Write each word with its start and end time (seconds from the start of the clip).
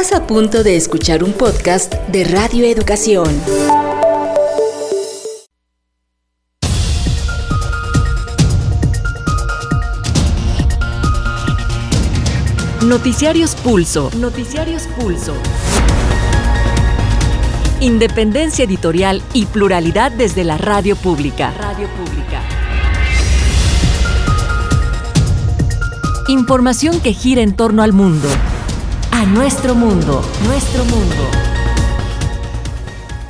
Estás 0.00 0.16
a 0.16 0.26
punto 0.28 0.62
de 0.62 0.76
escuchar 0.76 1.24
un 1.24 1.32
podcast 1.32 1.92
de 1.92 2.22
Radio 2.22 2.64
Educación. 2.64 3.26
Noticiarios 12.86 13.56
Pulso. 13.56 14.12
Noticiarios 14.20 14.86
Pulso. 15.00 15.34
Independencia 17.80 18.66
editorial 18.66 19.20
y 19.32 19.46
pluralidad 19.46 20.12
desde 20.12 20.44
la 20.44 20.58
radio 20.58 20.94
pública. 20.94 21.52
Radio 21.58 21.88
pública. 21.88 22.40
Información 26.28 27.00
que 27.00 27.12
gira 27.12 27.42
en 27.42 27.56
torno 27.56 27.82
al 27.82 27.92
mundo. 27.92 28.28
A 29.10 29.24
nuestro 29.26 29.74
mundo. 29.74 30.22
Nuestro 30.44 30.84
mundo. 30.84 31.47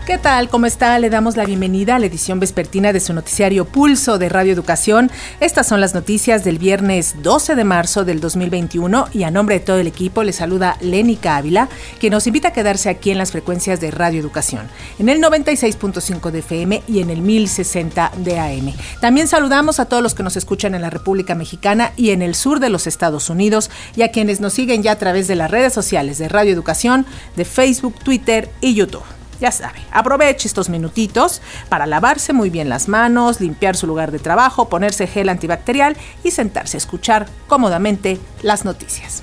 ¿Qué 0.08 0.16
tal? 0.16 0.48
¿Cómo 0.48 0.64
está? 0.64 0.98
Le 0.98 1.10
damos 1.10 1.36
la 1.36 1.44
bienvenida 1.44 1.96
a 1.96 1.98
la 1.98 2.06
edición 2.06 2.40
vespertina 2.40 2.94
de 2.94 3.00
su 3.00 3.12
noticiario 3.12 3.66
Pulso 3.66 4.16
de 4.16 4.30
Radio 4.30 4.54
Educación. 4.54 5.10
Estas 5.38 5.66
son 5.66 5.82
las 5.82 5.92
noticias 5.92 6.44
del 6.44 6.56
viernes 6.56 7.16
12 7.22 7.54
de 7.54 7.64
marzo 7.64 8.06
del 8.06 8.18
2021 8.18 9.08
y 9.12 9.24
a 9.24 9.30
nombre 9.30 9.58
de 9.58 9.66
todo 9.66 9.76
el 9.76 9.86
equipo 9.86 10.22
le 10.22 10.32
saluda 10.32 10.78
Lénica 10.80 11.36
Ávila, 11.36 11.68
que 12.00 12.08
nos 12.08 12.26
invita 12.26 12.48
a 12.48 12.52
quedarse 12.54 12.88
aquí 12.88 13.10
en 13.10 13.18
las 13.18 13.32
frecuencias 13.32 13.82
de 13.82 13.90
Radio 13.90 14.18
Educación, 14.18 14.66
en 14.98 15.10
el 15.10 15.20
96.5 15.20 16.30
de 16.30 16.38
FM 16.38 16.82
y 16.88 17.00
en 17.00 17.10
el 17.10 17.20
1060 17.20 18.12
de 18.16 18.38
AM. 18.38 18.72
También 19.02 19.28
saludamos 19.28 19.78
a 19.78 19.84
todos 19.84 20.02
los 20.02 20.14
que 20.14 20.22
nos 20.22 20.38
escuchan 20.38 20.74
en 20.74 20.80
la 20.80 20.88
República 20.88 21.34
Mexicana 21.34 21.92
y 21.96 22.12
en 22.12 22.22
el 22.22 22.34
sur 22.34 22.60
de 22.60 22.70
los 22.70 22.86
Estados 22.86 23.28
Unidos 23.28 23.70
y 23.94 24.00
a 24.00 24.10
quienes 24.10 24.40
nos 24.40 24.54
siguen 24.54 24.82
ya 24.82 24.92
a 24.92 24.98
través 24.98 25.28
de 25.28 25.34
las 25.34 25.50
redes 25.50 25.74
sociales 25.74 26.16
de 26.16 26.30
Radio 26.30 26.54
Educación, 26.54 27.04
de 27.36 27.44
Facebook, 27.44 27.96
Twitter 28.02 28.48
y 28.62 28.72
YouTube. 28.72 29.17
Ya 29.40 29.52
sabe, 29.52 29.78
aproveche 29.92 30.48
estos 30.48 30.68
minutitos 30.68 31.40
para 31.68 31.86
lavarse 31.86 32.32
muy 32.32 32.50
bien 32.50 32.68
las 32.68 32.88
manos, 32.88 33.40
limpiar 33.40 33.76
su 33.76 33.86
lugar 33.86 34.10
de 34.10 34.18
trabajo, 34.18 34.68
ponerse 34.68 35.06
gel 35.06 35.28
antibacterial 35.28 35.96
y 36.24 36.32
sentarse 36.32 36.76
a 36.76 36.78
escuchar 36.78 37.26
cómodamente 37.46 38.18
las 38.42 38.64
noticias. 38.64 39.22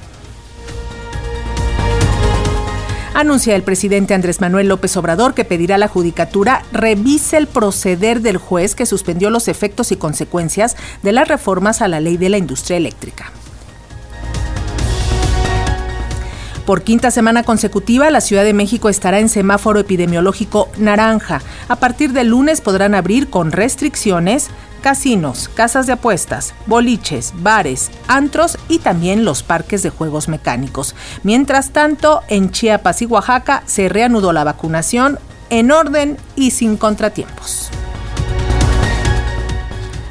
Anuncia 3.13 3.55
el 3.55 3.63
presidente 3.63 4.13
Andrés 4.13 4.41
Manuel 4.41 4.67
López 4.67 4.97
Obrador 4.97 5.33
que 5.33 5.45
pedirá 5.45 5.75
a 5.75 5.77
la 5.77 5.87
Judicatura 5.87 6.63
revise 6.73 7.37
el 7.37 7.47
proceder 7.47 8.19
del 8.19 8.35
juez 8.35 8.75
que 8.75 8.85
suspendió 8.85 9.29
los 9.29 9.47
efectos 9.47 9.93
y 9.93 9.95
consecuencias 9.95 10.75
de 11.01 11.13
las 11.13 11.29
reformas 11.29 11.81
a 11.81 11.87
la 11.87 12.01
ley 12.01 12.17
de 12.17 12.27
la 12.27 12.37
industria 12.37 12.75
eléctrica. 12.75 13.31
Por 16.65 16.81
quinta 16.81 17.11
semana 17.11 17.43
consecutiva, 17.43 18.09
la 18.09 18.21
Ciudad 18.21 18.43
de 18.43 18.53
México 18.53 18.89
estará 18.89 19.19
en 19.19 19.29
semáforo 19.29 19.79
epidemiológico 19.79 20.67
naranja. 20.77 21.41
A 21.67 21.75
partir 21.75 22.11
del 22.11 22.29
lunes 22.29 22.59
podrán 22.59 22.95
abrir 22.95 23.29
con 23.29 23.51
restricciones 23.51 24.49
casinos, 24.81 25.47
casas 25.53 25.85
de 25.85 25.93
apuestas, 25.93 26.55
boliches, 26.65 27.33
bares, 27.37 27.91
antros 28.07 28.57
y 28.67 28.79
también 28.79 29.25
los 29.25 29.43
parques 29.43 29.83
de 29.83 29.91
juegos 29.91 30.27
mecánicos. 30.27 30.95
Mientras 31.21 31.69
tanto, 31.69 32.21
en 32.29 32.49
Chiapas 32.49 33.01
y 33.03 33.05
Oaxaca 33.05 33.61
se 33.67 33.87
reanudó 33.87 34.33
la 34.33 34.43
vacunación 34.43 35.19
en 35.51 35.71
orden 35.71 36.17
y 36.35 36.49
sin 36.51 36.77
contratiempos. 36.77 37.69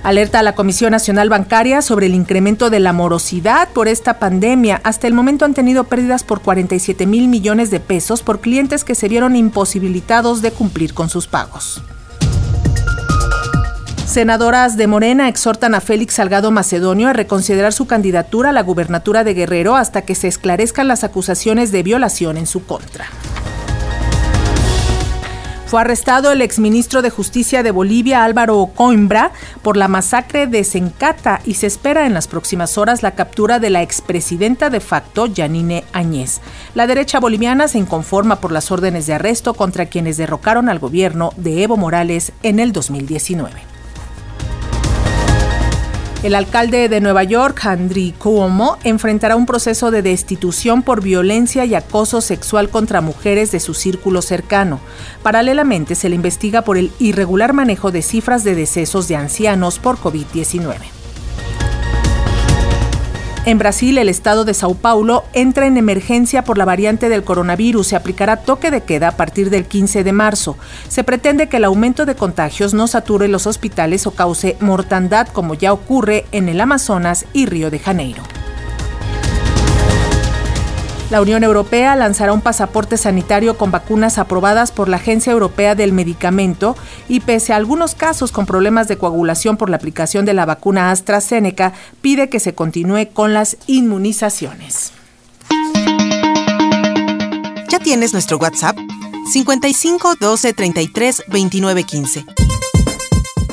Alerta 0.04 0.40
a 0.40 0.42
la 0.42 0.54
Comisión 0.54 0.90
Nacional 0.90 1.30
Bancaria 1.30 1.80
sobre 1.80 2.04
el 2.04 2.14
incremento 2.14 2.68
de 2.68 2.78
la 2.78 2.92
morosidad 2.92 3.70
por 3.70 3.88
esta 3.88 4.18
pandemia. 4.18 4.82
Hasta 4.84 5.06
el 5.06 5.14
momento 5.14 5.46
han 5.46 5.54
tenido 5.54 5.84
pérdidas 5.84 6.24
por 6.24 6.42
47 6.42 7.06
mil 7.06 7.26
millones 7.26 7.70
de 7.70 7.80
pesos 7.80 8.22
por 8.22 8.42
clientes 8.42 8.84
que 8.84 8.94
se 8.94 9.08
vieron 9.08 9.34
imposibilitados 9.34 10.42
de 10.42 10.50
cumplir 10.50 10.92
con 10.92 11.08
sus 11.08 11.26
pagos. 11.26 11.82
Senadoras 14.04 14.76
de 14.76 14.86
Morena 14.88 15.26
exhortan 15.30 15.74
a 15.74 15.80
Félix 15.80 16.14
Salgado 16.14 16.50
Macedonio 16.50 17.08
a 17.08 17.14
reconsiderar 17.14 17.72
su 17.72 17.86
candidatura 17.86 18.50
a 18.50 18.52
la 18.52 18.62
gubernatura 18.62 19.24
de 19.24 19.32
Guerrero 19.32 19.74
hasta 19.74 20.02
que 20.02 20.14
se 20.14 20.28
esclarezcan 20.28 20.86
las 20.86 21.02
acusaciones 21.02 21.72
de 21.72 21.82
violación 21.82 22.36
en 22.36 22.46
su 22.46 22.66
contra. 22.66 23.06
Fue 25.74 25.80
arrestado 25.80 26.30
el 26.30 26.40
exministro 26.40 27.02
de 27.02 27.10
Justicia 27.10 27.64
de 27.64 27.72
Bolivia, 27.72 28.22
Álvaro 28.22 28.70
Coimbra, 28.76 29.32
por 29.60 29.76
la 29.76 29.88
masacre 29.88 30.46
de 30.46 30.62
Sencata 30.62 31.40
y 31.44 31.54
se 31.54 31.66
espera 31.66 32.06
en 32.06 32.14
las 32.14 32.28
próximas 32.28 32.78
horas 32.78 33.02
la 33.02 33.16
captura 33.16 33.58
de 33.58 33.70
la 33.70 33.82
expresidenta 33.82 34.70
de 34.70 34.78
facto, 34.78 35.26
Yanine 35.26 35.82
Añez. 35.92 36.40
La 36.76 36.86
derecha 36.86 37.18
boliviana 37.18 37.66
se 37.66 37.78
inconforma 37.78 38.36
por 38.36 38.52
las 38.52 38.70
órdenes 38.70 39.08
de 39.08 39.14
arresto 39.14 39.54
contra 39.54 39.86
quienes 39.86 40.16
derrocaron 40.16 40.68
al 40.68 40.78
gobierno 40.78 41.32
de 41.38 41.64
Evo 41.64 41.76
Morales 41.76 42.30
en 42.44 42.60
el 42.60 42.70
2019. 42.70 43.73
El 46.24 46.34
alcalde 46.34 46.88
de 46.88 47.02
Nueva 47.02 47.22
York, 47.22 47.66
Andrew 47.66 48.14
Cuomo, 48.16 48.78
enfrentará 48.82 49.36
un 49.36 49.44
proceso 49.44 49.90
de 49.90 50.00
destitución 50.00 50.82
por 50.82 51.02
violencia 51.02 51.66
y 51.66 51.74
acoso 51.74 52.22
sexual 52.22 52.70
contra 52.70 53.02
mujeres 53.02 53.52
de 53.52 53.60
su 53.60 53.74
círculo 53.74 54.22
cercano. 54.22 54.80
Paralelamente, 55.22 55.94
se 55.94 56.08
le 56.08 56.14
investiga 56.14 56.62
por 56.62 56.78
el 56.78 56.92
irregular 56.98 57.52
manejo 57.52 57.90
de 57.90 58.00
cifras 58.00 58.42
de 58.42 58.54
decesos 58.54 59.06
de 59.06 59.16
ancianos 59.16 59.78
por 59.78 59.98
COVID-19. 59.98 61.03
En 63.46 63.58
Brasil, 63.58 63.98
el 63.98 64.08
estado 64.08 64.46
de 64.46 64.54
Sao 64.54 64.74
Paulo 64.74 65.24
entra 65.34 65.66
en 65.66 65.76
emergencia 65.76 66.44
por 66.44 66.56
la 66.56 66.64
variante 66.64 67.10
del 67.10 67.24
coronavirus. 67.24 67.88
Se 67.88 67.96
aplicará 67.96 68.38
toque 68.38 68.70
de 68.70 68.80
queda 68.80 69.08
a 69.08 69.16
partir 69.18 69.50
del 69.50 69.66
15 69.66 70.02
de 70.02 70.12
marzo. 70.12 70.56
Se 70.88 71.04
pretende 71.04 71.50
que 71.50 71.58
el 71.58 71.64
aumento 71.64 72.06
de 72.06 72.14
contagios 72.14 72.72
no 72.72 72.86
sature 72.86 73.28
los 73.28 73.46
hospitales 73.46 74.06
o 74.06 74.12
cause 74.12 74.56
mortandad 74.60 75.28
como 75.28 75.52
ya 75.52 75.74
ocurre 75.74 76.24
en 76.32 76.48
el 76.48 76.58
Amazonas 76.58 77.26
y 77.34 77.44
Río 77.44 77.70
de 77.70 77.80
Janeiro. 77.80 78.22
La 81.10 81.20
Unión 81.20 81.44
Europea 81.44 81.94
lanzará 81.96 82.32
un 82.32 82.40
pasaporte 82.40 82.96
sanitario 82.96 83.58
con 83.58 83.70
vacunas 83.70 84.18
aprobadas 84.18 84.72
por 84.72 84.88
la 84.88 84.96
Agencia 84.96 85.32
Europea 85.32 85.74
del 85.74 85.92
Medicamento 85.92 86.76
y 87.08 87.20
pese 87.20 87.52
a 87.52 87.56
algunos 87.56 87.94
casos 87.94 88.32
con 88.32 88.46
problemas 88.46 88.88
de 88.88 88.96
coagulación 88.96 89.56
por 89.56 89.68
la 89.68 89.76
aplicación 89.76 90.24
de 90.24 90.34
la 90.34 90.46
vacuna 90.46 90.90
AstraZeneca, 90.90 91.74
pide 92.00 92.30
que 92.30 92.40
se 92.40 92.54
continúe 92.54 93.08
con 93.12 93.34
las 93.34 93.58
inmunizaciones. 93.66 94.92
¿Ya 97.68 97.78
tienes 97.80 98.12
nuestro 98.12 98.38
WhatsApp? 98.38 98.76
55 99.30 100.14
12 100.18 100.52
33 100.54 101.24
29 101.28 101.84
15. 101.84 102.24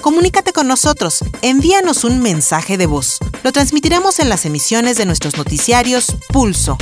Comunícate 0.02 0.52
con 0.52 0.68
nosotros, 0.68 1.24
envíanos 1.44 2.04
un 2.04 2.22
mensaje 2.22 2.78
de 2.78 2.88
voz. 2.88 3.20
Lo 3.44 3.52
transmitiremos 3.52 4.20
en 4.20 4.30
las 4.30 4.46
emisiones 4.46 4.98
de 4.98 5.06
nuestros 5.06 5.38
noticiarios 5.38 6.16
Pulso. 6.30 6.78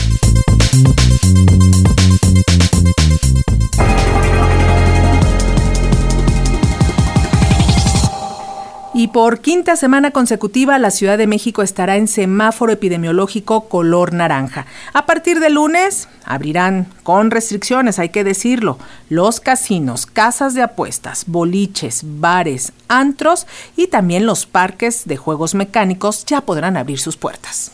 Por 9.11 9.39
quinta 9.39 9.75
semana 9.75 10.11
consecutiva, 10.11 10.79
la 10.79 10.91
Ciudad 10.91 11.17
de 11.17 11.27
México 11.27 11.61
estará 11.61 11.97
en 11.97 12.07
semáforo 12.07 12.71
epidemiológico 12.71 13.67
color 13.67 14.13
naranja. 14.13 14.65
A 14.93 15.05
partir 15.05 15.39
de 15.39 15.49
lunes, 15.49 16.07
abrirán 16.25 16.87
con 17.03 17.31
restricciones, 17.31 17.99
hay 17.99 18.09
que 18.09 18.23
decirlo, 18.23 18.77
los 19.09 19.39
casinos, 19.39 20.05
casas 20.05 20.53
de 20.53 20.61
apuestas, 20.61 21.25
boliches, 21.27 22.01
bares, 22.03 22.73
antros 22.87 23.47
y 23.75 23.87
también 23.87 24.25
los 24.25 24.45
parques 24.45 25.05
de 25.05 25.17
juegos 25.17 25.55
mecánicos 25.55 26.25
ya 26.25 26.41
podrán 26.41 26.77
abrir 26.77 26.99
sus 26.99 27.17
puertas. 27.17 27.71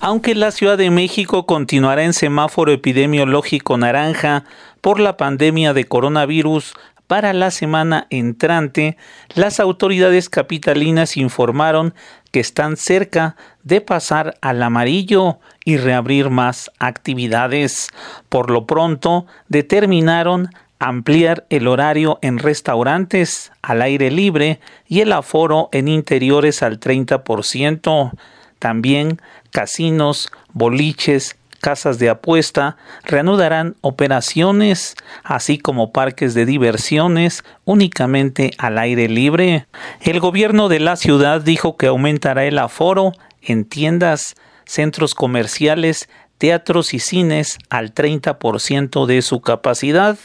Aunque 0.00 0.34
la 0.34 0.50
Ciudad 0.50 0.76
de 0.76 0.90
México 0.90 1.46
continuará 1.46 2.04
en 2.04 2.12
semáforo 2.12 2.72
epidemiológico 2.72 3.78
naranja 3.78 4.44
por 4.80 5.00
la 5.00 5.16
pandemia 5.16 5.72
de 5.72 5.84
coronavirus, 5.84 6.74
para 7.06 7.32
la 7.32 7.50
semana 7.50 8.06
entrante, 8.10 8.96
las 9.34 9.60
autoridades 9.60 10.28
capitalinas 10.28 11.16
informaron 11.16 11.94
que 12.30 12.40
están 12.40 12.76
cerca 12.76 13.36
de 13.62 13.80
pasar 13.80 14.36
al 14.40 14.62
amarillo 14.62 15.38
y 15.64 15.76
reabrir 15.76 16.30
más 16.30 16.70
actividades. 16.78 17.88
Por 18.28 18.50
lo 18.50 18.66
pronto, 18.66 19.26
determinaron 19.48 20.48
ampliar 20.78 21.46
el 21.50 21.68
horario 21.68 22.18
en 22.22 22.38
restaurantes 22.38 23.52
al 23.62 23.82
aire 23.82 24.10
libre 24.10 24.60
y 24.86 25.00
el 25.00 25.12
aforo 25.12 25.68
en 25.72 25.88
interiores 25.88 26.62
al 26.62 26.80
30%. 26.80 28.12
También 28.58 29.20
casinos, 29.50 30.30
boliches, 30.52 31.36
casas 31.64 31.98
de 31.98 32.10
apuesta 32.10 32.76
reanudarán 33.04 33.76
operaciones, 33.80 34.96
así 35.22 35.56
como 35.56 35.92
parques 35.92 36.34
de 36.34 36.44
diversiones 36.44 37.42
únicamente 37.64 38.50
al 38.58 38.76
aire 38.76 39.08
libre. 39.08 39.66
El 40.02 40.20
gobierno 40.20 40.68
de 40.68 40.80
la 40.80 40.96
ciudad 40.96 41.40
dijo 41.40 41.78
que 41.78 41.86
aumentará 41.86 42.44
el 42.44 42.58
aforo 42.58 43.12
en 43.40 43.64
tiendas, 43.64 44.34
centros 44.66 45.14
comerciales, 45.14 46.10
teatros 46.36 46.92
y 46.92 46.98
cines 46.98 47.56
al 47.70 47.94
30% 47.94 49.06
de 49.06 49.22
su 49.22 49.40
capacidad, 49.40 50.18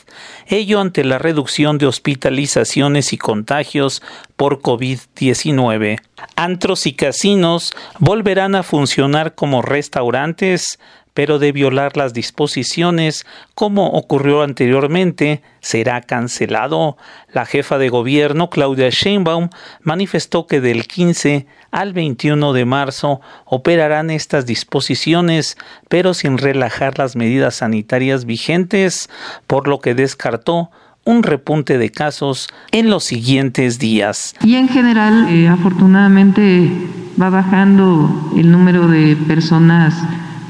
ello 0.47 0.81
ante 0.81 1.05
la 1.05 1.19
reducción 1.19 1.77
de 1.77 1.85
hospitalizaciones 1.85 3.13
y 3.13 3.17
contagios 3.17 4.01
por 4.35 4.59
COVID-19. 4.61 6.01
Antros 6.35 6.85
y 6.85 6.93
casinos 6.93 7.71
volverán 7.99 8.55
a 8.55 8.63
funcionar 8.63 9.35
como 9.35 9.61
restaurantes, 9.61 10.79
pero 11.13 11.39
de 11.39 11.51
violar 11.51 11.97
las 11.97 12.13
disposiciones, 12.13 13.25
como 13.55 13.87
ocurrió 13.87 14.41
anteriormente, 14.41 15.41
será 15.59 16.01
cancelado. 16.01 16.97
La 17.33 17.45
jefa 17.45 17.77
de 17.77 17.89
gobierno, 17.89 18.49
Claudia 18.49 18.89
Sheinbaum, 18.89 19.49
manifestó 19.81 20.47
que 20.47 20.61
del 20.61 20.87
15 20.87 21.47
al 21.71 21.93
21 21.93 22.53
de 22.53 22.65
marzo 22.65 23.21
operarán 23.45 24.09
estas 24.09 24.45
disposiciones, 24.45 25.57
pero 25.87 26.13
sin 26.13 26.37
relajar 26.37 26.97
las 26.97 27.15
medidas 27.15 27.55
sanitarias 27.55 28.25
vigentes, 28.25 29.09
por 29.47 29.67
lo 29.67 29.79
que 29.79 29.95
descartó 29.95 30.71
un 31.05 31.23
repunte 31.23 31.77
de 31.77 31.91
casos 31.91 32.49
en 32.71 32.89
los 32.89 33.03
siguientes 33.03 33.79
días. 33.79 34.35
Y 34.43 34.55
en 34.55 34.67
general, 34.67 35.27
eh, 35.29 35.47
afortunadamente, 35.47 36.71
va 37.19 37.29
bajando 37.29 38.31
el 38.37 38.51
número 38.51 38.87
de 38.87 39.15
personas 39.15 39.95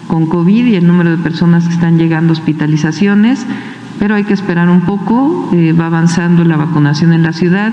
con 0.09 0.25
COVID 0.25 0.65
y 0.65 0.75
el 0.75 0.87
número 0.87 1.11
de 1.11 1.17
personas 1.17 1.67
que 1.67 1.73
están 1.75 1.99
llegando 1.99 2.31
a 2.31 2.33
hospitalizaciones, 2.33 3.45
pero 3.99 4.15
hay 4.15 4.23
que 4.23 4.33
esperar 4.33 4.67
un 4.67 4.81
poco, 4.81 5.51
eh, 5.53 5.71
va 5.71 5.85
avanzando 5.85 6.43
la 6.43 6.57
vacunación 6.57 7.13
en 7.13 7.21
la 7.21 7.31
ciudad 7.31 7.71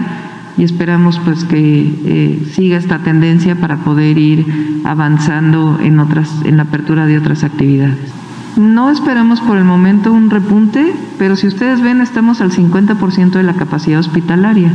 y 0.58 0.62
esperamos 0.62 1.18
pues 1.24 1.44
que 1.44 1.94
eh, 2.04 2.46
siga 2.52 2.76
esta 2.76 2.98
tendencia 2.98 3.56
para 3.56 3.78
poder 3.78 4.18
ir 4.18 4.82
avanzando 4.84 5.78
en 5.82 5.98
otras 5.98 6.30
en 6.44 6.58
la 6.58 6.64
apertura 6.64 7.06
de 7.06 7.16
otras 7.16 7.42
actividades. 7.42 8.12
No 8.56 8.90
esperamos 8.90 9.40
por 9.40 9.56
el 9.56 9.64
momento 9.64 10.12
un 10.12 10.28
repunte, 10.28 10.92
pero 11.18 11.36
si 11.36 11.46
ustedes 11.46 11.80
ven 11.80 12.02
estamos 12.02 12.42
al 12.42 12.52
50% 12.52 13.30
de 13.30 13.42
la 13.44 13.54
capacidad 13.54 13.98
hospitalaria, 13.98 14.72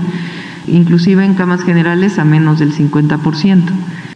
inclusive 0.68 1.24
en 1.24 1.36
camas 1.36 1.62
generales 1.62 2.18
a 2.18 2.26
menos 2.26 2.58
del 2.58 2.74
50%. 2.74 3.62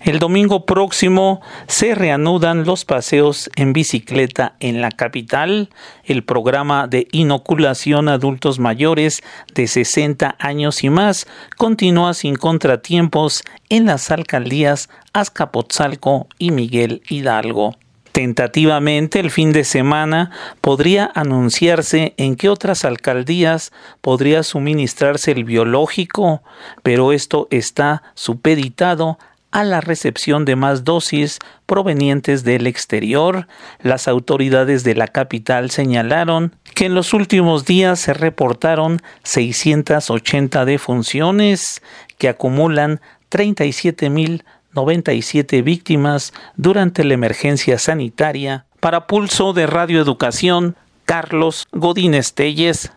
El 0.05 0.19
domingo 0.19 0.67
próximo 0.67 1.41
se 1.65 1.95
reanudan 1.95 2.63
los 2.63 2.85
paseos 2.85 3.49
en 3.55 3.73
bicicleta 3.73 4.55
en 4.59 4.79
la 4.79 4.91
capital. 4.91 5.71
El 6.03 6.23
programa 6.23 6.85
de 6.85 7.07
inoculación 7.11 8.07
a 8.07 8.13
adultos 8.13 8.59
mayores 8.59 9.23
de 9.55 9.65
60 9.65 10.35
años 10.37 10.83
y 10.83 10.91
más 10.91 11.25
continúa 11.57 12.13
sin 12.13 12.35
contratiempos 12.35 13.43
en 13.69 13.87
las 13.87 14.11
alcaldías 14.11 14.89
Azcapotzalco 15.11 16.27
y 16.37 16.51
Miguel 16.51 17.01
Hidalgo. 17.09 17.75
Tentativamente 18.11 19.19
el 19.19 19.31
fin 19.31 19.51
de 19.53 19.63
semana 19.63 20.29
podría 20.61 21.11
anunciarse 21.15 22.13
en 22.17 22.35
qué 22.35 22.49
otras 22.49 22.85
alcaldías 22.85 23.73
podría 24.01 24.43
suministrarse 24.43 25.31
el 25.31 25.45
biológico, 25.45 26.43
pero 26.83 27.11
esto 27.11 27.47
está 27.49 28.03
supeditado 28.13 29.17
a 29.55 29.63
la 29.63 29.79
recepción 29.79 30.43
de 30.43 30.57
más 30.57 30.83
dosis 30.83 31.39
provenientes 31.65 32.43
del 32.43 32.67
exterior, 32.67 33.47
las 33.81 34.09
autoridades 34.09 34.83
de 34.83 34.95
la 34.95 35.07
capital 35.07 35.71
señalaron 35.71 36.53
que 36.73 36.87
en 36.87 36.93
los 36.93 37.13
últimos 37.13 37.63
días 37.63 38.01
se 38.01 38.13
reportaron 38.13 39.01
680 39.23 40.65
defunciones 40.65 41.81
que 42.17 42.27
acumulan 42.27 42.99
37.097 43.31 45.63
víctimas 45.63 46.33
durante 46.57 47.05
la 47.05 47.13
emergencia 47.13 47.79
sanitaria. 47.79 48.65
Para 48.81 49.07
Pulso 49.07 49.53
de 49.53 49.67
Radioeducación, 49.67 50.75
Carlos 51.05 51.65
Godínez 51.71 52.33
Telles. 52.33 52.91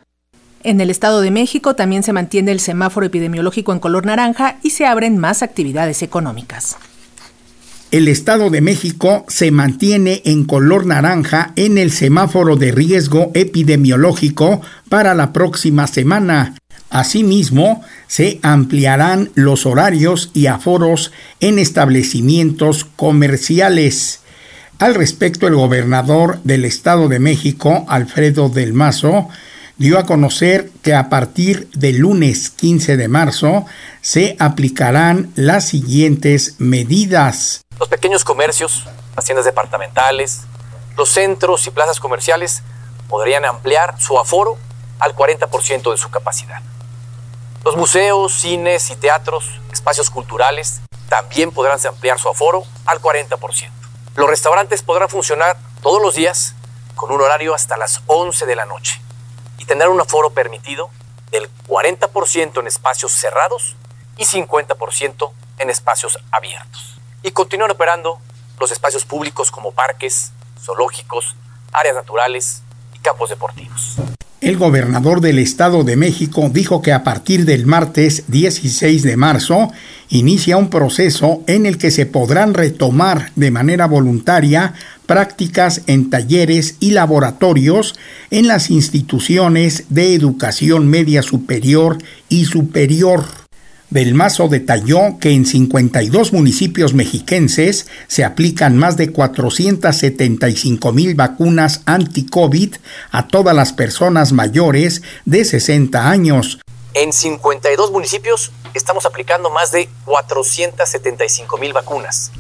En 0.69 0.83
el 0.83 0.91
Estado 0.91 1.23
de 1.23 1.31
México 1.31 1.75
también 1.75 2.03
se 2.03 2.13
mantiene 2.13 2.53
el 2.53 2.61
semáforo 2.61 3.07
epidemiológico 3.07 3.73
en 3.73 3.79
color 3.79 4.05
naranja 4.05 4.59
y 4.63 4.69
se 4.69 4.85
abren 4.85 5.17
más 5.17 5.43
actividades 5.43 6.03
económicas. 6.03 6.77
El 7.91 8.07
Estado 8.07 8.51
de 8.51 8.61
México 8.61 9.25
se 9.29 9.51
mantiene 9.51 10.21
en 10.27 10.45
color 10.45 10.85
naranja 10.85 11.55
en 11.57 11.79
el 11.79 11.91
semáforo 11.91 12.57
de 12.57 12.71
riesgo 12.71 13.31
epidemiológico 13.33 14.61
para 14.91 15.15
la 15.15 15.33
próxima 15.33 15.87
semana. 15.87 16.55
Asimismo, 16.91 17.83
se 18.07 18.39
ampliarán 18.43 19.31
los 19.35 19.65
horarios 19.65 20.31
y 20.35 20.49
aforos 20.49 21.13
en 21.41 21.59
establecimientos 21.59 22.85
comerciales. 22.85 24.21
Al 24.79 24.95
respecto, 24.95 25.47
el 25.47 25.55
gobernador 25.55 26.41
del 26.45 26.67
Estado 26.67 27.09
de 27.09 27.21
México, 27.21 27.87
Alfredo 27.89 28.51
del 28.51 28.75
Mazo, 28.75 29.31
dio 29.79 29.97
a 29.99 30.05
conocer 30.05 30.71
que 30.83 30.95
a 30.95 31.09
partir 31.09 31.71
del 31.71 31.99
lunes 31.99 32.51
15 32.51 32.97
de 32.97 33.07
marzo 33.07 33.65
se 34.01 34.37
aplicarán 34.41 35.33
las 35.37 35.69
siguientes 35.69 36.57
medidas. 36.59 37.63
Los 37.79 37.89
pequeños 37.89 38.25
comercios, 38.25 38.85
las 39.15 39.25
tiendas 39.25 39.45
departamentales, 39.45 40.43
los 40.97 41.09
centros 41.11 41.65
y 41.69 41.71
plazas 41.71 42.01
comerciales 42.01 42.63
podrían 43.09 43.45
ampliar 43.45 44.01
su 44.01 44.19
aforo 44.19 44.59
al 44.99 45.15
40% 45.15 45.93
de 45.93 45.97
su 45.97 46.11
capacidad. 46.11 46.61
Los 47.65 47.77
museos, 47.77 48.33
cines 48.33 48.91
y 48.91 48.97
teatros, 48.97 49.61
espacios 49.73 50.11
culturales, 50.11 50.81
también 51.09 51.53
podrán 51.53 51.79
ampliar 51.87 52.19
su 52.19 52.29
aforo 52.29 52.65
al 52.85 53.01
40%. 53.01 53.71
Los 54.17 54.29
restaurantes 54.29 54.83
podrán 54.83 55.09
funcionar 55.09 55.57
todos 55.83 56.03
los 56.03 56.17
días 56.17 56.55
con 56.97 57.13
un 57.13 57.21
horario 57.21 57.55
hasta 57.55 57.77
las 57.77 58.03
11 58.09 58.45
de 58.45 58.57
la 58.57 58.67
noche 58.67 59.01
tener 59.65 59.89
un 59.89 60.01
aforo 60.01 60.31
permitido 60.31 60.91
del 61.31 61.49
40% 61.67 62.61
en 62.61 62.67
espacios 62.67 63.13
cerrados 63.13 63.77
y 64.17 64.25
50% 64.25 65.31
en 65.59 65.71
espacios 65.71 66.19
abiertos. 66.31 67.01
Y 67.23 67.31
continúan 67.33 67.71
operando 67.71 68.19
los 68.59 68.71
espacios 68.71 69.05
públicos 69.05 69.51
como 69.51 69.73
parques, 69.73 70.33
zoológicos, 70.61 71.37
áreas 71.73 71.95
naturales 71.95 72.63
campos 73.03 73.31
deportivos. 73.31 73.97
El 74.41 74.57
gobernador 74.57 75.21
del 75.21 75.41
Estado 75.41 75.83
de 75.83 75.97
México 75.97 76.49
dijo 76.53 76.81
que 76.81 76.93
a 76.93 77.03
partir 77.03 77.45
del 77.45 77.67
martes 77.67 78.25
16 78.29 79.03
de 79.03 79.17
marzo 79.17 79.73
inicia 80.11 80.57
un 80.57 80.71
proceso 80.71 81.43
en 81.49 81.67
el 81.67 81.77
que 81.77 81.91
se 81.91 82.07
podrán 82.07 82.55
retomar 82.55 83.33
de 83.35 83.51
manera 83.51 83.87
voluntaria 83.87 84.75
prácticas 85.07 85.83
en 85.89 86.09
talleres 86.09 86.77
y 86.79 86.93
laboratorios 86.93 87.97
en 88.31 88.47
las 88.47 88.71
instituciones 88.71 89.87
de 89.89 90.15
educación 90.15 90.87
media 90.87 91.23
superior 91.23 91.99
y 92.29 92.45
superior. 92.45 93.25
Belmazo 93.91 94.49
detalló 94.49 95.19
que 95.19 95.31
en 95.31 95.47
52 95.47 96.35
municipios 96.35 96.93
mexiquenses 96.93 97.87
se 98.07 98.23
aplican 98.23 98.77
más 98.77 98.99
de 98.99 99.13
475 99.13 100.93
mil 100.93 101.15
vacunas 101.15 101.81
anti-COVID 101.87 102.77
a 103.13 103.29
todas 103.29 103.57
las 103.57 103.73
personas 103.73 104.33
mayores 104.33 105.01
de 105.25 105.43
60 105.43 106.11
años. 106.11 106.61
En 106.93 107.15
52 107.15 107.91
municipios 107.91 108.53
estamos 108.75 109.07
aplicando 109.07 109.49
más 109.49 109.73
de 109.73 109.89
475 110.05 111.57
mil 111.57 111.73
vacunas 111.73 112.31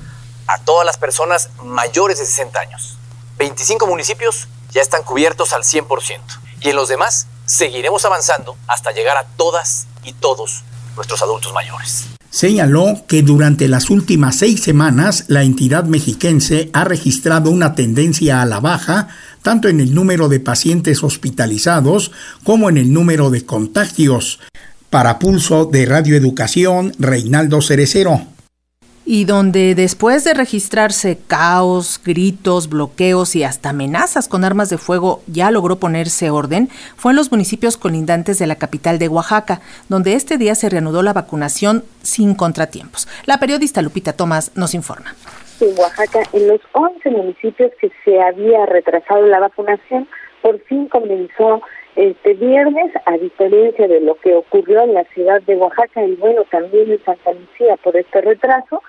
a 0.48 0.58
todas 0.58 0.84
las 0.84 0.98
personas 0.98 1.48
mayores 1.64 2.18
de 2.18 2.26
60 2.26 2.60
años. 2.60 2.98
25 3.38 3.86
municipios 3.86 4.48
ya 4.70 4.82
están 4.82 5.02
cubiertos 5.02 5.54
al 5.54 5.62
100% 5.62 6.20
y 6.60 6.68
en 6.68 6.76
los 6.76 6.90
demás 6.90 7.26
seguiremos 7.46 8.04
avanzando 8.04 8.54
hasta 8.66 8.92
llegar 8.92 9.16
a 9.16 9.24
todas 9.38 9.86
y 10.04 10.12
todos 10.12 10.64
nuestros 10.98 11.22
adultos 11.22 11.52
mayores. 11.54 12.04
Señaló 12.30 13.04
que 13.08 13.22
durante 13.22 13.68
las 13.68 13.88
últimas 13.88 14.36
seis 14.36 14.60
semanas 14.62 15.24
la 15.28 15.42
entidad 15.42 15.84
mexiquense 15.84 16.68
ha 16.74 16.84
registrado 16.84 17.50
una 17.50 17.74
tendencia 17.74 18.42
a 18.42 18.46
la 18.46 18.60
baja 18.60 19.08
tanto 19.42 19.68
en 19.68 19.80
el 19.80 19.94
número 19.94 20.28
de 20.28 20.40
pacientes 20.40 21.02
hospitalizados 21.02 22.12
como 22.44 22.68
en 22.68 22.76
el 22.76 22.92
número 22.92 23.30
de 23.30 23.46
contagios. 23.46 24.40
Para 24.90 25.18
Pulso 25.18 25.64
de 25.64 25.86
Radioeducación, 25.86 26.92
Reinaldo 26.98 27.62
Cerecero 27.62 28.26
y 29.10 29.24
donde 29.24 29.74
después 29.74 30.22
de 30.24 30.34
registrarse 30.34 31.16
caos, 31.26 31.98
gritos, 32.04 32.68
bloqueos 32.68 33.36
y 33.36 33.42
hasta 33.42 33.70
amenazas 33.70 34.28
con 34.28 34.44
armas 34.44 34.68
de 34.68 34.76
fuego 34.76 35.22
ya 35.26 35.50
logró 35.50 35.76
ponerse 35.76 36.28
orden, 36.28 36.68
fue 36.94 37.12
en 37.12 37.16
los 37.16 37.32
municipios 37.32 37.78
colindantes 37.78 38.38
de 38.38 38.46
la 38.46 38.56
capital 38.56 38.98
de 38.98 39.08
Oaxaca, 39.08 39.62
donde 39.88 40.12
este 40.12 40.36
día 40.36 40.54
se 40.54 40.68
reanudó 40.68 41.02
la 41.02 41.14
vacunación 41.14 41.84
sin 42.02 42.34
contratiempos. 42.34 43.08
La 43.24 43.38
periodista 43.38 43.80
Lupita 43.80 44.12
Tomás 44.12 44.54
nos 44.58 44.74
informa. 44.74 45.14
En 45.62 45.70
Oaxaca, 45.78 46.20
en 46.34 46.46
los 46.46 46.60
11 46.72 47.08
municipios 47.08 47.72
que 47.80 47.90
se 48.04 48.20
había 48.20 48.66
retrasado 48.66 49.26
la 49.26 49.40
vacunación, 49.40 50.06
por 50.42 50.60
fin 50.64 50.86
comenzó 50.86 51.62
este 51.96 52.34
viernes, 52.34 52.92
a 53.06 53.16
diferencia 53.16 53.88
de 53.88 54.02
lo 54.02 54.16
que 54.16 54.34
ocurrió 54.34 54.82
en 54.82 54.92
la 54.92 55.04
ciudad 55.14 55.40
de 55.42 55.56
Oaxaca 55.56 56.04
y 56.04 56.14
bueno, 56.16 56.42
también 56.50 56.92
en 56.92 57.02
Santa 57.04 57.32
Lucía 57.32 57.76
por 57.82 57.96
este 57.96 58.20
retraso, 58.20 58.82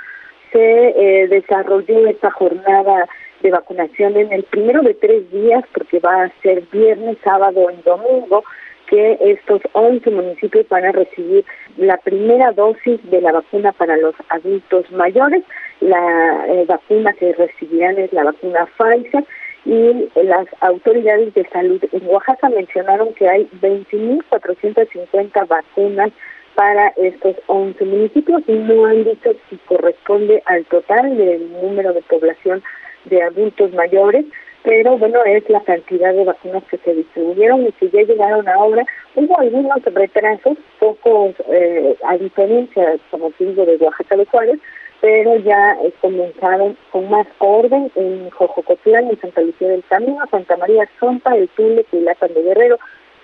se 0.51 0.89
eh, 0.89 1.27
desarrolló 1.27 2.07
esta 2.07 2.31
jornada 2.31 3.07
de 3.41 3.51
vacunación 3.51 4.17
en 4.17 4.33
el 4.33 4.43
primero 4.43 4.81
de 4.81 4.93
tres 4.93 5.31
días, 5.31 5.63
porque 5.73 5.99
va 5.99 6.23
a 6.23 6.31
ser 6.41 6.63
viernes, 6.71 7.17
sábado 7.23 7.67
y 7.71 7.81
domingo, 7.83 8.43
que 8.87 9.17
estos 9.21 9.61
11 9.73 10.09
municipios 10.09 10.67
van 10.67 10.85
a 10.85 10.91
recibir 10.91 11.45
la 11.77 11.97
primera 11.97 12.51
dosis 12.51 12.99
de 13.09 13.21
la 13.21 13.31
vacuna 13.31 13.71
para 13.71 13.97
los 13.97 14.15
adultos 14.29 14.91
mayores. 14.91 15.43
La 15.79 16.45
eh, 16.47 16.65
vacuna 16.67 17.13
que 17.13 17.33
recibirán 17.33 17.97
es 17.99 18.11
la 18.11 18.23
vacuna 18.23 18.67
Pfizer 18.77 19.23
y 19.65 20.09
las 20.23 20.47
autoridades 20.61 21.33
de 21.33 21.47
salud 21.49 21.83
en 21.91 22.07
Oaxaca 22.07 22.49
mencionaron 22.49 23.13
que 23.13 23.29
hay 23.29 23.47
20.450 23.61 25.47
vacunas 25.47 26.11
para 26.59 26.89
estos 26.97 27.37
11 27.47 27.85
municipios 27.85 28.41
y 28.45 28.51
no 28.51 28.85
han 28.85 29.05
dicho 29.05 29.31
si 29.49 29.55
corresponde 29.59 30.43
al 30.45 30.65
total 30.65 31.15
del 31.15 31.49
número 31.53 31.93
de 31.93 32.01
población 32.01 32.61
de 33.05 33.23
adultos 33.23 33.71
mayores, 33.71 34.25
pero 34.63 34.97
bueno, 34.97 35.23
es 35.23 35.49
la 35.49 35.61
cantidad 35.61 36.13
de 36.13 36.25
vacunas 36.25 36.65
que 36.69 36.77
se 36.79 36.95
distribuyeron 36.95 37.65
y 37.65 37.71
que 37.71 37.89
ya 37.89 38.01
llegaron 38.01 38.45
ahora. 38.49 38.85
Hubo 39.15 39.39
algunos 39.39 39.81
retrasos, 39.85 40.57
pocos, 40.79 41.33
eh, 41.49 41.95
a 42.05 42.17
diferencia, 42.17 42.97
como 43.09 43.31
te 43.31 43.45
digo, 43.45 43.65
de 43.65 43.77
Oaxaca 43.77 44.17
de 44.17 44.25
Juárez, 44.25 44.59
pero 44.99 45.37
ya 45.37 45.77
eh, 45.81 45.93
comenzaron 46.01 46.75
con 46.91 47.09
más 47.09 47.25
orden 47.37 47.89
en 47.95 48.29
Jojocotlán, 48.31 49.07
en 49.07 49.21
Santa 49.21 49.39
Lucía 49.43 49.69
del 49.69 49.83
Camino, 49.87 50.25
Santa 50.29 50.57
María 50.57 50.89
Zompa, 50.99 51.37
El 51.37 51.47
Tule, 51.55 51.85
Quilatan 51.85 52.33
de 52.33 52.43
Guerrero, 52.43 52.77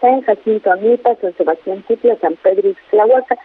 San 0.05 0.21
Jacinto 0.21 0.71
Amipa, 0.71 1.15
San 1.15 1.35
Sebastián 1.35 1.83
Cutla, 1.88 2.15
San 2.21 2.35
Pedro 2.43 2.69
Ixtlahuaca, 2.69 3.35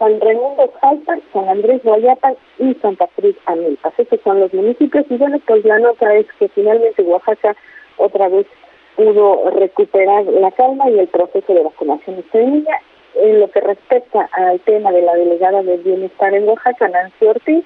San 0.00 0.20
Raimundo 0.20 0.68
Jalpa, 0.80 1.16
San 1.32 1.48
Andrés 1.48 1.80
Guayapa 1.84 2.34
y 2.58 2.74
Santa 2.82 3.06
Cruz 3.14 3.36
Amilpas. 3.46 3.92
Estos 3.96 4.18
son 4.24 4.40
los 4.40 4.52
municipios 4.52 5.06
y 5.10 5.16
bueno, 5.16 5.38
pues 5.46 5.64
la 5.64 5.78
nota 5.78 6.12
es 6.16 6.26
que 6.40 6.48
finalmente 6.48 7.02
Oaxaca 7.02 7.54
otra 7.98 8.28
vez 8.28 8.48
pudo 8.96 9.48
recuperar 9.50 10.24
la 10.24 10.50
calma 10.50 10.90
y 10.90 10.98
el 10.98 11.06
proceso 11.06 11.54
de 11.54 11.62
vacunación 11.62 12.24
semilla. 12.32 12.80
En 13.14 13.38
lo 13.38 13.48
que 13.50 13.60
respecta 13.60 14.28
al 14.32 14.58
tema 14.60 14.90
de 14.90 15.02
la 15.02 15.14
delegada 15.14 15.62
del 15.62 15.82
bienestar 15.82 16.34
en 16.34 16.48
Oaxaca, 16.48 16.88
Nancy 16.88 17.26
Ortiz, 17.26 17.64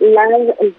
las 0.00 0.28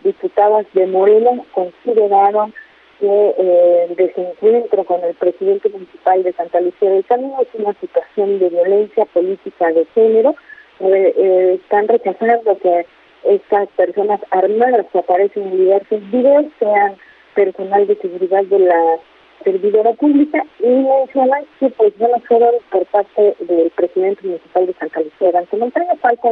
diputadas 0.03 0.65
de 0.73 0.87
Morena 0.87 1.41
consideraron 1.53 2.53
que 2.99 3.35
eh, 3.37 3.87
el 3.89 3.95
desencuentro 3.95 4.83
con 4.83 5.03
el 5.03 5.13
presidente 5.15 5.69
municipal 5.69 6.23
de 6.23 6.33
Santa 6.33 6.61
Lucía 6.61 6.89
del 6.89 7.05
Camino 7.05 7.37
es 7.41 7.47
una 7.53 7.73
situación 7.79 8.39
de 8.39 8.49
violencia 8.49 9.05
política 9.05 9.71
de 9.71 9.85
género 9.93 10.35
eh, 10.79 11.59
están 11.61 11.87
rechazando 11.87 12.57
que 12.57 12.85
estas 13.23 13.69
personas 13.69 14.19
armadas 14.31 14.85
que 14.91 14.99
aparecen 14.99 15.43
en 15.43 15.57
diversos 15.57 16.11
videos 16.11 16.45
sean 16.59 16.95
personal 17.35 17.87
de 17.87 17.95
seguridad 17.97 18.43
de 18.43 18.59
la 18.59 18.99
servidora 19.43 19.93
pública 19.93 20.43
y 20.59 20.67
mencionan 20.67 21.45
que 21.59 21.69
pues 21.69 21.93
no 21.99 22.07
fueron 22.27 22.55
por 22.71 22.85
parte 22.87 23.35
del 23.39 23.69
presidente 23.71 24.27
municipal 24.27 24.65
de 24.65 24.73
Santa 24.73 25.01
Lucía 25.01 25.31
de 25.31 25.57
Montaña. 25.57 25.95
Falta 26.01 26.29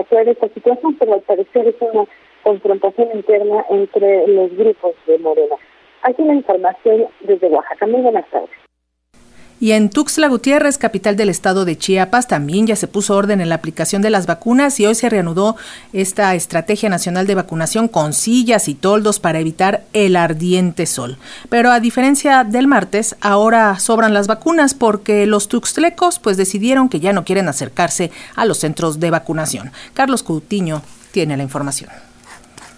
aclare 0.00 0.32
esta 0.32 0.48
situación, 0.48 0.96
pero 0.98 1.14
al 1.14 1.22
parecer 1.22 1.68
es 1.68 1.74
una 1.80 2.04
confrontación 2.42 3.08
interna 3.14 3.64
entre 3.70 4.26
los 4.28 4.54
grupos 4.56 4.94
de 5.06 5.18
Morena. 5.18 5.56
Aquí 6.02 6.22
la 6.24 6.34
información 6.34 7.06
desde 7.20 7.48
Oaxaca. 7.48 7.86
Muy 7.86 8.00
buenas 8.00 8.28
tardes. 8.30 8.50
Y 9.62 9.72
en 9.72 9.90
Tuxtla 9.90 10.28
Gutiérrez, 10.28 10.78
capital 10.78 11.16
del 11.16 11.28
estado 11.28 11.66
de 11.66 11.76
Chiapas, 11.76 12.26
también 12.26 12.66
ya 12.66 12.76
se 12.76 12.88
puso 12.88 13.14
orden 13.14 13.42
en 13.42 13.50
la 13.50 13.56
aplicación 13.56 14.00
de 14.00 14.08
las 14.08 14.26
vacunas 14.26 14.80
y 14.80 14.86
hoy 14.86 14.94
se 14.94 15.10
reanudó 15.10 15.54
esta 15.92 16.34
estrategia 16.34 16.88
nacional 16.88 17.26
de 17.26 17.34
vacunación 17.34 17.86
con 17.86 18.14
sillas 18.14 18.68
y 18.68 18.74
toldos 18.74 19.20
para 19.20 19.38
evitar 19.38 19.82
el 19.92 20.16
ardiente 20.16 20.86
sol. 20.86 21.18
Pero 21.50 21.72
a 21.72 21.80
diferencia 21.80 22.42
del 22.42 22.68
martes, 22.68 23.16
ahora 23.20 23.78
sobran 23.78 24.14
las 24.14 24.28
vacunas 24.28 24.72
porque 24.72 25.26
los 25.26 25.48
tuxtlecos 25.48 26.20
pues 26.20 26.38
decidieron 26.38 26.88
que 26.88 27.00
ya 27.00 27.12
no 27.12 27.26
quieren 27.26 27.46
acercarse 27.46 28.10
a 28.36 28.46
los 28.46 28.56
centros 28.56 28.98
de 28.98 29.10
vacunación. 29.10 29.72
Carlos 29.92 30.22
Coutinho 30.22 30.80
tiene 31.12 31.36
la 31.36 31.42
información. 31.42 31.90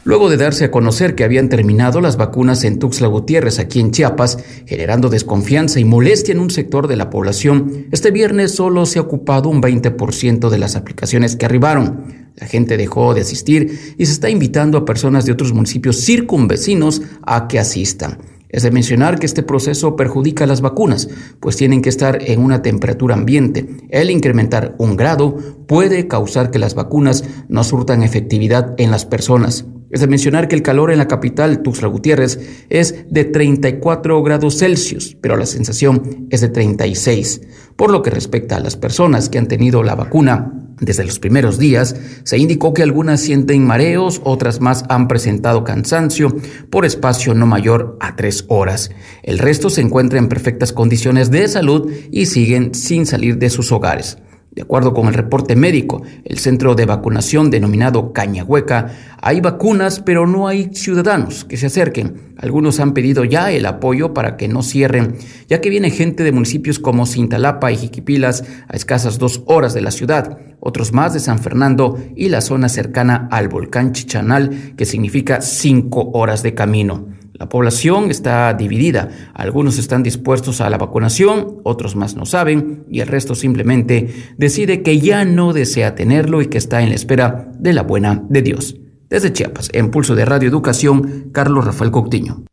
Luego 0.04 0.28
de 0.28 0.36
darse 0.36 0.64
a 0.64 0.70
conocer 0.72 1.14
que 1.14 1.22
habían 1.22 1.48
terminado 1.48 2.00
las 2.00 2.16
vacunas 2.16 2.64
en 2.64 2.80
Tuxtla 2.80 3.06
Gutiérrez, 3.06 3.60
aquí 3.60 3.78
en 3.78 3.92
Chiapas, 3.92 4.36
generando 4.66 5.08
desconfianza 5.08 5.78
y 5.78 5.84
molestia 5.84 6.32
en 6.32 6.40
un 6.40 6.50
sector 6.50 6.88
de 6.88 6.96
la 6.96 7.08
población, 7.08 7.86
este 7.92 8.10
viernes 8.10 8.52
solo 8.52 8.84
se 8.84 8.98
ha 8.98 9.02
ocupado 9.02 9.48
un 9.48 9.62
20% 9.62 10.50
de 10.50 10.58
las 10.58 10.74
aplicaciones 10.74 11.36
que 11.36 11.46
arribaron. 11.46 12.32
La 12.34 12.48
gente 12.48 12.76
dejó 12.76 13.14
de 13.14 13.20
asistir 13.20 13.94
y 13.96 14.06
se 14.06 14.12
está 14.12 14.28
invitando 14.28 14.76
a 14.78 14.84
personas 14.84 15.24
de 15.24 15.32
otros 15.32 15.52
municipios 15.52 16.04
circunvecinos 16.04 17.02
a 17.22 17.46
que 17.46 17.60
asistan. 17.60 18.18
Es 18.48 18.64
de 18.64 18.72
mencionar 18.72 19.20
que 19.20 19.26
este 19.26 19.44
proceso 19.44 19.94
perjudica 19.94 20.46
las 20.46 20.62
vacunas, 20.62 21.08
pues 21.38 21.56
tienen 21.56 21.80
que 21.80 21.88
estar 21.88 22.18
en 22.28 22.40
una 22.40 22.60
temperatura 22.60 23.14
ambiente. 23.14 23.68
El 23.88 24.10
incrementar 24.10 24.74
un 24.78 24.96
grado 24.96 25.36
puede 25.68 26.08
causar 26.08 26.50
que 26.50 26.58
las 26.58 26.74
vacunas 26.74 27.22
no 27.48 27.62
surtan 27.62 28.02
efectividad 28.02 28.74
en 28.78 28.90
las 28.90 29.06
personas. 29.06 29.64
Es 29.92 30.00
de 30.00 30.06
mencionar 30.06 30.48
que 30.48 30.56
el 30.56 30.62
calor 30.62 30.90
en 30.90 30.96
la 30.96 31.06
capital, 31.06 31.60
Tuxtla 31.60 31.86
Gutiérrez, 31.86 32.64
es 32.70 33.04
de 33.10 33.24
34 33.24 34.22
grados 34.22 34.58
Celsius, 34.58 35.18
pero 35.20 35.36
la 35.36 35.44
sensación 35.44 36.28
es 36.30 36.40
de 36.40 36.48
36. 36.48 37.42
Por 37.76 37.90
lo 37.90 38.02
que 38.02 38.08
respecta 38.08 38.56
a 38.56 38.60
las 38.60 38.76
personas 38.76 39.28
que 39.28 39.36
han 39.36 39.48
tenido 39.48 39.82
la 39.82 39.94
vacuna 39.94 40.50
desde 40.80 41.04
los 41.04 41.18
primeros 41.18 41.58
días, 41.58 41.94
se 42.24 42.38
indicó 42.38 42.72
que 42.72 42.82
algunas 42.82 43.20
sienten 43.20 43.66
mareos, 43.66 44.22
otras 44.24 44.62
más 44.62 44.84
han 44.88 45.08
presentado 45.08 45.62
cansancio 45.62 46.34
por 46.70 46.86
espacio 46.86 47.34
no 47.34 47.46
mayor 47.46 47.98
a 48.00 48.16
tres 48.16 48.46
horas. 48.48 48.90
El 49.22 49.38
resto 49.38 49.68
se 49.68 49.82
encuentra 49.82 50.18
en 50.18 50.28
perfectas 50.28 50.72
condiciones 50.72 51.30
de 51.30 51.46
salud 51.48 51.92
y 52.10 52.26
siguen 52.26 52.74
sin 52.74 53.04
salir 53.04 53.36
de 53.36 53.50
sus 53.50 53.70
hogares. 53.70 54.16
De 54.54 54.60
acuerdo 54.60 54.92
con 54.92 55.06
el 55.08 55.14
reporte 55.14 55.56
médico, 55.56 56.02
el 56.26 56.38
centro 56.38 56.74
de 56.74 56.84
vacunación 56.84 57.50
denominado 57.50 58.12
Cañahueca, 58.12 58.90
hay 59.22 59.40
vacunas 59.40 60.00
pero 60.00 60.26
no 60.26 60.46
hay 60.46 60.74
ciudadanos 60.74 61.46
que 61.46 61.56
se 61.56 61.68
acerquen. 61.68 62.34
Algunos 62.36 62.78
han 62.78 62.92
pedido 62.92 63.24
ya 63.24 63.50
el 63.50 63.64
apoyo 63.64 64.12
para 64.12 64.36
que 64.36 64.48
no 64.48 64.62
cierren, 64.62 65.16
ya 65.48 65.62
que 65.62 65.70
viene 65.70 65.90
gente 65.90 66.22
de 66.22 66.32
municipios 66.32 66.78
como 66.78 67.06
Cintalapa 67.06 67.72
y 67.72 67.78
Jiquipilas 67.78 68.44
a 68.68 68.76
escasas 68.76 69.18
dos 69.18 69.42
horas 69.46 69.72
de 69.72 69.80
la 69.80 69.90
ciudad, 69.90 70.36
otros 70.60 70.92
más 70.92 71.14
de 71.14 71.20
San 71.20 71.38
Fernando 71.38 71.98
y 72.14 72.28
la 72.28 72.42
zona 72.42 72.68
cercana 72.68 73.28
al 73.30 73.48
volcán 73.48 73.92
Chichanal, 73.92 74.74
que 74.76 74.84
significa 74.84 75.40
cinco 75.40 76.10
horas 76.12 76.42
de 76.42 76.52
camino. 76.52 77.21
La 77.42 77.48
población 77.48 78.12
está 78.12 78.54
dividida. 78.54 79.08
Algunos 79.34 79.76
están 79.76 80.04
dispuestos 80.04 80.60
a 80.60 80.70
la 80.70 80.78
vacunación, 80.78 81.56
otros 81.64 81.96
más 81.96 82.14
no 82.14 82.24
saben 82.24 82.84
y 82.88 83.00
el 83.00 83.08
resto 83.08 83.34
simplemente 83.34 84.14
decide 84.38 84.84
que 84.84 85.00
ya 85.00 85.24
no 85.24 85.52
desea 85.52 85.96
tenerlo 85.96 86.40
y 86.40 86.46
que 86.46 86.58
está 86.58 86.82
en 86.82 86.90
la 86.90 86.94
espera 86.94 87.50
de 87.58 87.72
la 87.72 87.82
buena 87.82 88.22
de 88.28 88.42
Dios. 88.42 88.76
Desde 89.10 89.32
Chiapas, 89.32 89.70
en 89.72 89.90
Pulso 89.90 90.14
de 90.14 90.24
Radio 90.24 90.48
Educación, 90.48 91.30
Carlos 91.32 91.64
Rafael 91.64 91.90
Coutinho. 91.90 92.44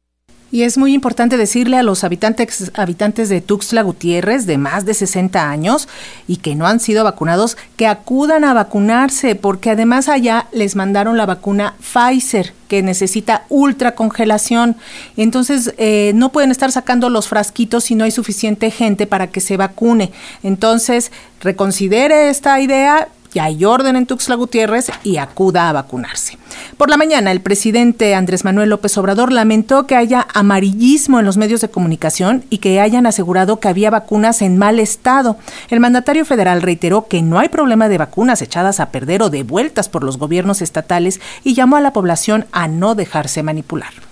Y 0.51 0.63
es 0.63 0.77
muy 0.77 0.93
importante 0.93 1.37
decirle 1.37 1.77
a 1.77 1.83
los 1.83 2.03
habitantes, 2.03 2.71
habitantes 2.75 3.29
de 3.29 3.41
Tuxtla 3.41 3.83
Gutiérrez 3.83 4.45
de 4.45 4.57
más 4.57 4.85
de 4.85 4.93
60 4.93 5.49
años 5.49 5.87
y 6.27 6.37
que 6.37 6.55
no 6.55 6.65
han 6.65 6.79
sido 6.79 7.03
vacunados 7.03 7.57
que 7.75 7.87
acudan 7.87 8.43
a 8.43 8.53
vacunarse 8.53 9.35
porque 9.35 9.69
además 9.69 10.09
allá 10.09 10.47
les 10.51 10.75
mandaron 10.75 11.17
la 11.17 11.25
vacuna 11.25 11.75
Pfizer 11.79 12.53
que 12.67 12.81
necesita 12.83 13.45
ultra 13.49 13.95
congelación. 13.95 14.75
Entonces 15.17 15.73
eh, 15.77 16.13
no 16.15 16.31
pueden 16.31 16.51
estar 16.51 16.71
sacando 16.71 17.09
los 17.09 17.27
frasquitos 17.27 17.83
si 17.83 17.95
no 17.95 18.03
hay 18.05 18.11
suficiente 18.11 18.71
gente 18.71 19.07
para 19.07 19.27
que 19.27 19.41
se 19.41 19.57
vacune. 19.57 20.11
Entonces 20.43 21.11
reconsidere 21.41 22.29
esta 22.29 22.59
idea 22.59 23.09
ya 23.33 23.45
hay 23.45 23.65
orden 23.65 23.95
en 23.95 24.05
Tuxtla 24.05 24.35
Gutiérrez 24.35 24.91
y 25.03 25.17
acuda 25.17 25.69
a 25.69 25.73
vacunarse. 25.73 26.37
Por 26.77 26.89
la 26.89 26.97
mañana, 26.97 27.31
el 27.31 27.41
presidente 27.41 28.15
Andrés 28.15 28.43
Manuel 28.43 28.69
López 28.69 28.97
Obrador 28.97 29.31
lamentó 29.31 29.85
que 29.87 29.95
haya 29.95 30.27
amarillismo 30.33 31.19
en 31.19 31.25
los 31.25 31.37
medios 31.37 31.61
de 31.61 31.69
comunicación 31.69 32.43
y 32.49 32.59
que 32.59 32.79
hayan 32.79 33.05
asegurado 33.05 33.59
que 33.59 33.67
había 33.67 33.89
vacunas 33.89 34.41
en 34.41 34.57
mal 34.57 34.79
estado. 34.79 35.37
El 35.69 35.79
mandatario 35.79 36.25
federal 36.25 36.61
reiteró 36.61 37.07
que 37.07 37.21
no 37.21 37.39
hay 37.39 37.49
problema 37.49 37.89
de 37.89 37.97
vacunas 37.97 38.41
echadas 38.41 38.79
a 38.79 38.91
perder 38.91 39.21
o 39.21 39.29
devueltas 39.29 39.89
por 39.89 40.03
los 40.03 40.17
gobiernos 40.17 40.61
estatales 40.61 41.19
y 41.43 41.53
llamó 41.53 41.77
a 41.77 41.81
la 41.81 41.93
población 41.93 42.45
a 42.51 42.67
no 42.67 42.95
dejarse 42.95 43.43
manipular. 43.43 44.08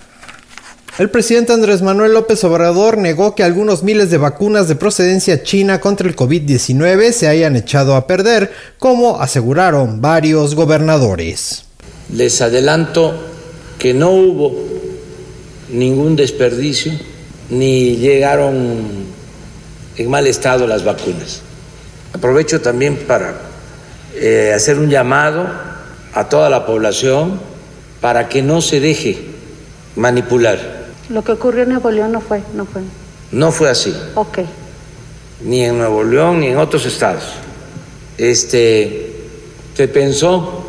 El 0.98 1.12
presidente 1.12 1.54
Andrés 1.54 1.84
Manuel 1.84 2.14
López 2.14 2.44
Obrador 2.44 2.98
negó 2.98 3.36
que 3.36 3.44
algunos 3.44 3.84
miles 3.84 4.10
de 4.10 4.18
vacunas 4.18 4.68
de 4.68 4.76
procedencia 4.76 5.44
china 5.44 5.80
contra 5.80 6.08
el 6.08 6.16
COVID-19 6.16 7.12
se 7.12 7.28
hayan 7.28 7.56
echado 7.56 7.96
a 7.96 8.08
perder, 8.08 8.52
como 8.80 9.22
aseguraron 9.22 10.02
varios 10.02 10.56
gobernadores. 10.56 11.66
Les 12.12 12.42
adelanto 12.42 13.14
que 13.78 13.94
no 13.94 14.10
hubo 14.10 14.56
ningún 15.70 16.16
desperdicio 16.16 16.94
ni 17.52 17.98
llegaron 17.98 19.06
en 19.98 20.10
mal 20.10 20.26
estado 20.26 20.66
las 20.66 20.84
vacunas. 20.84 21.42
Aprovecho 22.12 22.60
también 22.60 22.96
para 23.08 23.40
eh, 24.16 24.52
hacer 24.56 24.80
un 24.80 24.90
llamado 24.90 25.48
a 26.16 26.28
toda 26.28 26.50
la 26.50 26.66
población 26.66 27.40
para 28.02 28.28
que 28.30 28.42
no 28.42 28.64
se 28.64 28.80
deje 28.80 29.20
manipular 29.96 30.77
Lo 31.10 31.24
que 31.24 31.32
ocurrió 31.32 31.64
en 31.64 31.70
Nuevo 31.70 31.92
León 31.92 32.12
no 32.12 32.22
fue, 32.22 32.42
no 32.54 32.66
fue. 32.66 32.82
No 33.32 33.52
fue 33.52 33.70
así. 33.70 33.96
Ok. 34.16 34.40
Ni 35.44 35.64
en 35.64 35.78
Nuevo 35.78 36.04
León 36.04 36.40
ni 36.40 36.48
en 36.48 36.58
otros 36.58 36.86
estados. 36.86 37.24
Este, 38.18 39.16
se 39.76 39.88
pensó 39.88 40.66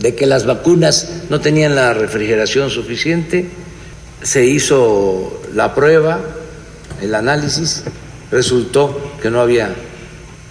de 0.00 0.14
que 0.14 0.26
las 0.26 0.46
vacunas 0.46 1.22
no 1.30 1.40
tenían 1.40 1.76
la 1.76 1.94
refrigeración 1.94 2.70
suficiente, 2.70 3.46
se 4.22 4.44
hizo 4.44 5.40
la 5.54 5.74
prueba, 5.74 6.20
el 7.00 7.14
análisis, 7.14 7.84
resultó 8.30 9.12
que 9.22 9.30
no 9.30 9.40
había 9.40 9.74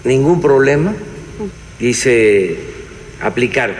ningún 0.04 0.40
problema 0.40 0.94
y 1.78 1.94
se 1.94 2.60
aplicaron. 3.20 3.76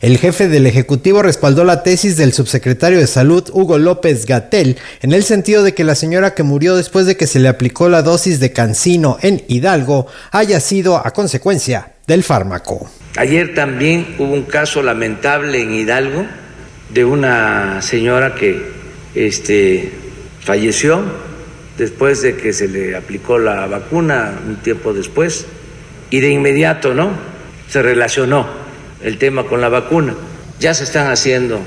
El 0.00 0.16
jefe 0.16 0.48
del 0.48 0.66
Ejecutivo 0.66 1.22
respaldó 1.22 1.62
la 1.62 1.82
tesis 1.82 2.16
del 2.16 2.32
subsecretario 2.32 2.98
de 2.98 3.06
Salud 3.06 3.44
Hugo 3.52 3.76
López 3.76 4.24
Gatel 4.24 4.78
en 5.02 5.12
el 5.12 5.24
sentido 5.24 5.62
de 5.62 5.74
que 5.74 5.84
la 5.84 5.94
señora 5.94 6.34
que 6.34 6.42
murió 6.42 6.74
después 6.74 7.04
de 7.04 7.18
que 7.18 7.26
se 7.26 7.38
le 7.38 7.48
aplicó 7.48 7.90
la 7.90 8.00
dosis 8.00 8.40
de 8.40 8.50
cancino 8.50 9.18
en 9.20 9.42
Hidalgo 9.46 10.06
haya 10.30 10.58
sido 10.60 10.96
a 10.96 11.10
consecuencia 11.10 11.92
del 12.06 12.22
fármaco. 12.22 12.90
Ayer 13.18 13.54
también 13.54 14.16
hubo 14.18 14.32
un 14.32 14.44
caso 14.44 14.82
lamentable 14.82 15.60
en 15.60 15.74
Hidalgo 15.74 16.24
de 16.88 17.04
una 17.04 17.82
señora 17.82 18.34
que 18.34 18.58
este, 19.14 19.92
falleció 20.40 21.02
después 21.76 22.22
de 22.22 22.38
que 22.38 22.54
se 22.54 22.68
le 22.68 22.96
aplicó 22.96 23.38
la 23.38 23.66
vacuna 23.66 24.32
un 24.48 24.56
tiempo 24.56 24.94
después 24.94 25.44
y 26.08 26.20
de 26.20 26.30
inmediato, 26.30 26.94
¿no? 26.94 27.10
Se 27.68 27.82
relacionó 27.82 28.69
el 29.02 29.18
tema 29.18 29.44
con 29.44 29.60
la 29.60 29.68
vacuna. 29.68 30.14
Ya 30.58 30.74
se 30.74 30.84
están 30.84 31.10
haciendo 31.10 31.60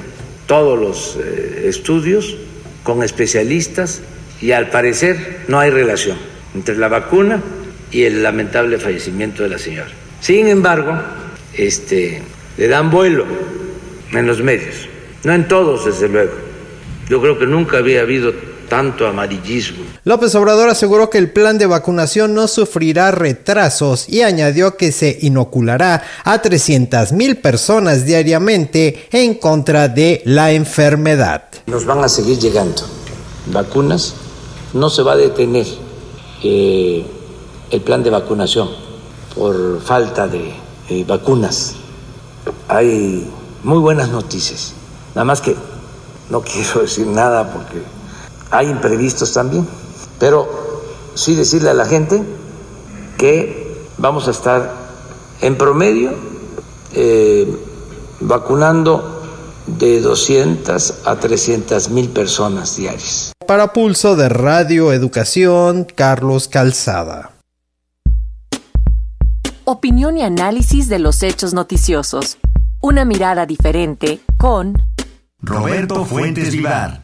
todos 0.45 0.79
los 0.79 1.17
eh, 1.23 1.65
estudios 1.67 2.37
con 2.83 3.03
especialistas 3.03 4.01
y 4.41 4.51
al 4.51 4.69
parecer 4.69 5.41
no 5.47 5.59
hay 5.59 5.69
relación 5.69 6.17
entre 6.53 6.77
la 6.77 6.89
vacuna 6.89 7.41
y 7.91 8.03
el 8.03 8.23
lamentable 8.23 8.77
fallecimiento 8.77 9.43
de 9.43 9.49
la 9.49 9.57
señora. 9.57 9.89
Sin 10.19 10.47
embargo, 10.47 10.99
este, 11.55 12.21
le 12.57 12.67
dan 12.67 12.89
vuelo 12.89 13.25
en 14.11 14.27
los 14.27 14.41
medios. 14.41 14.87
No 15.23 15.33
en 15.33 15.47
todos, 15.47 15.85
desde 15.85 16.09
luego. 16.09 16.33
Yo 17.09 17.21
creo 17.21 17.37
que 17.37 17.45
nunca 17.45 17.77
había 17.77 18.01
habido 18.01 18.33
tanto 18.67 19.07
amarillismo. 19.07 19.83
López 20.03 20.33
Obrador 20.35 20.69
aseguró 20.69 21.09
que 21.09 21.17
el 21.17 21.31
plan 21.31 21.57
de 21.57 21.65
vacunación 21.65 22.33
no 22.33 22.47
sufrirá 22.47 23.11
retrasos 23.11 24.09
y 24.09 24.21
añadió 24.21 24.77
que 24.77 24.91
se 24.91 25.17
inoculará 25.21 26.03
a 26.23 26.41
300 26.41 27.11
mil 27.13 27.37
personas 27.37 28.05
diariamente 28.05 29.07
en 29.11 29.35
contra 29.35 29.87
de 29.87 30.21
la 30.25 30.51
enfermedad. 30.51 31.43
Nos 31.67 31.85
van 31.85 32.03
a 32.03 32.09
seguir 32.09 32.39
llegando 32.39 32.83
vacunas, 33.47 34.15
no 34.73 34.89
se 34.89 35.03
va 35.03 35.13
a 35.13 35.17
detener 35.17 35.65
eh, 36.43 37.05
el 37.71 37.81
plan 37.81 38.03
de 38.03 38.09
vacunación 38.09 38.69
por 39.35 39.81
falta 39.81 40.27
de 40.27 40.53
eh, 40.89 41.03
vacunas. 41.07 41.75
Hay 42.67 43.27
muy 43.63 43.79
buenas 43.79 44.09
noticias. 44.09 44.73
Nada 45.15 45.25
más 45.25 45.41
que 45.41 45.55
no 46.29 46.41
quiero 46.43 46.81
decir 46.81 47.07
nada 47.07 47.51
porque 47.53 47.81
hay 48.53 48.69
imprevistos 48.69 49.33
también. 49.33 49.67
Pero 50.19 50.47
sí 51.15 51.35
decirle 51.35 51.69
a 51.69 51.73
la 51.73 51.85
gente 51.85 52.23
que 53.17 53.87
vamos 53.97 54.27
a 54.27 54.31
estar 54.31 54.73
en 55.41 55.57
promedio 55.57 56.13
eh, 56.93 57.47
vacunando 58.21 59.21
de 59.67 60.01
200 60.01 60.93
a 61.05 61.15
300 61.15 61.89
mil 61.89 62.09
personas 62.09 62.75
diarias. 62.75 63.33
Para 63.45 63.73
Pulso 63.73 64.15
de 64.15 64.29
Radio 64.29 64.93
Educación, 64.93 65.85
Carlos 65.95 66.47
Calzada 66.47 67.33
opinión 69.65 70.17
y 70.17 70.23
análisis 70.23 70.89
de 70.89 70.99
los 70.99 71.23
hechos 71.23 71.53
noticiosos. 71.53 72.37
Una 72.81 73.05
mirada 73.05 73.45
diferente 73.45 74.19
con 74.37 74.81
Roberto 75.39 76.05
Fuentes 76.05 76.51
Vivar. 76.51 77.02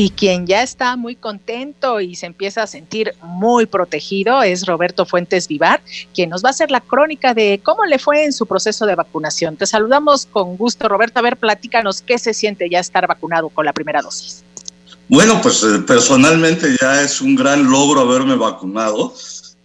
Y 0.00 0.10
quien 0.10 0.46
ya 0.46 0.62
está 0.62 0.94
muy 0.94 1.16
contento 1.16 2.00
y 2.00 2.14
se 2.14 2.26
empieza 2.26 2.62
a 2.62 2.68
sentir 2.68 3.14
muy 3.20 3.66
protegido 3.66 4.44
es 4.44 4.64
Roberto 4.64 5.04
Fuentes 5.06 5.48
Vivar, 5.48 5.82
quien 6.14 6.30
nos 6.30 6.44
va 6.44 6.50
a 6.50 6.52
hacer 6.52 6.70
la 6.70 6.80
crónica 6.80 7.34
de 7.34 7.60
cómo 7.64 7.84
le 7.84 7.98
fue 7.98 8.24
en 8.24 8.32
su 8.32 8.46
proceso 8.46 8.86
de 8.86 8.94
vacunación. 8.94 9.56
Te 9.56 9.66
saludamos 9.66 10.26
con 10.26 10.56
gusto, 10.56 10.88
Roberto. 10.88 11.18
A 11.18 11.22
ver, 11.22 11.36
platícanos 11.36 12.00
qué 12.00 12.16
se 12.16 12.32
siente 12.32 12.70
ya 12.70 12.78
estar 12.78 13.08
vacunado 13.08 13.48
con 13.48 13.66
la 13.66 13.72
primera 13.72 14.00
dosis. 14.00 14.44
Bueno, 15.08 15.40
pues 15.42 15.64
eh, 15.64 15.80
personalmente 15.84 16.76
ya 16.80 17.02
es 17.02 17.20
un 17.20 17.34
gran 17.34 17.68
logro 17.68 18.02
haberme 18.02 18.36
vacunado, 18.36 19.12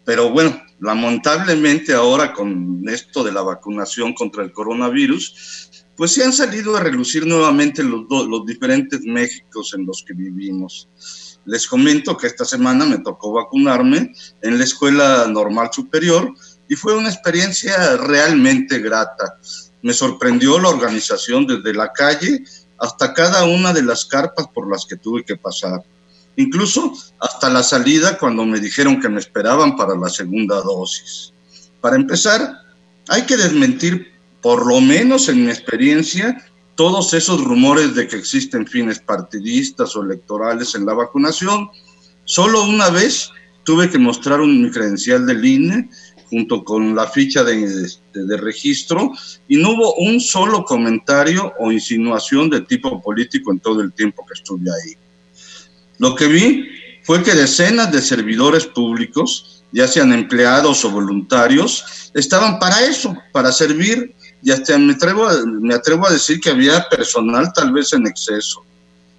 pero 0.03 0.31
bueno, 0.31 0.59
lamentablemente 0.79 1.93
ahora 1.93 2.33
con 2.33 2.81
esto 2.89 3.23
de 3.23 3.33
la 3.33 3.43
vacunación 3.43 4.13
contra 4.13 4.41
el 4.41 4.51
coronavirus, 4.51 5.69
pues 5.95 6.13
se 6.13 6.23
han 6.23 6.34
salido 6.34 6.75
a 6.75 6.79
relucir 6.79 7.25
nuevamente 7.25 7.84
los, 7.84 8.06
los 8.10 8.45
diferentes 8.45 9.01
Méxicos 9.01 9.73
en 9.75 9.86
los 9.86 10.03
que 10.06 10.13
vivimos. 10.13 10.88
Les 11.45 11.67
comento 11.67 12.15
que 12.17 12.27
esta 12.27 12.45
semana 12.45 12.86
me 12.86 12.99
tocó 12.99 13.34
vacunarme 13.34 14.13
en 14.41 14.58
la 14.58 14.63
Escuela 14.63 15.27
Normal 15.27 15.69
Superior 15.71 16.34
y 16.69 16.75
fue 16.75 16.95
una 16.95 17.10
experiencia 17.10 17.97
realmente 17.97 18.79
grata. 18.79 19.38
Me 19.82 19.93
sorprendió 19.93 20.58
la 20.60 20.69
organización 20.69 21.45
desde 21.45 21.73
la 21.73 21.91
calle 21.91 22.43
hasta 22.79 23.13
cada 23.13 23.43
una 23.43 23.73
de 23.73 23.84
las 23.84 24.06
carpas 24.06 24.47
por 24.53 24.69
las 24.71 24.86
que 24.86 24.95
tuve 24.95 25.23
que 25.23 25.36
pasar. 25.36 25.84
Incluso 26.36 26.93
hasta 27.19 27.49
la 27.49 27.62
salida 27.62 28.17
cuando 28.17 28.45
me 28.45 28.60
dijeron 28.60 28.99
que 28.99 29.10
me 29.10 29.19
esperaban 29.19 29.75
para 29.75 29.95
la 29.95 30.10
segunda 30.10 30.62
dosis. 30.62 31.34
Para 31.79 31.95
empezar, 31.95 32.62
hay 33.10 33.23
que 33.23 33.38
desmentir, 33.38 34.12
por 34.43 34.67
lo 34.67 34.82
menos 34.82 35.29
en 35.29 35.45
mi 35.45 35.49
experiencia, 35.49 36.38
todos 36.75 37.13
esos 37.13 37.41
rumores 37.41 37.95
de 37.95 38.08
que 38.10 38.17
existen 38.17 38.67
fines 38.67 38.99
partidistas 38.99 39.95
o 39.95 40.03
electorales 40.03 40.75
en 40.75 40.86
la 40.86 40.93
vacunación. 40.93 41.69
Solo 42.25 42.65
una 42.65 42.89
vez 42.89 43.32
tuve 43.63 43.89
que 43.89 43.97
mostrar 43.97 44.41
un, 44.41 44.62
mi 44.62 44.69
credencial 44.69 45.25
del 45.25 45.45
INE 45.45 45.89
junto 46.29 46.63
con 46.65 46.93
la 46.93 47.08
ficha 47.08 47.43
de, 47.45 47.88
de, 48.13 48.38
registro 48.38 49.12
y 49.47 49.58
no 49.58 49.71
hubo 49.71 49.95
un 49.95 50.19
solo 50.19 50.65
comentario 50.65 51.53
o 51.60 51.71
insinuación 51.71 52.49
de 52.49 52.62
tipo 52.62 53.01
político 53.01 53.51
en 53.51 53.60
todo 53.60 53.82
el 53.82 53.93
tiempo 53.93 54.25
que 54.25 54.34
estuve 54.34 54.69
ahí. 54.69 54.97
Lo 55.99 56.15
que 56.15 56.27
vi 56.27 56.67
fue 57.03 57.23
que 57.23 57.34
decenas 57.34 57.93
de 57.93 58.01
servidores 58.01 58.65
públicos, 58.65 59.63
ya 59.71 59.88
sean 59.88 60.12
empleados 60.12 60.84
o 60.84 60.89
voluntarios, 60.89 62.12
estaban 62.13 62.60
para 62.60 62.84
eso, 62.84 63.15
para 63.32 63.51
servir 63.51 64.13
y 64.43 64.51
hasta 64.51 64.77
me 64.77 64.93
atrevo, 64.93 65.27
me 65.45 65.73
atrevo 65.73 66.08
a 66.08 66.12
decir 66.12 66.39
que 66.39 66.49
había 66.49 66.88
personal 66.89 67.51
tal 67.53 67.71
vez 67.71 67.93
en 67.93 68.06
exceso. 68.06 68.63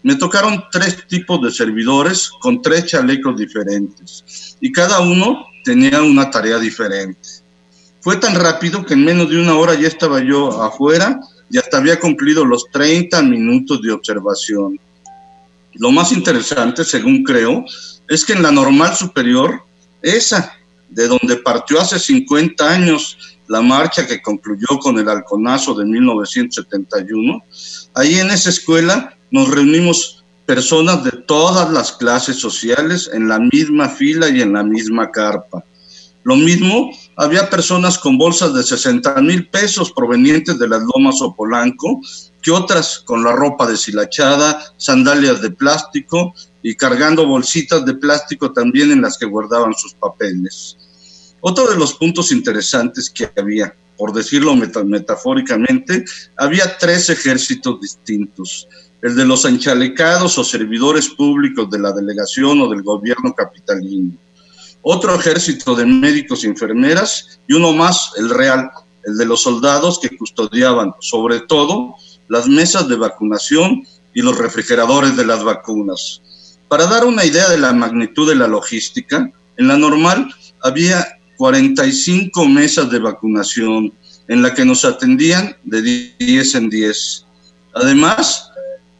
Me 0.03 0.17
tocaron 0.17 0.65
tres 0.71 1.07
tipos 1.07 1.41
de 1.41 1.51
servidores 1.51 2.31
con 2.41 2.61
tres 2.61 2.87
chalecos 2.87 3.37
diferentes 3.37 4.57
y 4.61 4.71
cada 4.71 5.01
uno 5.01 5.47
tenía 5.65 6.03
una 6.03 6.31
tarea 6.31 6.59
diferente. 6.59 7.19
Fue 8.01 8.19
tan 8.19 8.35
rápido 8.35 8.85
que 8.85 8.93
en 8.93 9.05
menos 9.05 9.31
de 9.31 9.41
una 9.41 9.55
hora 9.57 9.75
ya 9.75 9.89
estaba 9.89 10.23
yo 10.23 10.63
afuera 10.63 11.19
y 11.51 11.57
hasta 11.57 11.79
había 11.79 11.99
cumplido 11.99 12.45
los 12.45 12.71
30 12.71 13.23
minutos 13.23 13.81
de 13.81 13.93
observación. 13.93 14.79
Lo 15.73 15.91
más 15.91 16.13
interesante, 16.13 16.85
según 16.85 17.25
creo, 17.25 17.65
es 18.07 18.27
que 18.27 18.35
en 18.35 18.43
la 18.43 18.53
normal 18.53 18.95
superior, 18.95 19.63
esa 20.03 20.53
de 20.91 21.09
donde 21.09 21.37
partió 21.37 21.81
hace 21.81 21.99
50 21.99 22.71
años 22.71 23.34
la 23.49 23.61
marcha 23.61 24.07
que 24.07 24.23
concluyó 24.23 24.79
con 24.81 24.99
el 24.99 25.09
halconazo 25.09 25.75
de 25.75 25.85
1971, 25.85 27.45
ahí 27.95 28.15
en 28.15 28.31
esa 28.31 28.51
escuela 28.51 29.17
nos 29.31 29.51
reunimos 29.51 30.25
personas 30.47 31.05
de 31.05 31.13
todas 31.13 31.71
las 31.71 31.93
clases 31.93 32.37
sociales 32.37 33.11
en 33.13 33.29
la 33.29 33.39
misma 33.39 33.89
fila 33.89 34.29
y 34.29 34.43
en 34.43 34.53
la 34.53 34.63
misma 34.63 35.11
carpa. 35.11 35.65
Lo 36.23 36.37
mismo, 36.37 36.91
había 37.17 37.51
personas 37.51 37.99
con 37.99 38.17
bolsas 38.17 38.55
de 38.55 38.63
60 38.63 39.21
mil 39.21 39.49
pesos 39.49 39.93
provenientes 39.93 40.59
de 40.59 40.69
las 40.69 40.83
lomas 40.95 41.21
o 41.21 41.35
Polanco, 41.35 42.01
que 42.41 42.51
otras 42.51 43.01
con 43.01 43.23
la 43.23 43.33
ropa 43.33 43.67
deshilachada, 43.67 44.59
sandalias 44.79 45.43
de 45.43 45.51
plástico 45.51 46.35
y 46.63 46.75
cargando 46.75 47.27
bolsitas 47.27 47.85
de 47.85 47.95
plástico 47.95 48.53
también 48.53 48.91
en 48.91 49.03
las 49.03 49.19
que 49.19 49.27
guardaban 49.27 49.75
sus 49.75 49.93
papeles. 49.95 50.79
Otro 51.47 51.71
de 51.71 51.77
los 51.77 51.93
puntos 51.93 52.33
interesantes 52.33 53.11
que 53.11 53.31
había, 53.37 53.75
por 53.99 54.15
decirlo 54.15 54.57
metafóricamente, 54.57 56.03
había 56.39 56.79
tres 56.79 57.11
ejércitos 57.11 57.83
distintos 57.83 58.67
el 59.03 59.15
de 59.15 59.27
los 59.27 59.45
enchalecados 59.45 60.39
o 60.39 60.45
servidores 60.45 61.11
públicos 61.11 61.69
de 61.69 61.79
la 61.79 61.93
delegación 61.93 62.63
o 62.63 62.71
del 62.71 62.81
gobierno 62.83 63.35
capitalino. 63.35 64.15
Otro 64.81 65.15
ejército 65.15 65.75
de 65.75 65.85
médicos 65.85 66.43
y 66.43 66.47
enfermeras 66.47 67.39
y 67.47 67.53
uno 67.53 67.75
más, 67.75 68.13
el 68.17 68.31
real, 68.31 68.71
el 69.05 69.19
de 69.19 69.27
los 69.27 69.43
soldados 69.43 70.01
que 70.01 70.17
custodiaban 70.17 70.95
sobre 71.01 71.41
todo 71.41 71.97
las 72.29 72.49
mesas 72.49 72.89
de 72.89 72.97
vacunación 72.97 73.87
y 74.15 74.23
los 74.23 74.39
refrigeradores 74.39 75.15
de 75.15 75.27
las 75.27 75.45
vacunas. 75.45 76.23
Para 76.69 76.87
dar 76.87 77.05
una 77.05 77.27
idea 77.27 77.51
de 77.51 77.59
la 77.59 77.75
magnitud 77.75 78.27
de 78.27 78.37
la 78.37 78.49
logística, 78.49 79.31
en 79.59 79.69
la 79.69 79.77
normal 79.77 80.35
había 80.63 81.19
45 81.37 82.47
mesas 82.49 82.91
de 82.91 82.99
vacunación 82.99 83.93
en 84.29 84.43
la 84.43 84.55
que 84.55 84.65
nos 84.65 84.85
atendían 84.85 85.57
de 85.65 86.15
10 86.19 86.55
en 86.55 86.71
10. 86.71 87.27
Además, 87.75 88.51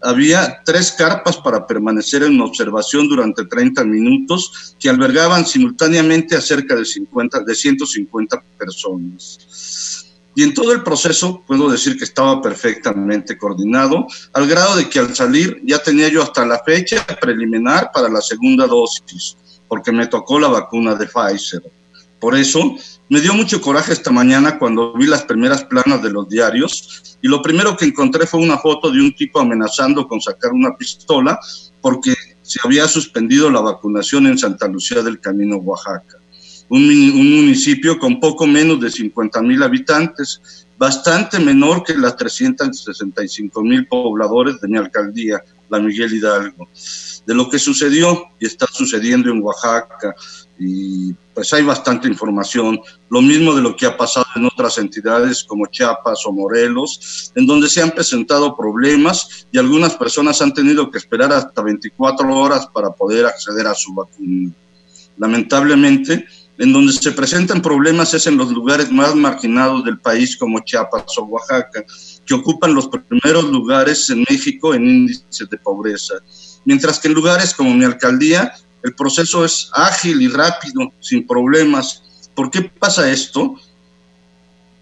había 0.05 0.61
tres 0.65 0.93
carpas 0.93 1.39
para 1.39 1.67
permanecer 1.67 2.23
en 2.23 2.41
observación 2.41 3.09
durante 3.09 3.47
30 3.47 3.85
minutos 3.85 4.77
que 4.79 4.91
albergaban 4.91 5.47
simultáneamente 5.47 6.37
a 6.37 6.43
cerca 6.43 6.77
de, 6.77 6.85
50, 6.85 7.41
de 7.41 7.55
150 7.55 8.43
personas. 8.59 10.05
Y 10.37 10.43
en 10.43 10.53
todo 10.53 10.73
el 10.73 10.83
proceso 10.83 11.43
puedo 11.47 11.71
decir 11.71 11.97
que 11.97 12.05
estaba 12.05 12.43
perfectamente 12.43 13.39
coordinado, 13.39 14.07
al 14.33 14.47
grado 14.47 14.77
de 14.77 14.89
que 14.89 14.99
al 14.99 15.15
salir 15.15 15.61
ya 15.65 15.79
tenía 15.79 16.09
yo 16.09 16.23
hasta 16.23 16.45
la 16.45 16.61
fecha 16.65 17.07
preliminar 17.21 17.91
para 17.95 18.09
la 18.09 18.21
segunda 18.21 18.67
dosis, 18.67 19.37
porque 19.69 19.93
me 19.93 20.07
tocó 20.07 20.39
la 20.39 20.49
vacuna 20.49 20.97
de 20.97 21.07
Pfizer. 21.07 21.63
Por 22.25 22.35
eso 22.39 22.75
me 23.11 23.21
dio 23.21 23.35
mucho 23.35 23.61
coraje 23.61 23.93
esta 23.93 24.11
mañana 24.11 24.59
cuando 24.59 24.95
vi 24.95 25.07
las 25.07 25.25
primeras 25.25 25.63
planas 25.65 26.03
de 26.03 26.11
los 26.11 26.27
diarios 26.27 27.19
y 27.21 27.29
lo 27.29 27.43
primero 27.43 27.77
que 27.77 27.85
encontré 27.85 28.27
fue 28.27 28.41
una 28.41 28.57
foto 28.57 28.91
de 28.91 28.99
un 28.99 29.15
tipo 29.15 29.41
amenazando 29.41 30.09
con 30.09 30.23
sacar 30.23 30.53
una 30.53 30.75
pistola 30.75 31.39
porque 31.83 32.15
se 32.41 32.61
había 32.65 32.89
suspendido 32.89 33.51
la 33.51 33.61
vacunación 33.61 34.27
en 34.27 34.39
Santa 34.39 34.67
Lucía 34.69 35.03
del 35.03 35.21
Camino, 35.21 35.57
Oaxaca, 35.57 36.17
un, 36.71 36.81
un 36.81 37.37
municipio 37.37 37.99
con 37.99 38.19
poco 38.19 38.47
menos 38.47 38.81
de 38.81 38.91
50 38.91 39.43
mil 39.43 39.63
habitantes, 39.63 40.67
bastante 40.79 41.39
menor 41.39 41.85
que 41.85 41.93
las 41.93 42.17
365 42.17 43.63
mil 43.63 43.87
pobladores 43.87 44.59
de 44.63 44.69
mi 44.69 44.79
alcaldía, 44.79 45.45
la 45.69 45.79
Miguel 45.79 46.15
Hidalgo. 46.15 46.71
De 47.27 47.35
lo 47.35 47.49
que 47.49 47.59
sucedió 47.59 48.25
y 48.39 48.47
está 48.47 48.67
sucediendo 48.67 49.31
en 49.31 49.43
Oaxaca, 49.43 50.15
y 50.59 51.13
pues 51.35 51.53
hay 51.53 51.65
bastante 51.65 52.07
información, 52.07 52.81
lo 53.09 53.21
mismo 53.21 53.55
de 53.55 53.63
lo 53.63 53.75
que 53.75 53.87
ha 53.87 53.97
pasado 53.97 54.27
en 54.37 54.47
otras 54.47 54.79
entidades 54.79 55.43
como 55.43 55.67
Chiapas 55.67 56.25
o 56.27 56.33
Morelos, 56.33 57.33
en 57.35 57.47
donde 57.47 57.69
se 57.69 57.83
han 57.83 57.91
presentado 57.91 58.57
problemas 58.57 59.47
y 59.51 59.59
algunas 59.59 59.95
personas 59.95 60.41
han 60.43 60.55
tenido 60.55 60.91
que 60.91 60.99
esperar 60.99 61.33
hasta 61.33 61.63
24 61.63 62.29
horas 62.37 62.67
para 62.69 62.91
poder 62.91 63.27
acceder 63.27 63.67
a 63.67 63.75
su 63.75 63.93
vacuna. 63.95 64.53
Lamentablemente, 65.17 66.25
en 66.59 66.73
donde 66.73 66.93
se 66.93 67.11
presentan 67.13 67.61
problemas 67.61 68.15
es 68.15 68.27
en 68.29 68.37
los 68.37 68.51
lugares 68.51 68.91
más 68.93 69.15
marginados 69.15 69.85
del 69.85 69.99
país 69.99 70.37
como 70.37 70.61
Chiapas 70.61 71.19
o 71.19 71.25
Oaxaca, 71.25 71.85
que 72.25 72.35
ocupan 72.35 72.75
los 72.75 72.89
primeros 72.89 73.45
lugares 73.51 74.09
en 74.11 74.25
México 74.29 74.73
en 74.73 74.87
índices 74.87 75.51
de 75.51 75.59
pobreza, 75.59 76.15
mientras 76.65 76.99
que 76.99 77.09
en 77.09 77.15
lugares 77.15 77.55
como 77.55 77.75
mi 77.75 77.85
alcaldía 77.85 78.55
el 78.83 78.95
proceso 78.95 79.45
es 79.45 79.71
ágil 79.73 80.21
y 80.21 80.29
rápido, 80.29 80.93
sin 81.01 81.27
problemas. 81.27 82.03
¿Por 82.35 82.51
qué 82.51 82.63
pasa 82.63 83.11
esto? 83.11 83.55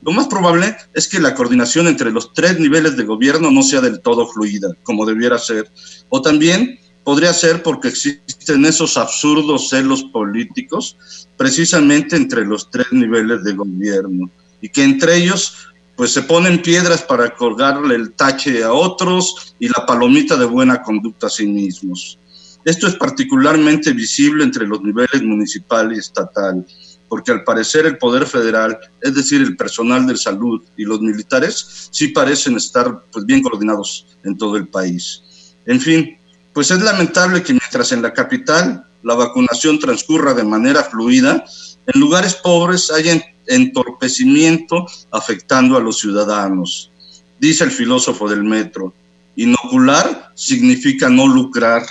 Lo 0.03 0.11
más 0.11 0.27
probable 0.27 0.77
es 0.93 1.07
que 1.07 1.21
la 1.21 1.35
coordinación 1.35 1.87
entre 1.87 2.11
los 2.11 2.33
tres 2.35 2.59
niveles 2.59 2.97
de 2.97 3.05
gobierno 3.05 3.53
no 3.53 3.63
sea 3.63 3.81
del 3.81 4.01
todo 4.01 4.27
fluida, 4.27 4.71
como 4.83 5.07
debiera 5.07 5.39
ser. 5.39 5.71
O 6.09 6.21
también 6.21 6.81
podría 7.05 7.33
ser 7.33 7.63
porque 7.63 7.89
existen 7.89 8.65
esos 8.65 8.97
absurdos 8.97 9.69
celos 9.69 10.03
políticos 10.05 10.97
precisamente 11.37 12.17
entre 12.17 12.45
los 12.45 12.71
tres 12.71 12.87
niveles 12.91 13.45
de 13.45 13.53
gobierno 13.53 14.29
y 14.61 14.69
que 14.69 14.83
entre 14.83 15.17
ellos 15.17 15.69
pues 15.97 16.13
se 16.13 16.23
ponen 16.23 16.63
piedras 16.63 17.03
para 17.03 17.35
colgarle 17.35 17.95
el 17.95 18.13
tache 18.13 18.65
a 18.65 18.73
otros 18.73 19.55
y 19.59 19.69
la 19.69 19.85
palomita 19.87 20.37
de 20.37 20.47
buena 20.47 20.83
conducta 20.83 21.27
a 21.27 21.31
sí 21.31 21.47
mismos. 21.47 22.19
Esto 22.65 22.87
es 22.87 22.95
particularmente 22.95 23.93
visible 23.93 24.45
entre 24.45 24.67
los 24.67 24.81
niveles 24.83 25.23
municipal 25.23 25.93
y 25.93 25.99
estatal, 25.99 26.65
porque 27.09 27.33
al 27.33 27.45
parecer 27.45 27.87
el 27.87 27.99
Poder 27.99 28.27
Federal, 28.27 28.79
es 29.01 29.15
decir, 29.15 29.43
el 29.43 29.57
personal 29.57 30.07
de 30.07 30.17
salud 30.17 30.63
y 30.77 30.85
los 30.85 31.01
militares, 31.01 31.89
sí 31.91 32.09
parecen 32.09 32.57
estar 32.57 33.03
pues, 33.13 33.27
bien 33.27 33.43
coordinados 33.43 34.07
en 34.25 34.39
todo 34.39 34.57
el 34.57 34.69
país. 34.69 35.23
En 35.67 35.81
fin, 35.81 36.17
pues 36.53 36.71
es 36.71 36.81
lamentable 36.81 37.43
que 37.43 37.53
mientras 37.53 37.93
en 37.93 38.03
la 38.03 38.13
capital 38.13 38.87
la 39.03 39.15
vacunación 39.15 39.79
transcurra 39.79 40.33
de 40.33 40.45
manera 40.45 40.85
fluida, 40.85 41.45
en 41.87 42.01
lugares 42.01 42.35
pobres 42.35 42.91
haya 42.93 43.13
entorpecimiento 43.55 44.87
afectando 45.11 45.77
a 45.77 45.81
los 45.81 45.99
ciudadanos. 45.99 46.91
Dice 47.39 47.65
el 47.65 47.71
filósofo 47.71 48.29
del 48.29 48.45
metro, 48.45 48.93
inocular 49.37 50.31
significa 50.35 51.09
no 51.09 51.27
lucrar. 51.27 51.83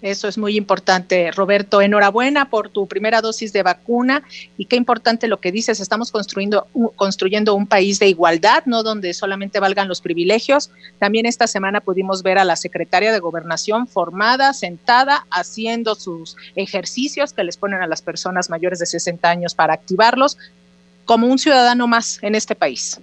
Eso 0.00 0.28
es 0.28 0.38
muy 0.38 0.56
importante, 0.56 1.32
Roberto. 1.32 1.80
Enhorabuena 1.80 2.50
por 2.50 2.68
tu 2.68 2.86
primera 2.86 3.20
dosis 3.20 3.52
de 3.52 3.64
vacuna 3.64 4.22
y 4.56 4.66
qué 4.66 4.76
importante 4.76 5.26
lo 5.26 5.40
que 5.40 5.50
dices. 5.50 5.80
Estamos 5.80 6.12
construyendo, 6.12 6.68
construyendo 6.94 7.54
un 7.54 7.66
país 7.66 7.98
de 7.98 8.06
igualdad, 8.06 8.62
no 8.66 8.84
donde 8.84 9.12
solamente 9.12 9.58
valgan 9.58 9.88
los 9.88 10.00
privilegios. 10.00 10.70
También 11.00 11.26
esta 11.26 11.48
semana 11.48 11.80
pudimos 11.80 12.22
ver 12.22 12.38
a 12.38 12.44
la 12.44 12.54
secretaria 12.54 13.12
de 13.12 13.18
Gobernación 13.18 13.88
formada, 13.88 14.52
sentada, 14.52 15.26
haciendo 15.32 15.96
sus 15.96 16.36
ejercicios 16.54 17.32
que 17.32 17.42
les 17.42 17.56
ponen 17.56 17.82
a 17.82 17.88
las 17.88 18.00
personas 18.00 18.50
mayores 18.50 18.78
de 18.78 18.86
60 18.86 19.28
años 19.28 19.54
para 19.54 19.74
activarlos 19.74 20.38
como 21.08 21.26
un 21.26 21.38
ciudadano 21.38 21.88
más 21.88 22.18
en 22.20 22.34
este 22.34 22.54
país. 22.54 23.00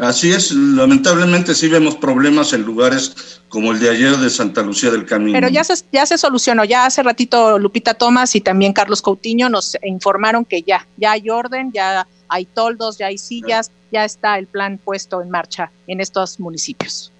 Así 0.00 0.30
es, 0.30 0.52
lamentablemente 0.52 1.56
sí 1.56 1.66
vemos 1.68 1.96
problemas 1.96 2.52
en 2.52 2.62
lugares 2.62 3.40
como 3.48 3.72
el 3.72 3.80
de 3.80 3.90
ayer 3.90 4.16
de 4.16 4.30
Santa 4.30 4.62
Lucía 4.62 4.92
del 4.92 5.04
Camino. 5.04 5.32
Pero 5.32 5.48
ya 5.48 5.64
se, 5.64 5.74
ya 5.92 6.06
se 6.06 6.16
solucionó, 6.16 6.64
ya 6.64 6.86
hace 6.86 7.02
ratito 7.02 7.58
Lupita 7.58 7.94
Tomás 7.94 8.36
y 8.36 8.40
también 8.40 8.72
Carlos 8.72 9.02
Coutinho 9.02 9.48
nos 9.48 9.76
informaron 9.82 10.44
que 10.44 10.62
ya, 10.62 10.86
ya 10.96 11.10
hay 11.12 11.28
orden, 11.28 11.72
ya 11.72 12.06
hay 12.28 12.44
toldos, 12.44 12.98
ya 12.98 13.08
hay 13.08 13.18
sillas, 13.18 13.72
ya 13.90 14.04
está 14.04 14.38
el 14.38 14.46
plan 14.46 14.78
puesto 14.78 15.20
en 15.20 15.28
marcha 15.28 15.72
en 15.88 16.00
estos 16.00 16.38
municipios. 16.38 17.10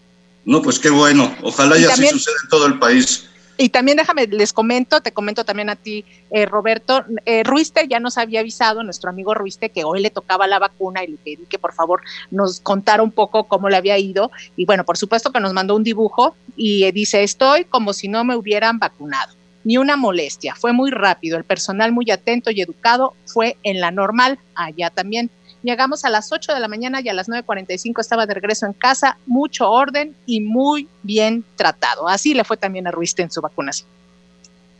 No, 0.44 0.62
pues 0.62 0.78
qué 0.78 0.90
bueno, 0.90 1.34
ojalá 1.42 1.76
ya 1.78 1.92
así 1.92 2.06
suceda 2.06 2.36
en 2.44 2.48
todo 2.48 2.66
el 2.66 2.78
país. 2.78 3.28
Y 3.62 3.68
también 3.68 3.96
déjame, 3.96 4.26
les 4.26 4.52
comento, 4.52 5.02
te 5.02 5.12
comento 5.12 5.44
también 5.44 5.70
a 5.70 5.76
ti, 5.76 6.04
eh, 6.32 6.46
Roberto, 6.46 7.04
eh, 7.24 7.44
Ruiste 7.44 7.86
ya 7.86 8.00
nos 8.00 8.18
había 8.18 8.40
avisado, 8.40 8.82
nuestro 8.82 9.08
amigo 9.08 9.34
Ruiste, 9.34 9.68
que 9.68 9.84
hoy 9.84 10.02
le 10.02 10.10
tocaba 10.10 10.48
la 10.48 10.58
vacuna 10.58 11.04
y 11.04 11.12
le 11.12 11.16
pedí 11.16 11.46
que 11.48 11.60
por 11.60 11.72
favor 11.72 12.00
nos 12.32 12.58
contara 12.58 13.04
un 13.04 13.12
poco 13.12 13.44
cómo 13.44 13.68
le 13.68 13.76
había 13.76 13.96
ido. 13.98 14.32
Y 14.56 14.64
bueno, 14.64 14.84
por 14.84 14.96
supuesto 14.96 15.30
que 15.30 15.38
nos 15.38 15.52
mandó 15.52 15.76
un 15.76 15.84
dibujo 15.84 16.34
y 16.56 16.90
dice, 16.90 17.22
estoy 17.22 17.64
como 17.64 17.92
si 17.92 18.08
no 18.08 18.24
me 18.24 18.34
hubieran 18.34 18.80
vacunado. 18.80 19.32
Ni 19.62 19.76
una 19.76 19.94
molestia, 19.94 20.56
fue 20.56 20.72
muy 20.72 20.90
rápido, 20.90 21.38
el 21.38 21.44
personal 21.44 21.92
muy 21.92 22.10
atento 22.10 22.50
y 22.50 22.60
educado 22.62 23.14
fue 23.26 23.58
en 23.62 23.80
la 23.80 23.92
normal, 23.92 24.40
allá 24.56 24.90
también 24.90 25.30
Llegamos 25.62 26.04
a 26.04 26.10
las 26.10 26.32
8 26.32 26.54
de 26.54 26.60
la 26.60 26.68
mañana 26.68 27.00
y 27.00 27.08
a 27.08 27.14
las 27.14 27.28
9.45 27.28 28.00
estaba 28.00 28.26
de 28.26 28.34
regreso 28.34 28.66
en 28.66 28.72
casa, 28.72 29.16
mucho 29.26 29.70
orden 29.70 30.16
y 30.26 30.40
muy 30.40 30.88
bien 31.02 31.44
tratado. 31.56 32.08
Así 32.08 32.34
le 32.34 32.44
fue 32.44 32.56
también 32.56 32.86
a 32.86 32.90
Ruiste 32.90 33.22
en 33.22 33.30
su 33.30 33.40
vacunación. 33.40 33.88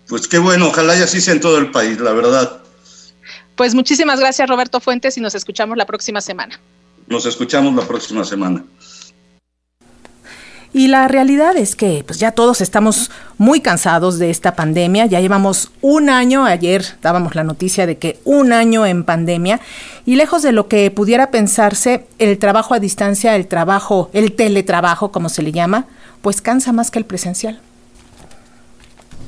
Pues 0.08 0.26
qué 0.26 0.38
bueno, 0.38 0.68
ojalá 0.68 0.96
y 0.96 1.02
así 1.02 1.20
sea 1.20 1.34
en 1.34 1.40
todo 1.40 1.58
el 1.58 1.70
país, 1.70 2.00
la 2.00 2.12
verdad. 2.12 2.62
Pues 3.54 3.74
muchísimas 3.74 4.18
gracias 4.18 4.48
Roberto 4.48 4.80
Fuentes 4.80 5.16
y 5.16 5.20
nos 5.20 5.34
escuchamos 5.34 5.76
la 5.76 5.86
próxima 5.86 6.20
semana. 6.20 6.58
Nos 7.06 7.26
escuchamos 7.26 7.74
la 7.74 7.86
próxima 7.86 8.24
semana. 8.24 8.64
Y 10.74 10.88
la 10.88 11.06
realidad 11.06 11.56
es 11.56 11.76
que 11.76 12.02
pues 12.06 12.18
ya 12.18 12.32
todos 12.32 12.62
estamos 12.62 13.10
muy 13.36 13.60
cansados 13.60 14.18
de 14.18 14.30
esta 14.30 14.56
pandemia. 14.56 15.04
Ya 15.04 15.20
llevamos 15.20 15.70
un 15.82 16.08
año, 16.08 16.44
ayer 16.44 16.84
dábamos 17.02 17.34
la 17.34 17.44
noticia 17.44 17.86
de 17.86 17.98
que 17.98 18.20
un 18.24 18.54
año 18.54 18.86
en 18.86 19.04
pandemia 19.04 19.60
y 20.06 20.16
lejos 20.16 20.42
de 20.42 20.52
lo 20.52 20.68
que 20.68 20.90
pudiera 20.90 21.30
pensarse, 21.30 22.06
el 22.18 22.38
trabajo 22.38 22.72
a 22.72 22.78
distancia, 22.80 23.36
el 23.36 23.48
trabajo, 23.48 24.08
el 24.14 24.32
teletrabajo, 24.32 25.12
como 25.12 25.28
se 25.28 25.42
le 25.42 25.52
llama, 25.52 25.86
pues 26.22 26.40
cansa 26.40 26.72
más 26.72 26.90
que 26.90 26.98
el 26.98 27.04
presencial. 27.04 27.60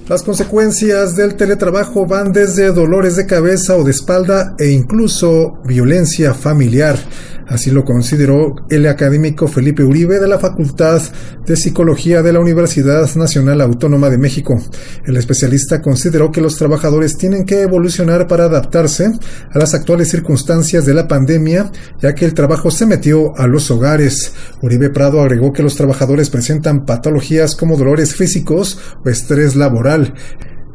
Las 0.06 0.22
consecuencias 0.22 1.16
del 1.16 1.34
teletrabajo 1.34 2.06
van 2.06 2.30
desde 2.30 2.72
dolores 2.72 3.16
de 3.16 3.24
cabeza 3.24 3.74
o 3.74 3.84
de 3.84 3.90
espalda 3.90 4.54
e 4.58 4.68
incluso 4.68 5.62
violencia 5.64 6.34
familiar. 6.34 6.98
Así 7.46 7.70
lo 7.70 7.84
consideró 7.84 8.54
el 8.70 8.86
académico 8.86 9.48
Felipe 9.48 9.84
Uribe 9.84 10.18
de 10.18 10.28
la 10.28 10.38
Facultad 10.38 11.00
de 11.46 11.56
Psicología 11.56 12.22
de 12.22 12.32
la 12.32 12.40
Universidad 12.40 13.08
Nacional 13.16 13.60
Autónoma 13.60 14.08
de 14.08 14.16
México. 14.16 14.58
El 15.04 15.16
especialista 15.18 15.82
consideró 15.82 16.30
que 16.32 16.40
los 16.40 16.56
trabajadores 16.56 17.18
tienen 17.18 17.44
que 17.44 17.60
evolucionar 17.60 18.26
para 18.26 18.44
adaptarse 18.44 19.10
a 19.52 19.58
las 19.58 19.74
actuales 19.74 20.08
circunstancias 20.08 20.86
de 20.86 20.94
la 20.94 21.06
pandemia, 21.06 21.70
ya 22.00 22.14
que 22.14 22.24
el 22.24 22.32
trabajo 22.32 22.70
se 22.70 22.86
metió 22.86 23.36
a 23.36 23.46
los 23.46 23.70
hogares. 23.70 24.32
Uribe 24.62 24.88
Prado 24.88 25.20
agregó 25.20 25.52
que 25.52 25.62
los 25.62 25.76
trabajadores 25.76 26.30
presentan 26.30 26.86
patologías 26.86 27.56
como 27.56 27.76
dolores 27.76 28.14
físicos 28.14 28.78
o 29.04 29.10
estrés 29.10 29.54
laboral. 29.54 29.93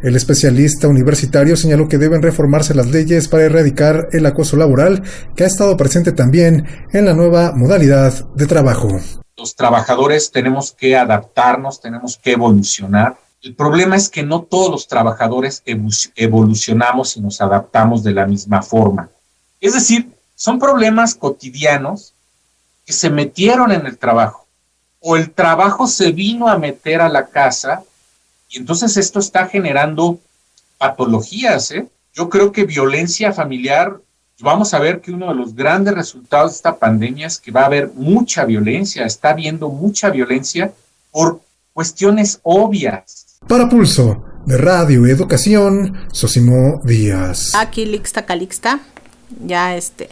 El 0.02 0.16
especialista 0.16 0.88
universitario 0.88 1.58
señaló 1.58 1.90
que 1.90 1.98
deben 1.98 2.22
reformarse 2.22 2.74
las 2.74 2.88
leyes 2.88 3.28
para 3.28 3.44
erradicar 3.44 4.08
el 4.14 4.26
acoso 4.26 4.56
laboral 4.56 5.04
que 5.36 5.44
ha 5.44 5.48
estado 5.48 5.76
presente 5.76 6.14
también 6.14 6.66
en 6.94 7.06
la 7.06 7.14
nueva 7.14 7.52
modalidad 7.54 8.14
de 8.36 8.48
trabajo. 8.48 8.88
Los 9.36 9.56
trabajadores 9.56 10.32
tenemos 10.32 10.72
que 10.72 10.96
adaptarnos, 10.96 11.82
tenemos 11.82 12.18
que 12.18 12.32
evolucionar. 12.32 13.18
El 13.42 13.56
problema 13.56 13.98
es 13.98 14.10
que 14.10 14.24
no 14.24 14.44
todos 14.44 14.72
los 14.72 14.88
trabajadores 14.88 15.64
evolucionamos 16.16 17.18
y 17.18 17.22
nos 17.22 17.42
adaptamos 17.42 18.04
de 18.04 18.14
la 18.14 18.26
misma 18.26 18.62
forma. 18.62 19.10
Es 19.60 19.74
decir, 19.74 20.10
son 20.36 20.60
problemas 20.60 21.16
cotidianos 21.16 22.14
que 22.86 22.94
se 22.94 23.10
metieron 23.10 23.72
en 23.72 23.86
el 23.86 23.98
trabajo 23.98 24.48
o 25.02 25.16
el 25.16 25.32
trabajo 25.32 25.88
se 25.88 26.12
vino 26.12 26.48
a 26.48 26.58
meter 26.58 27.02
a 27.02 27.10
la 27.10 27.28
casa 27.28 27.84
y 28.50 28.58
entonces 28.58 28.98
esto 28.98 29.20
está 29.20 29.48
generando 29.48 30.20
patologías. 30.78 31.72
¿eh? 31.72 31.88
Yo 32.14 32.30
creo 32.30 32.52
que 32.52 32.66
violencia 32.66 33.32
familiar, 33.32 34.02
vamos 34.40 34.74
a 34.74 34.80
ver 34.80 35.02
que 35.02 35.12
uno 35.12 35.30
de 35.30 35.36
los 35.36 35.56
grandes 35.56 35.94
resultados 35.94 36.52
de 36.52 36.56
esta 36.56 36.78
pandemia 36.78 37.28
es 37.28 37.38
que 37.38 37.52
va 37.52 37.62
a 37.62 37.66
haber 37.66 37.92
mucha 37.94 38.46
violencia, 38.46 39.06
está 39.06 39.30
habiendo 39.30 39.70
mucha 39.70 40.10
violencia 40.10 40.74
por 41.12 41.42
cuestiones 41.74 42.40
obvias. 42.44 43.38
Para 43.48 43.70
Pulso 43.70 44.26
de 44.46 44.58
Radio 44.58 45.06
Educación, 45.06 46.08
Sosimo 46.12 46.82
Díaz. 46.84 47.54
Aquí 47.56 47.86
Lixta 47.86 48.26
Calixta, 48.26 48.80
ya 49.46 49.76
este 49.76 50.10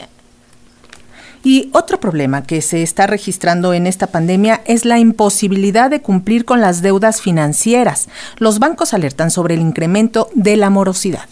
y 1.43 1.69
otro 1.73 1.99
problema 1.99 2.43
que 2.43 2.61
se 2.61 2.83
está 2.83 3.07
registrando 3.07 3.73
en 3.73 3.87
esta 3.87 4.07
pandemia 4.07 4.61
es 4.65 4.85
la 4.85 4.99
imposibilidad 4.99 5.89
de 5.89 6.01
cumplir 6.01 6.45
con 6.45 6.61
las 6.61 6.81
deudas 6.81 7.21
financieras. 7.21 8.09
Los 8.37 8.59
bancos 8.59 8.93
alertan 8.93 9.31
sobre 9.31 9.55
el 9.55 9.61
incremento 9.61 10.29
de 10.33 10.57
la 10.57 10.69
morosidad. 10.69 11.27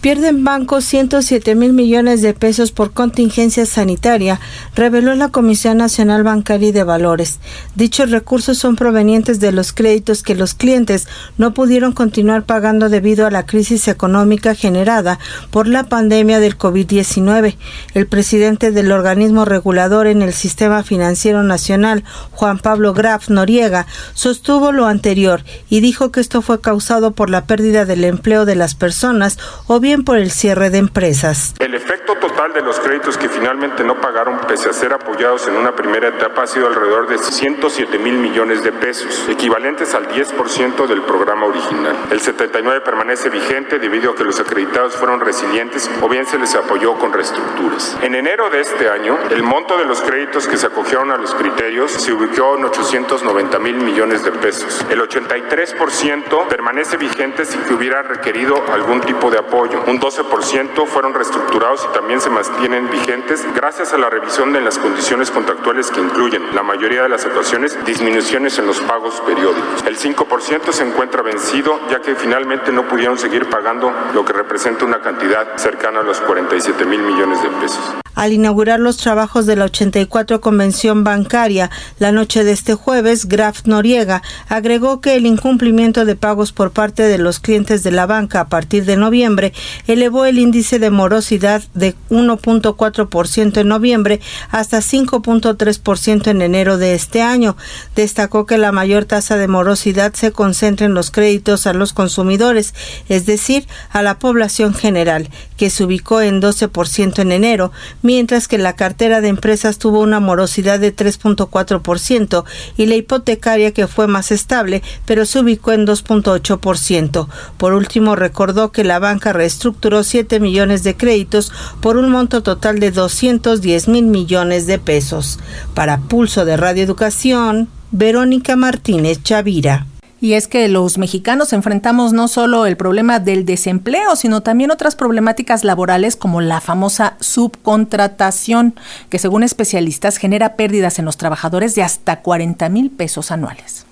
Pierden 0.00 0.44
bancos 0.44 0.86
107 0.86 1.54
mil 1.54 1.74
millones 1.74 2.22
de 2.22 2.32
pesos 2.32 2.72
por 2.72 2.92
contingencia 2.92 3.66
sanitaria, 3.66 4.40
reveló 4.74 5.14
la 5.14 5.28
Comisión 5.28 5.76
Nacional 5.76 6.22
Bancaria 6.22 6.70
y 6.70 6.72
de 6.72 6.84
Valores. 6.84 7.38
Dichos 7.74 8.10
recursos 8.10 8.56
son 8.56 8.76
provenientes 8.76 9.40
de 9.40 9.52
los 9.52 9.74
créditos 9.74 10.22
que 10.22 10.34
los 10.34 10.54
clientes 10.54 11.06
no 11.36 11.52
pudieron 11.52 11.92
continuar 11.92 12.44
pagando 12.44 12.88
debido 12.88 13.26
a 13.26 13.30
la 13.30 13.44
crisis 13.44 13.88
económica 13.88 14.54
generada 14.54 15.18
por 15.50 15.68
la 15.68 15.82
pandemia 15.82 16.40
del 16.40 16.56
COVID-19. 16.56 17.56
El 17.92 18.06
presidente 18.06 18.70
del 18.70 18.92
organismo 18.92 19.44
regulador 19.44 20.06
en 20.06 20.22
el 20.22 20.32
sistema 20.32 20.82
financiero 20.82 21.42
nacional, 21.42 22.04
Juan 22.30 22.58
Pablo 22.58 22.94
Graf 22.94 23.28
Noriega, 23.28 23.86
sostuvo 24.14 24.72
lo 24.72 24.86
anterior 24.86 25.44
y 25.68 25.80
dijo 25.80 26.10
que 26.10 26.20
esto 26.20 26.40
fue 26.40 26.62
causado 26.62 27.10
por 27.10 27.28
la 27.28 27.44
pérdida 27.44 27.84
del 27.84 28.04
empleo 28.04 28.46
de 28.46 28.54
las 28.54 28.74
personas 28.74 29.38
o 29.66 29.78
bien 29.78 29.89
por 29.98 30.18
el 30.18 30.30
cierre 30.30 30.70
de 30.70 30.78
empresas. 30.78 31.54
El 31.58 31.74
efecto 31.74 32.14
total 32.14 32.52
de 32.52 32.60
los 32.60 32.78
créditos 32.78 33.18
que 33.18 33.28
finalmente 33.28 33.82
no 33.82 34.00
pagaron 34.00 34.38
pese 34.46 34.68
a 34.68 34.72
ser 34.72 34.92
apoyados 34.92 35.48
en 35.48 35.56
una 35.56 35.74
primera 35.74 36.08
etapa 36.08 36.44
ha 36.44 36.46
sido 36.46 36.68
alrededor 36.68 37.08
de 37.08 37.18
107 37.18 37.98
mil 37.98 38.14
millones 38.14 38.62
de 38.62 38.70
pesos, 38.70 39.28
equivalentes 39.28 39.92
al 39.94 40.08
10% 40.08 40.86
del 40.86 41.02
programa 41.02 41.46
original. 41.46 41.96
El 42.10 42.20
79 42.20 42.82
permanece 42.82 43.30
vigente 43.30 43.80
debido 43.80 44.12
a 44.12 44.14
que 44.14 44.22
los 44.22 44.38
acreditados 44.38 44.94
fueron 44.94 45.18
resilientes 45.18 45.90
o 46.00 46.08
bien 46.08 46.24
se 46.24 46.38
les 46.38 46.54
apoyó 46.54 46.94
con 46.94 47.12
reestructuras. 47.12 47.98
En 48.00 48.14
enero 48.14 48.48
de 48.48 48.60
este 48.60 48.88
año, 48.88 49.18
el 49.30 49.42
monto 49.42 49.76
de 49.76 49.86
los 49.86 50.00
créditos 50.02 50.46
que 50.46 50.56
se 50.56 50.66
acogieron 50.66 51.10
a 51.10 51.16
los 51.16 51.34
criterios 51.34 51.90
se 51.90 52.12
ubicó 52.12 52.56
en 52.56 52.64
890 52.64 53.58
mil 53.58 53.74
millones 53.74 54.24
de 54.24 54.30
pesos. 54.30 54.86
El 54.88 55.00
83% 55.00 56.46
permanece 56.48 56.96
vigente 56.96 57.44
sin 57.44 57.60
que 57.62 57.74
hubiera 57.74 58.02
requerido 58.02 58.62
algún 58.72 59.00
tipo 59.00 59.30
de 59.30 59.38
apoyo 59.38 59.79
un 59.86 60.00
12% 60.00 60.86
fueron 60.86 61.14
reestructurados 61.14 61.86
y 61.88 61.92
también 61.92 62.20
se 62.20 62.30
mantienen 62.30 62.90
vigentes 62.90 63.46
gracias 63.54 63.92
a 63.92 63.98
la 63.98 64.10
revisión 64.10 64.52
de 64.52 64.60
las 64.60 64.78
condiciones 64.78 65.30
contractuales 65.30 65.90
que 65.90 66.00
incluyen, 66.00 66.54
la 66.54 66.62
mayoría 66.62 67.02
de 67.02 67.08
las 67.08 67.24
ocasiones, 67.24 67.76
disminuciones 67.84 68.58
en 68.58 68.66
los 68.66 68.80
pagos 68.80 69.20
periódicos. 69.26 69.84
El 69.86 69.96
5% 69.96 70.72
se 70.72 70.84
encuentra 70.84 71.22
vencido 71.22 71.80
ya 71.90 72.00
que 72.00 72.14
finalmente 72.14 72.72
no 72.72 72.86
pudieron 72.88 73.18
seguir 73.18 73.48
pagando 73.48 73.92
lo 74.14 74.24
que 74.24 74.32
representa 74.32 74.84
una 74.84 75.00
cantidad 75.00 75.56
cercana 75.56 76.00
a 76.00 76.02
los 76.02 76.20
47 76.20 76.84
mil 76.84 77.02
millones 77.02 77.42
de 77.42 77.48
pesos. 77.48 77.94
Al 78.14 78.32
inaugurar 78.32 78.80
los 78.80 78.96
trabajos 78.96 79.46
de 79.46 79.56
la 79.56 79.66
84 79.66 80.40
Convención 80.40 81.04
Bancaria 81.04 81.70
la 81.98 82.12
noche 82.12 82.44
de 82.44 82.52
este 82.52 82.74
jueves, 82.74 83.26
Graf 83.26 83.66
Noriega 83.66 84.22
agregó 84.48 85.00
que 85.00 85.16
el 85.16 85.26
incumplimiento 85.26 86.04
de 86.04 86.16
pagos 86.16 86.52
por 86.52 86.72
parte 86.72 87.04
de 87.04 87.18
los 87.18 87.40
clientes 87.40 87.82
de 87.82 87.90
la 87.90 88.06
banca 88.06 88.40
a 88.40 88.48
partir 88.48 88.84
de 88.84 88.96
noviembre 88.96 89.52
elevó 89.86 90.24
el 90.24 90.38
índice 90.38 90.78
de 90.78 90.90
morosidad 90.90 91.62
de 91.74 91.94
1.4% 92.10 93.60
en 93.60 93.68
noviembre 93.68 94.20
hasta 94.50 94.78
5.3% 94.78 96.26
en 96.28 96.42
enero 96.42 96.78
de 96.78 96.94
este 96.94 97.22
año. 97.22 97.56
Destacó 97.94 98.46
que 98.46 98.58
la 98.58 98.72
mayor 98.72 99.04
tasa 99.04 99.36
de 99.36 99.48
morosidad 99.48 100.14
se 100.14 100.32
concentra 100.32 100.86
en 100.86 100.94
los 100.94 101.10
créditos 101.10 101.66
a 101.66 101.72
los 101.72 101.92
consumidores, 101.92 102.74
es 103.08 103.26
decir, 103.26 103.66
a 103.90 104.02
la 104.02 104.18
población 104.18 104.74
general, 104.74 105.28
que 105.56 105.70
se 105.70 105.84
ubicó 105.84 106.20
en 106.20 106.40
12% 106.40 107.18
en 107.20 107.32
enero, 107.32 107.72
mientras 108.02 108.48
que 108.48 108.58
la 108.58 108.76
cartera 108.76 109.20
de 109.20 109.28
empresas 109.28 109.78
tuvo 109.78 110.00
una 110.00 110.20
morosidad 110.20 110.78
de 110.78 110.94
3.4% 110.94 112.44
y 112.76 112.86
la 112.86 112.94
hipotecaria 112.96 113.72
que 113.72 113.86
fue 113.86 114.06
más 114.06 114.30
estable, 114.30 114.82
pero 115.06 115.26
se 115.26 115.40
ubicó 115.40 115.72
en 115.72 115.86
2.8%. 115.86 117.28
Por 117.58 117.72
último, 117.72 118.16
recordó 118.16 118.72
que 118.72 118.84
la 118.84 118.98
banca 118.98 119.32
reestructuró 119.32 120.02
7 120.04 120.40
millones 120.40 120.82
de 120.82 120.96
créditos 120.96 121.52
por 121.80 121.96
un 121.96 122.10
monto 122.10 122.42
total 122.42 122.80
de 122.80 122.90
210 122.90 123.88
mil 123.88 124.06
millones 124.06 124.66
de 124.66 124.78
pesos. 124.78 125.38
Para 125.74 125.98
Pulso 125.98 126.44
de 126.44 126.56
Radio 126.56 126.82
Educación, 126.82 127.68
Verónica 127.92 128.56
Martínez 128.56 129.22
Chavira. 129.22 129.86
Y 130.20 130.34
es 130.34 130.48
que 130.48 130.68
los 130.68 130.98
mexicanos 130.98 131.52
enfrentamos 131.52 132.12
no 132.12 132.28
solo 132.28 132.66
el 132.66 132.76
problema 132.76 133.20
del 133.20 133.46
desempleo, 133.46 134.16
sino 134.16 134.42
también 134.42 134.70
otras 134.70 134.94
problemáticas 134.94 135.64
laborales 135.64 136.14
como 136.16 136.40
la 136.42 136.60
famosa 136.60 137.16
subcontratación, 137.20 138.74
que 139.08 139.18
según 139.18 139.42
especialistas 139.42 140.18
genera 140.18 140.56
pérdidas 140.56 140.98
en 140.98 141.06
los 141.06 141.16
trabajadores 141.16 141.74
de 141.74 141.82
hasta 141.82 142.20
40 142.20 142.68
mil 142.68 142.90
pesos 142.90 143.30
anuales. 143.30 143.86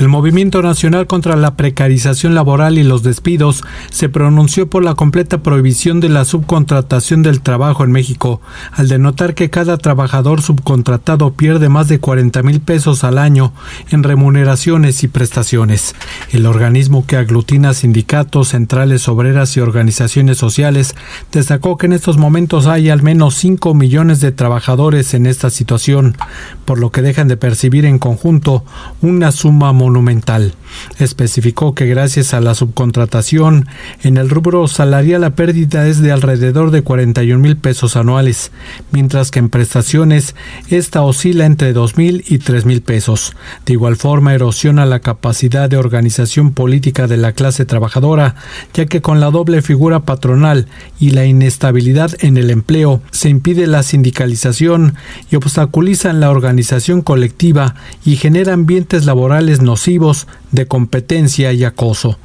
El 0.00 0.08
Movimiento 0.08 0.60
Nacional 0.60 1.06
contra 1.06 1.36
la 1.36 1.54
Precarización 1.54 2.34
Laboral 2.34 2.78
y 2.78 2.82
los 2.82 3.04
Despidos 3.04 3.62
se 3.90 4.08
pronunció 4.08 4.68
por 4.68 4.82
la 4.82 4.94
completa 4.94 5.42
prohibición 5.42 6.00
de 6.00 6.08
la 6.08 6.24
subcontratación 6.24 7.22
del 7.22 7.40
trabajo 7.42 7.84
en 7.84 7.92
México, 7.92 8.40
al 8.72 8.88
denotar 8.88 9.34
que 9.34 9.50
cada 9.50 9.78
trabajador 9.78 10.42
subcontratado 10.42 11.34
pierde 11.34 11.68
más 11.68 11.86
de 11.86 12.00
40 12.00 12.42
mil 12.42 12.60
pesos 12.60 13.04
al 13.04 13.18
año 13.18 13.52
en 13.88 14.02
remuneraciones 14.02 15.04
y 15.04 15.08
prestaciones. 15.08 15.94
El 16.32 16.46
organismo 16.46 17.06
que 17.06 17.16
aglutina 17.16 17.72
sindicatos, 17.72 18.48
centrales 18.48 19.06
obreras 19.06 19.56
y 19.56 19.60
organizaciones 19.60 20.38
sociales 20.38 20.96
destacó 21.30 21.76
que 21.76 21.86
en 21.86 21.92
estos 21.92 22.18
momentos 22.18 22.66
hay 22.66 22.90
al 22.90 23.02
menos 23.02 23.36
5 23.36 23.74
millones 23.74 24.20
de 24.20 24.32
trabajadores 24.32 25.14
en 25.14 25.26
esta 25.26 25.50
situación, 25.50 26.16
por 26.64 26.80
lo 26.80 26.90
que 26.90 27.02
dejan 27.02 27.28
de 27.28 27.36
percibir 27.36 27.84
en 27.84 28.00
conjunto 28.00 28.64
una 29.00 29.30
suma 29.30 29.72
monumental. 29.74 30.52
Especificó 30.98 31.74
que 31.74 31.86
gracias 31.86 32.34
a 32.34 32.40
la 32.40 32.54
subcontratación, 32.54 33.66
en 34.02 34.16
el 34.16 34.30
rubro 34.30 34.66
salarial 34.68 35.22
la 35.22 35.34
pérdida 35.34 35.86
es 35.86 36.00
de 36.00 36.12
alrededor 36.12 36.70
de 36.70 36.82
41 36.82 37.40
mil 37.40 37.56
pesos 37.56 37.96
anuales, 37.96 38.52
mientras 38.92 39.30
que 39.30 39.38
en 39.38 39.48
prestaciones 39.48 40.34
esta 40.68 41.02
oscila 41.02 41.46
entre 41.46 41.72
2 41.72 41.96
mil 41.96 42.24
y 42.28 42.38
3 42.38 42.64
mil 42.64 42.82
pesos. 42.82 43.34
De 43.66 43.72
igual 43.74 43.96
forma 43.96 44.34
erosiona 44.34 44.86
la 44.86 45.00
capacidad 45.00 45.68
de 45.68 45.76
organización 45.76 46.52
política 46.52 47.06
de 47.06 47.16
la 47.16 47.32
clase 47.32 47.64
trabajadora, 47.64 48.36
ya 48.72 48.86
que 48.86 49.00
con 49.00 49.20
la 49.20 49.30
doble 49.30 49.62
figura 49.62 50.00
patronal 50.00 50.66
y 50.98 51.10
la 51.10 51.24
inestabilidad 51.24 52.12
en 52.20 52.36
el 52.36 52.50
empleo 52.50 53.02
se 53.10 53.28
impide 53.28 53.66
la 53.66 53.82
sindicalización 53.82 54.94
y 55.30 55.36
obstaculizan 55.36 56.20
la 56.20 56.30
organización 56.30 57.02
colectiva 57.02 57.74
y 58.04 58.16
genera 58.16 58.52
ambientes 58.52 59.06
laborales 59.06 59.60
nocivos 59.60 60.26
de 60.52 60.63
competencia 60.66 61.52
y 61.52 61.64
acoso. 61.64 62.18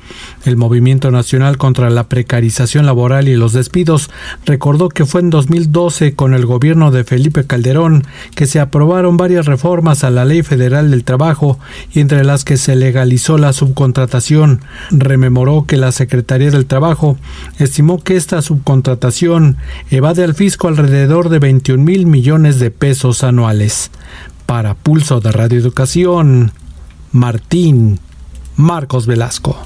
El 0.45 0.57
Movimiento 0.57 1.11
Nacional 1.11 1.57
contra 1.57 1.89
la 1.89 2.09
Precarización 2.09 2.85
Laboral 2.85 3.27
y 3.27 3.35
los 3.35 3.53
Despidos 3.53 4.09
recordó 4.45 4.89
que 4.89 5.05
fue 5.05 5.21
en 5.21 5.29
2012 5.29 6.15
con 6.15 6.33
el 6.33 6.45
gobierno 6.45 6.91
de 6.91 7.03
Felipe 7.03 7.45
Calderón 7.45 8.05
que 8.35 8.47
se 8.47 8.59
aprobaron 8.59 9.17
varias 9.17 9.45
reformas 9.45 10.03
a 10.03 10.09
la 10.09 10.25
Ley 10.25 10.43
Federal 10.43 10.91
del 10.91 11.03
Trabajo 11.03 11.59
y 11.93 11.99
entre 11.99 12.23
las 12.23 12.43
que 12.45 12.57
se 12.57 12.75
legalizó 12.75 13.37
la 13.37 13.53
subcontratación. 13.53 14.61
Rememoró 14.91 15.65
que 15.65 15.77
la 15.77 15.91
Secretaría 15.91 16.51
del 16.51 16.65
Trabajo 16.65 17.17
estimó 17.57 18.03
que 18.03 18.15
esta 18.15 18.41
subcontratación 18.41 19.57
evade 19.89 20.23
al 20.23 20.35
fisco 20.35 20.67
alrededor 20.67 21.29
de 21.29 21.39
21 21.39 21.83
mil 21.83 22.05
millones 22.05 22.59
de 22.59 22.71
pesos 22.71 23.23
anuales. 23.23 23.91
Para 24.45 24.73
Pulso 24.73 25.19
de 25.19 25.31
Radio 25.31 25.59
Educación, 25.59 26.51
Martín 27.11 27.99
Marcos 28.59 29.07
Velasco. 29.07 29.57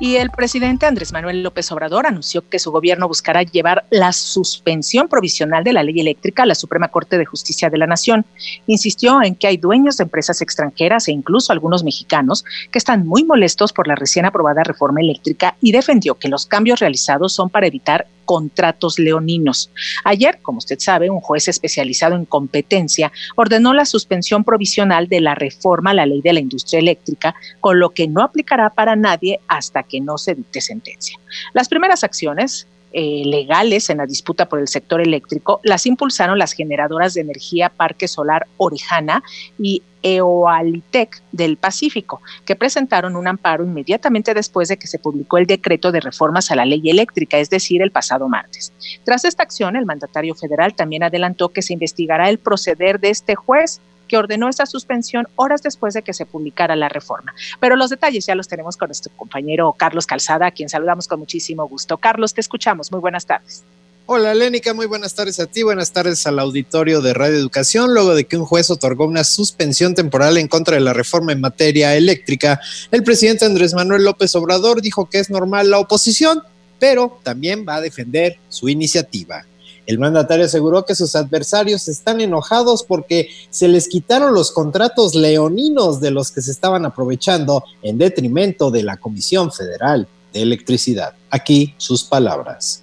Y 0.00 0.16
el 0.16 0.30
presidente 0.30 0.86
Andrés 0.86 1.12
Manuel 1.12 1.44
López 1.44 1.70
Obrador 1.70 2.08
anunció 2.08 2.46
que 2.48 2.58
su 2.58 2.72
gobierno 2.72 3.06
buscará 3.06 3.44
llevar 3.44 3.86
la 3.90 4.12
suspensión 4.12 5.08
provisional 5.08 5.62
de 5.62 5.72
la 5.72 5.84
ley 5.84 6.00
eléctrica 6.00 6.42
a 6.42 6.46
la 6.46 6.56
Suprema 6.56 6.88
Corte 6.88 7.16
de 7.16 7.24
Justicia 7.26 7.70
de 7.70 7.78
la 7.78 7.86
Nación. 7.86 8.26
Insistió 8.66 9.22
en 9.22 9.36
que 9.36 9.46
hay 9.46 9.56
dueños 9.56 9.98
de 9.98 10.02
empresas 10.02 10.42
extranjeras 10.42 11.06
e 11.06 11.12
incluso 11.12 11.52
algunos 11.52 11.84
mexicanos 11.84 12.44
que 12.72 12.78
están 12.78 13.06
muy 13.06 13.22
molestos 13.22 13.72
por 13.72 13.86
la 13.86 13.94
recién 13.94 14.26
aprobada 14.26 14.64
reforma 14.64 15.00
eléctrica 15.00 15.56
y 15.60 15.70
defendió 15.70 16.16
que 16.16 16.28
los 16.28 16.44
cambios 16.44 16.80
realizados 16.80 17.32
son 17.32 17.50
para 17.50 17.68
evitar 17.68 18.08
contratos 18.24 18.98
leoninos. 18.98 19.70
Ayer, 20.04 20.40
como 20.42 20.58
usted 20.58 20.78
sabe, 20.78 21.10
un 21.10 21.20
juez 21.20 21.48
especializado 21.48 22.16
en 22.16 22.24
competencia 22.24 23.12
ordenó 23.36 23.74
la 23.74 23.84
suspensión 23.84 24.44
provisional 24.44 25.08
de 25.08 25.20
la 25.20 25.34
reforma 25.34 25.90
a 25.90 25.94
la 25.94 26.06
ley 26.06 26.20
de 26.22 26.32
la 26.32 26.40
industria 26.40 26.80
eléctrica, 26.80 27.34
con 27.60 27.78
lo 27.78 27.90
que 27.90 28.08
no 28.08 28.22
aplicará 28.22 28.70
para 28.70 28.96
nadie 28.96 29.40
hasta 29.48 29.82
que 29.82 30.00
no 30.00 30.18
se 30.18 30.34
dicte 30.34 30.60
sentencia. 30.60 31.18
Las 31.52 31.68
primeras 31.68 32.04
acciones 32.04 32.66
eh, 32.96 33.22
legales 33.24 33.90
en 33.90 33.98
la 33.98 34.06
disputa 34.06 34.48
por 34.48 34.60
el 34.60 34.68
sector 34.68 35.00
eléctrico 35.00 35.60
las 35.64 35.84
impulsaron 35.84 36.38
las 36.38 36.52
generadoras 36.52 37.14
de 37.14 37.22
energía 37.22 37.68
Parque 37.68 38.06
Solar 38.06 38.46
Orejana 38.56 39.24
y 39.58 39.82
Eoalitec 40.04 41.20
del 41.32 41.56
Pacífico, 41.56 42.20
que 42.44 42.54
presentaron 42.54 43.16
un 43.16 43.26
amparo 43.26 43.64
inmediatamente 43.64 44.32
después 44.32 44.68
de 44.68 44.76
que 44.76 44.86
se 44.86 45.00
publicó 45.00 45.38
el 45.38 45.46
decreto 45.46 45.90
de 45.90 46.00
reformas 46.00 46.52
a 46.52 46.54
la 46.54 46.66
ley 46.66 46.88
eléctrica, 46.88 47.38
es 47.38 47.50
decir, 47.50 47.82
el 47.82 47.90
pasado 47.90 48.28
martes. 48.28 48.72
Tras 49.02 49.24
esta 49.24 49.42
acción, 49.42 49.74
el 49.74 49.86
mandatario 49.86 50.36
federal 50.36 50.74
también 50.74 51.02
adelantó 51.02 51.48
que 51.48 51.62
se 51.62 51.72
investigará 51.72 52.30
el 52.30 52.38
proceder 52.38 53.00
de 53.00 53.10
este 53.10 53.34
juez 53.34 53.80
que 54.14 54.18
ordenó 54.18 54.48
esta 54.48 54.64
suspensión 54.64 55.26
horas 55.34 55.60
después 55.60 55.92
de 55.92 56.02
que 56.02 56.12
se 56.12 56.24
publicara 56.24 56.76
la 56.76 56.88
reforma. 56.88 57.34
Pero 57.58 57.74
los 57.74 57.90
detalles 57.90 58.24
ya 58.24 58.36
los 58.36 58.46
tenemos 58.46 58.76
con 58.76 58.86
nuestro 58.86 59.10
compañero 59.16 59.74
Carlos 59.76 60.06
Calzada, 60.06 60.46
a 60.46 60.50
quien 60.52 60.68
saludamos 60.68 61.08
con 61.08 61.18
muchísimo 61.18 61.66
gusto. 61.66 61.96
Carlos, 61.96 62.32
te 62.32 62.40
escuchamos. 62.40 62.92
Muy 62.92 63.00
buenas 63.00 63.26
tardes. 63.26 63.64
Hola 64.06 64.32
Lénica, 64.32 64.72
muy 64.72 64.86
buenas 64.86 65.16
tardes 65.16 65.40
a 65.40 65.46
ti, 65.46 65.64
buenas 65.64 65.90
tardes 65.90 66.24
al 66.28 66.38
auditorio 66.38 67.00
de 67.00 67.12
Radio 67.12 67.38
Educación. 67.38 67.92
Luego 67.92 68.14
de 68.14 68.24
que 68.24 68.36
un 68.36 68.44
juez 68.44 68.70
otorgó 68.70 69.04
una 69.04 69.24
suspensión 69.24 69.96
temporal 69.96 70.38
en 70.38 70.46
contra 70.46 70.76
de 70.76 70.82
la 70.82 70.92
reforma 70.92 71.32
en 71.32 71.40
materia 71.40 71.96
eléctrica, 71.96 72.60
el 72.92 73.02
presidente 73.02 73.46
Andrés 73.46 73.74
Manuel 73.74 74.04
López 74.04 74.32
Obrador 74.36 74.80
dijo 74.80 75.10
que 75.10 75.18
es 75.18 75.28
normal 75.28 75.70
la 75.70 75.80
oposición, 75.80 76.40
pero 76.78 77.18
también 77.24 77.64
va 77.68 77.76
a 77.76 77.80
defender 77.80 78.38
su 78.48 78.68
iniciativa. 78.68 79.44
El 79.86 79.98
mandatario 79.98 80.46
aseguró 80.46 80.84
que 80.84 80.94
sus 80.94 81.14
adversarios 81.14 81.88
están 81.88 82.20
enojados 82.20 82.82
porque 82.82 83.28
se 83.50 83.68
les 83.68 83.88
quitaron 83.88 84.34
los 84.34 84.50
contratos 84.50 85.14
leoninos 85.14 86.00
de 86.00 86.10
los 86.10 86.30
que 86.30 86.40
se 86.40 86.50
estaban 86.50 86.86
aprovechando 86.86 87.64
en 87.82 87.98
detrimento 87.98 88.70
de 88.70 88.82
la 88.82 88.96
Comisión 88.96 89.52
Federal 89.52 90.08
de 90.32 90.42
Electricidad. 90.42 91.14
Aquí 91.30 91.74
sus 91.76 92.04
palabras. 92.04 92.82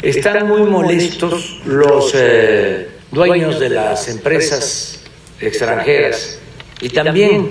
Están 0.00 0.48
muy 0.48 0.62
molestos 0.62 1.60
los 1.66 2.12
eh, 2.14 2.88
dueños 3.10 3.60
de 3.60 3.68
las 3.68 4.08
empresas 4.08 5.00
extranjeras 5.40 6.38
y 6.80 6.88
también 6.88 7.50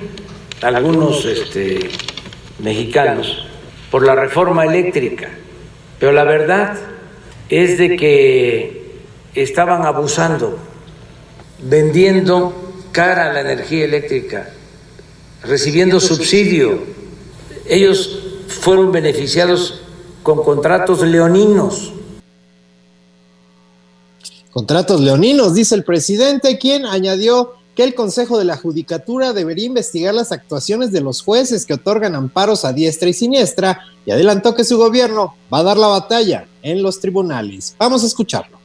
algunos 0.62 1.24
este, 1.26 1.90
mexicanos 2.60 3.46
por 3.90 4.06
la 4.06 4.16
reforma 4.16 4.66
eléctrica. 4.66 5.30
Pero 6.00 6.12
la 6.12 6.24
verdad 6.24 6.78
es 7.52 7.78
de 7.78 7.98
que 7.98 9.02
estaban 9.36 9.86
abusando, 9.86 10.58
vendiendo 11.62 12.54
cara 12.94 13.34
la 13.34 13.42
energía 13.42 13.84
eléctrica, 13.84 14.50
recibiendo 15.44 16.00
subsidio. 16.00 16.80
Ellos 17.68 18.20
fueron 18.48 18.94
beneficiados 18.94 19.82
con 20.24 20.44
contratos 20.44 21.02
leoninos. 21.02 21.92
Contratos 24.52 25.02
leoninos, 25.02 25.54
dice 25.54 25.76
el 25.76 25.84
presidente, 25.84 26.58
quien 26.58 26.86
añadió 26.86 27.54
el 27.84 27.96
Consejo 27.96 28.38
de 28.38 28.46
la 28.46 28.58
Judicatura 28.58 29.34
debería 29.34 29.66
investigar 29.66 30.14
las 30.14 30.32
actuaciones 30.32 30.92
de 30.92 31.02
los 31.02 31.22
jueces 31.22 31.66
que 31.66 31.74
otorgan 31.74 32.16
amparos 32.16 32.66
a 32.66 32.74
diestra 32.74 33.10
y 33.10 33.14
siniestra 33.14 33.80
y 34.06 34.12
adelantó 34.12 34.56
que 34.56 34.64
su 34.64 34.78
gobierno 34.78 35.36
va 35.54 35.60
a 35.60 35.64
dar 35.64 35.78
la 35.78 35.88
batalla 35.88 36.48
en 36.62 36.82
los 36.82 37.00
tribunales. 37.00 37.76
Vamos 37.78 38.04
a 38.04 38.08
escucharlo. 38.08 38.61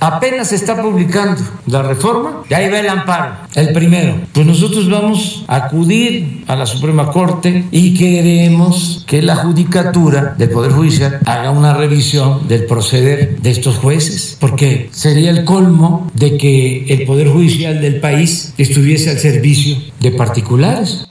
Apenas 0.00 0.48
se 0.48 0.56
está 0.56 0.80
publicando 0.80 1.40
la 1.66 1.82
reforma 1.82 2.42
y 2.48 2.54
ahí 2.54 2.70
va 2.70 2.80
el 2.80 2.88
amparo, 2.88 3.34
el 3.54 3.72
primero. 3.72 4.16
Pues 4.32 4.46
nosotros 4.46 4.90
vamos 4.90 5.44
a 5.48 5.56
acudir 5.56 6.44
a 6.46 6.56
la 6.56 6.66
Suprema 6.66 7.10
Corte 7.10 7.64
y 7.70 7.94
queremos 7.94 9.04
que 9.06 9.22
la 9.22 9.36
Judicatura 9.36 10.34
del 10.36 10.50
Poder 10.50 10.72
Judicial 10.72 11.20
haga 11.24 11.50
una 11.50 11.74
revisión 11.74 12.46
del 12.48 12.64
proceder 12.66 13.40
de 13.40 13.50
estos 13.50 13.76
jueces, 13.76 14.36
porque 14.40 14.88
sería 14.92 15.30
el 15.30 15.44
colmo 15.44 16.10
de 16.14 16.36
que 16.36 16.86
el 16.88 17.04
Poder 17.06 17.28
Judicial 17.28 17.80
del 17.80 18.00
país 18.00 18.54
estuviese 18.58 19.10
al 19.10 19.18
servicio 19.18 19.76
de 20.00 20.10
particulares. 20.10 21.08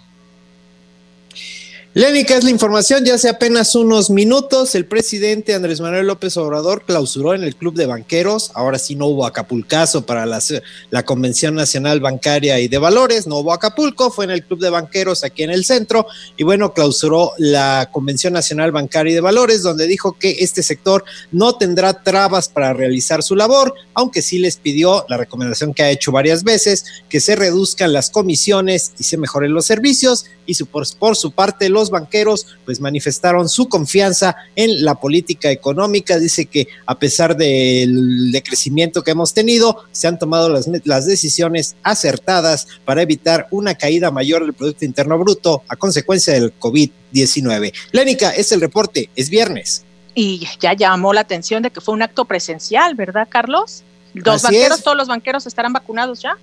Lénica 1.96 2.36
es 2.36 2.44
la 2.44 2.50
información. 2.50 3.06
Ya 3.06 3.14
hace 3.14 3.30
apenas 3.30 3.76
unos 3.76 4.10
minutos, 4.10 4.74
el 4.74 4.88
presidente 4.88 5.54
Andrés 5.54 5.80
Manuel 5.80 6.08
López 6.08 6.36
Obrador 6.38 6.86
clausuró 6.88 7.36
en 7.36 7.44
el 7.44 7.56
Club 7.56 7.76
de 7.76 7.86
Banqueros. 7.86 8.50
Ahora 8.56 8.80
sí 8.80 8.96
no 8.96 9.06
hubo 9.06 9.28
Acapulcazo 9.28 10.04
para 10.04 10.26
la 10.26 11.04
Convención 11.06 11.54
Nacional 11.54 12.00
Bancaria 12.00 12.60
y 12.60 12.68
de 12.68 12.80
Valores. 12.80 13.28
No 13.28 13.38
hubo 13.38 13.54
Acapulco, 13.54 14.10
fue 14.10 14.26
en 14.26 14.32
el 14.32 14.44
Club 14.44 14.60
de 14.60 14.72
Banqueros 14.72 15.24
aquí 15.24 15.44
en 15.44 15.52
el 15.52 15.66
centro. 15.66 16.08
Y 16.36 16.44
bueno, 16.44 16.74
clausuró 16.74 17.34
la 17.38 17.88
Convención 17.92 18.34
Nacional 18.34 18.72
Bancaria 18.72 19.12
y 19.12 19.14
de 19.14 19.22
Valores, 19.22 19.62
donde 19.62 19.86
dijo 19.86 20.14
que 20.14 20.38
este 20.40 20.64
sector 20.64 21.04
no 21.32 21.58
tendrá 21.58 22.02
trabas 22.02 22.50
para 22.50 22.74
realizar 22.74 23.22
su 23.22 23.36
labor, 23.36 23.76
aunque 23.94 24.24
sí 24.24 24.40
les 24.40 24.58
pidió 24.58 25.06
la 25.10 25.18
recomendación 25.18 25.76
que 25.76 25.84
ha 25.84 25.92
hecho 25.92 26.12
varias 26.12 26.44
veces, 26.44 26.86
que 27.08 27.20
se 27.20 27.36
reduzcan 27.36 27.94
las 27.94 28.10
comisiones 28.10 28.94
y 28.98 29.04
se 29.04 29.18
mejoren 29.18 29.54
los 29.54 29.68
servicios. 29.68 30.26
Y 30.46 30.56
su, 30.56 30.66
por, 30.66 30.86
por 30.98 31.16
su 31.16 31.32
parte, 31.32 31.70
los 31.84 31.90
banqueros 31.90 32.48
pues 32.64 32.80
manifestaron 32.80 33.50
su 33.50 33.68
confianza 33.68 34.36
en 34.56 34.86
la 34.86 34.96
política 34.96 35.52
económica. 35.52 36.18
Dice 36.18 36.46
que 36.46 36.68
a 36.86 36.98
pesar 36.98 37.36
del 37.36 38.32
decrecimiento 38.32 39.04
que 39.04 39.12
hemos 39.12 39.34
tenido, 39.34 39.84
se 39.92 40.08
han 40.08 40.18
tomado 40.18 40.48
las, 40.48 40.70
las 40.86 41.06
decisiones 41.06 41.76
acertadas 41.84 42.68
para 42.86 43.02
evitar 43.02 43.48
una 43.52 43.76
caída 43.76 44.12
mayor 44.12 44.44
del 44.44 44.54
Producto 44.54 44.86
Interno 44.86 45.18
Bruto 45.18 45.64
a 45.68 45.76
consecuencia 45.76 46.34
del 46.34 46.58
COVID-19. 46.58 47.74
Lénica, 47.92 48.30
es 48.32 48.52
el 48.54 48.62
reporte, 48.62 49.10
es 49.16 49.30
viernes. 49.30 49.84
Y 50.16 50.48
ya 50.62 50.74
llamó 50.74 51.12
la 51.14 51.22
atención 51.22 51.64
de 51.64 51.72
que 51.72 51.82
fue 51.82 51.94
un 51.94 52.02
acto 52.02 52.24
presencial, 52.26 52.96
¿verdad, 52.96 53.28
Carlos? 53.30 53.84
Los 54.14 54.44
banqueros, 54.44 54.84
todos 54.84 54.96
los 54.96 55.08
banqueros 55.08 55.46
estarán 55.48 55.74
vacunados 55.74 56.22
ya. 56.22 56.38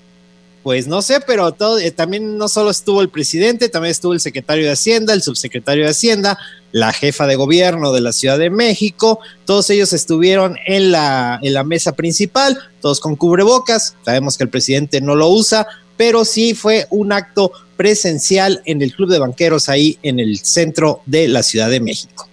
Pues 0.62 0.86
no 0.86 1.00
sé, 1.00 1.20
pero 1.26 1.52
todo, 1.52 1.78
eh, 1.78 1.90
también 1.90 2.36
no 2.36 2.48
solo 2.48 2.70
estuvo 2.70 3.00
el 3.00 3.08
presidente, 3.08 3.70
también 3.70 3.92
estuvo 3.92 4.12
el 4.12 4.20
secretario 4.20 4.66
de 4.66 4.72
Hacienda, 4.72 5.14
el 5.14 5.22
subsecretario 5.22 5.84
de 5.84 5.90
Hacienda, 5.90 6.38
la 6.72 6.92
jefa 6.92 7.26
de 7.26 7.36
gobierno 7.36 7.92
de 7.92 8.02
la 8.02 8.12
Ciudad 8.12 8.38
de 8.38 8.50
México, 8.50 9.20
todos 9.46 9.70
ellos 9.70 9.92
estuvieron 9.94 10.56
en 10.66 10.92
la, 10.92 11.38
en 11.42 11.54
la 11.54 11.64
mesa 11.64 11.92
principal, 11.92 12.58
todos 12.82 13.00
con 13.00 13.16
cubrebocas, 13.16 13.96
sabemos 14.04 14.36
que 14.36 14.44
el 14.44 14.50
presidente 14.50 15.00
no 15.00 15.16
lo 15.16 15.28
usa, 15.28 15.66
pero 15.96 16.24
sí 16.24 16.54
fue 16.54 16.86
un 16.90 17.12
acto 17.12 17.52
presencial 17.76 18.62
en 18.66 18.82
el 18.82 18.94
Club 18.94 19.10
de 19.10 19.18
Banqueros 19.18 19.70
ahí 19.70 19.98
en 20.02 20.20
el 20.20 20.38
centro 20.38 21.00
de 21.06 21.28
la 21.28 21.42
Ciudad 21.42 21.70
de 21.70 21.80
México. 21.80 22.28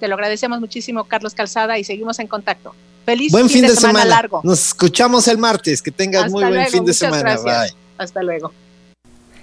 Te 0.00 0.08
lo 0.08 0.14
agradecemos 0.14 0.60
muchísimo, 0.60 1.04
Carlos 1.04 1.34
Calzada, 1.34 1.78
y 1.78 1.84
seguimos 1.84 2.18
en 2.18 2.26
contacto. 2.26 2.74
Feliz 3.08 3.32
buen 3.32 3.48
fin, 3.48 3.62
de, 3.62 3.74
semana, 3.74 4.04
largo. 4.04 4.42
Nos 4.44 4.66
escuchamos 4.66 5.26
el 5.28 5.38
martes. 5.38 5.80
Que 5.80 5.90
tengas 5.90 6.30
muy 6.30 6.44
buen 6.44 6.66
fin 6.66 6.84
de 6.84 6.92
semana. 6.92 7.38
Bye. 7.38 7.74
Hasta 7.96 8.22
luego. 8.22 8.52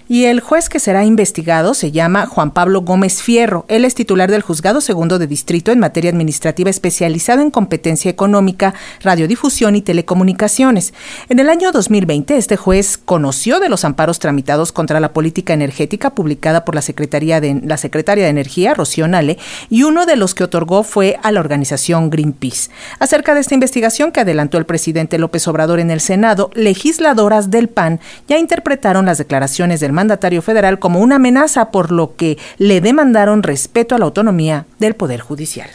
Y 0.08 0.26
el 0.26 0.40
juez 0.40 0.70
que 0.70 0.80
será 0.80 1.04
investigado 1.04 1.74
se 1.74 1.92
llama 1.92 2.28
Juan 2.28 2.52
Pablo 2.52 2.82
Gómez 2.82 3.24
Fierro. 3.24 3.66
Él 3.70 3.86
es 3.86 3.96
titular 3.96 4.30
del 4.30 4.44
Juzgado 4.44 4.80
Segundo 4.80 5.18
de 5.18 5.26
Distrito 5.26 5.72
en 5.72 5.80
materia 5.80 6.12
administrativa 6.12 6.70
especializado 6.70 7.42
en 7.42 7.50
competencia 7.50 8.12
económica, 8.12 8.76
radiodifusión 9.02 9.76
y 9.76 9.82
telecomunicaciones. 9.82 10.94
En 11.28 11.40
el 11.40 11.50
año 11.50 11.72
2020, 11.72 12.38
este 12.38 12.56
juez 12.56 13.00
conoció 13.04 13.60
de 13.60 13.68
los 13.68 13.84
amparos 13.84 14.20
tramitados 14.20 14.72
contra 14.72 15.00
la 15.00 15.12
política 15.12 15.54
energética 15.54 16.12
publicada 16.12 16.66
por 16.66 16.76
la 16.76 16.84
Secretaría 16.84 17.42
de 17.42 17.62
la 17.64 17.78
Secretaria 17.78 18.26
de 18.26 18.30
Energía, 18.30 18.76
Rocío 18.76 19.08
Nale, 19.08 19.40
y 19.72 19.82
uno 19.82 20.06
de 20.06 20.18
los 20.18 20.36
que 20.36 20.44
otorgó 20.44 20.84
fue 20.84 21.18
a 21.24 21.32
la 21.32 21.40
organización 21.40 22.12
Greenpeace. 22.12 22.70
Acerca 23.00 23.34
de 23.34 23.40
esta 23.40 23.56
investigación 23.56 24.12
que 24.12 24.20
adelantó 24.20 24.60
el 24.60 24.68
presidente 24.68 25.18
López 25.18 25.48
Obrador 25.48 25.80
en 25.80 25.90
el 25.90 26.00
Senado, 26.00 26.52
legisladoras 26.54 27.50
del 27.50 27.70
PAN 27.70 28.00
ya 28.28 28.38
interpretaron 28.38 29.08
las 29.08 29.18
declaraciones 29.18 29.80
del 29.80 29.95
mandatario 29.96 30.44
federal 30.44 30.78
como 30.78 31.00
una 31.00 31.16
amenaza, 31.16 31.72
por 31.72 31.92
lo 31.92 32.16
que 32.16 32.38
le 32.60 32.82
demandaron 32.82 33.42
respeto 33.42 33.96
a 33.96 33.98
la 33.98 34.06
autonomía 34.06 34.68
del 34.78 34.94
Poder 34.94 35.22
Judicial. 35.22 35.70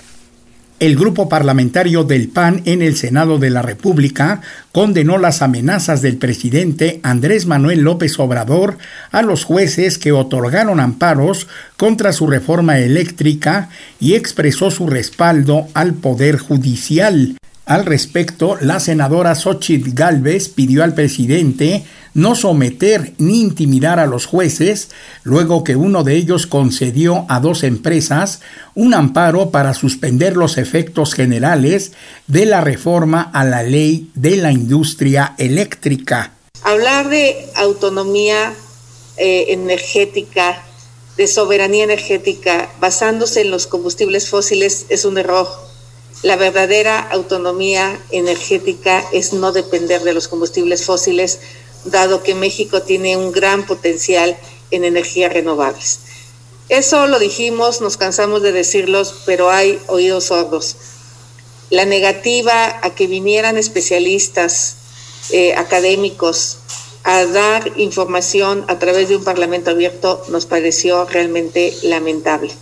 El 0.80 0.96
grupo 0.96 1.28
parlamentario 1.28 2.04
del 2.04 2.28
PAN 2.28 2.62
en 2.64 2.80
el 2.80 2.96
Senado 2.96 3.38
de 3.38 3.50
la 3.50 3.60
República 3.60 4.40
condenó 4.72 5.18
las 5.18 5.42
amenazas 5.42 6.00
del 6.00 6.16
presidente 6.16 7.00
Andrés 7.02 7.44
Manuel 7.44 7.80
López 7.80 8.18
Obrador 8.18 8.78
a 9.10 9.20
los 9.20 9.44
jueces 9.44 9.98
que 9.98 10.12
otorgaron 10.12 10.80
amparos 10.80 11.48
contra 11.76 12.14
su 12.14 12.26
reforma 12.26 12.78
eléctrica 12.78 13.68
y 14.00 14.14
expresó 14.14 14.70
su 14.70 14.86
respaldo 14.86 15.68
al 15.74 15.92
Poder 15.92 16.38
Judicial. 16.38 17.36
Al 17.66 17.84
respecto, 17.84 18.56
la 18.60 18.80
senadora 18.80 19.34
Xochitl 19.34 19.90
Galvez 19.92 20.48
pidió 20.48 20.82
al 20.82 20.94
presidente 20.94 21.84
no 22.14 22.34
someter 22.34 23.14
ni 23.18 23.40
intimidar 23.40 23.98
a 23.98 24.06
los 24.06 24.26
jueces, 24.26 24.88
luego 25.22 25.64
que 25.64 25.76
uno 25.76 26.04
de 26.04 26.16
ellos 26.16 26.46
concedió 26.46 27.26
a 27.28 27.40
dos 27.40 27.62
empresas 27.62 28.40
un 28.74 28.94
amparo 28.94 29.50
para 29.50 29.74
suspender 29.74 30.36
los 30.36 30.58
efectos 30.58 31.14
generales 31.14 31.92
de 32.26 32.46
la 32.46 32.60
reforma 32.60 33.30
a 33.32 33.44
la 33.44 33.62
ley 33.62 34.10
de 34.14 34.36
la 34.36 34.52
industria 34.52 35.34
eléctrica. 35.38 36.32
Hablar 36.62 37.08
de 37.08 37.48
autonomía 37.54 38.52
eh, 39.16 39.46
energética, 39.48 40.62
de 41.16 41.26
soberanía 41.26 41.84
energética, 41.84 42.68
basándose 42.80 43.42
en 43.42 43.50
los 43.50 43.66
combustibles 43.66 44.28
fósiles 44.28 44.86
es 44.88 45.04
un 45.04 45.18
error 45.18 45.48
la 46.22 46.36
verdadera 46.36 46.98
autonomía 46.98 47.98
energética 48.10 49.02
es 49.12 49.32
no 49.32 49.52
depender 49.52 50.02
de 50.02 50.12
los 50.12 50.28
combustibles 50.28 50.84
fósiles, 50.84 51.40
dado 51.84 52.22
que 52.22 52.34
México 52.34 52.82
tiene 52.82 53.16
un 53.16 53.32
gran 53.32 53.66
potencial 53.66 54.36
en 54.70 54.84
energías 54.84 55.32
renovables. 55.32 56.00
Eso 56.68 57.06
lo 57.08 57.18
dijimos, 57.18 57.80
nos 57.80 57.96
cansamos 57.96 58.42
de 58.42 58.52
decirlos, 58.52 59.22
pero 59.26 59.50
hay 59.50 59.78
oídos 59.88 60.24
sordos. 60.24 60.76
La 61.70 61.84
negativa 61.84 62.78
a 62.82 62.90
que 62.94 63.06
vinieran 63.06 63.56
especialistas 63.56 64.76
eh, 65.32 65.54
académicos 65.54 66.58
a 67.04 67.24
dar 67.24 67.72
información 67.76 68.64
a 68.68 68.78
través 68.78 69.08
de 69.08 69.16
un 69.16 69.24
parlamento 69.24 69.70
abierto 69.70 70.22
nos 70.30 70.46
pareció 70.46 71.06
realmente 71.06 71.72
lamentable. 71.82 72.52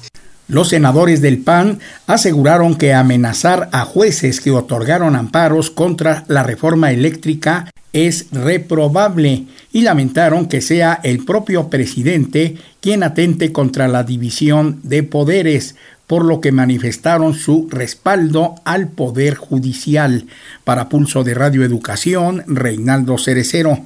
Los 0.46 0.70
senadores 0.70 1.20
del 1.20 1.42
PAN 1.42 1.80
aseguraron 2.06 2.76
que 2.76 2.94
amenazar 2.94 3.68
a 3.72 3.84
jueces 3.84 4.40
que 4.40 4.50
otorgaron 4.50 5.16
amparos 5.16 5.70
contra 5.70 6.24
la 6.28 6.42
reforma 6.42 6.90
eléctrica 6.92 7.70
es 7.93 8.26
reprobable 8.32 9.47
y 9.72 9.82
lamentaron 9.82 10.47
que 10.47 10.61
sea 10.61 11.01
el 11.03 11.24
propio 11.24 11.68
presidente 11.68 12.57
quien 12.80 13.03
atente 13.03 13.53
contra 13.53 13.89
la 13.89 14.05
división 14.05 14.80
de 14.82 15.03
poderes, 15.03 15.76
por 16.07 16.24
lo 16.24 16.41
que 16.41 16.53
manifestaron 16.53 17.34
su 17.34 17.68
respaldo 17.70 18.55
al 18.64 18.89
Poder 18.89 19.34
Judicial. 19.34 20.26
Para 20.64 20.89
Pulso 20.89 21.22
de 21.22 21.34
Radio 21.34 21.64
Educación, 21.64 22.45
Reinaldo 22.47 23.18
Cerecero. 23.18 23.78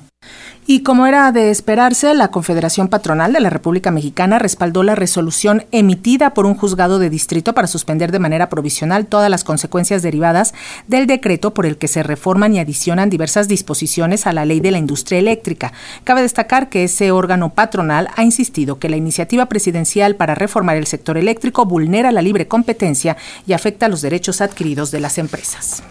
Y 0.64 0.84
como 0.84 1.06
era 1.06 1.32
de 1.32 1.50
esperarse, 1.50 2.14
la 2.14 2.28
Confederación 2.28 2.86
Patronal 2.86 3.32
de 3.32 3.40
la 3.40 3.50
República 3.50 3.90
Mexicana 3.90 4.38
respaldó 4.38 4.84
la 4.84 4.94
resolución 4.94 5.64
emitida 5.72 6.34
por 6.34 6.46
un 6.46 6.54
juzgado 6.54 7.00
de 7.00 7.10
distrito 7.10 7.52
para 7.52 7.66
suspender 7.66 8.12
de 8.12 8.20
manera 8.20 8.48
provisional 8.48 9.06
todas 9.06 9.28
las 9.28 9.42
consecuencias 9.42 10.02
derivadas 10.02 10.54
del 10.86 11.08
decreto 11.08 11.52
por 11.52 11.66
el 11.66 11.78
que 11.78 11.88
se 11.88 12.04
reforman 12.04 12.54
y 12.54 12.60
adicionan 12.60 13.10
diversas 13.10 13.48
disposiciones 13.48 14.26
a 14.28 14.32
la 14.32 14.44
ley 14.44 14.60
de 14.60 14.70
la 14.70 14.78
industria 14.78 15.18
eléctrica. 15.18 15.72
Cabe 16.04 16.22
destacar 16.22 16.68
que 16.68 16.84
ese 16.84 17.10
órgano 17.10 17.50
patronal 17.54 18.08
ha 18.14 18.22
insistido 18.22 18.78
que 18.78 18.88
la 18.88 18.96
iniciativa 18.96 19.46
presidencial 19.46 20.14
para 20.14 20.36
reformar 20.36 20.76
el 20.76 20.86
sector 20.86 21.18
eléctrico 21.18 21.66
vulnera 21.66 22.12
la 22.12 22.22
libre 22.22 22.46
competencia 22.46 23.16
y 23.48 23.52
afecta 23.52 23.88
los 23.88 24.00
derechos 24.00 24.40
adquiridos 24.40 24.92
de 24.92 25.00
las 25.00 25.18
empresas. 25.18 25.82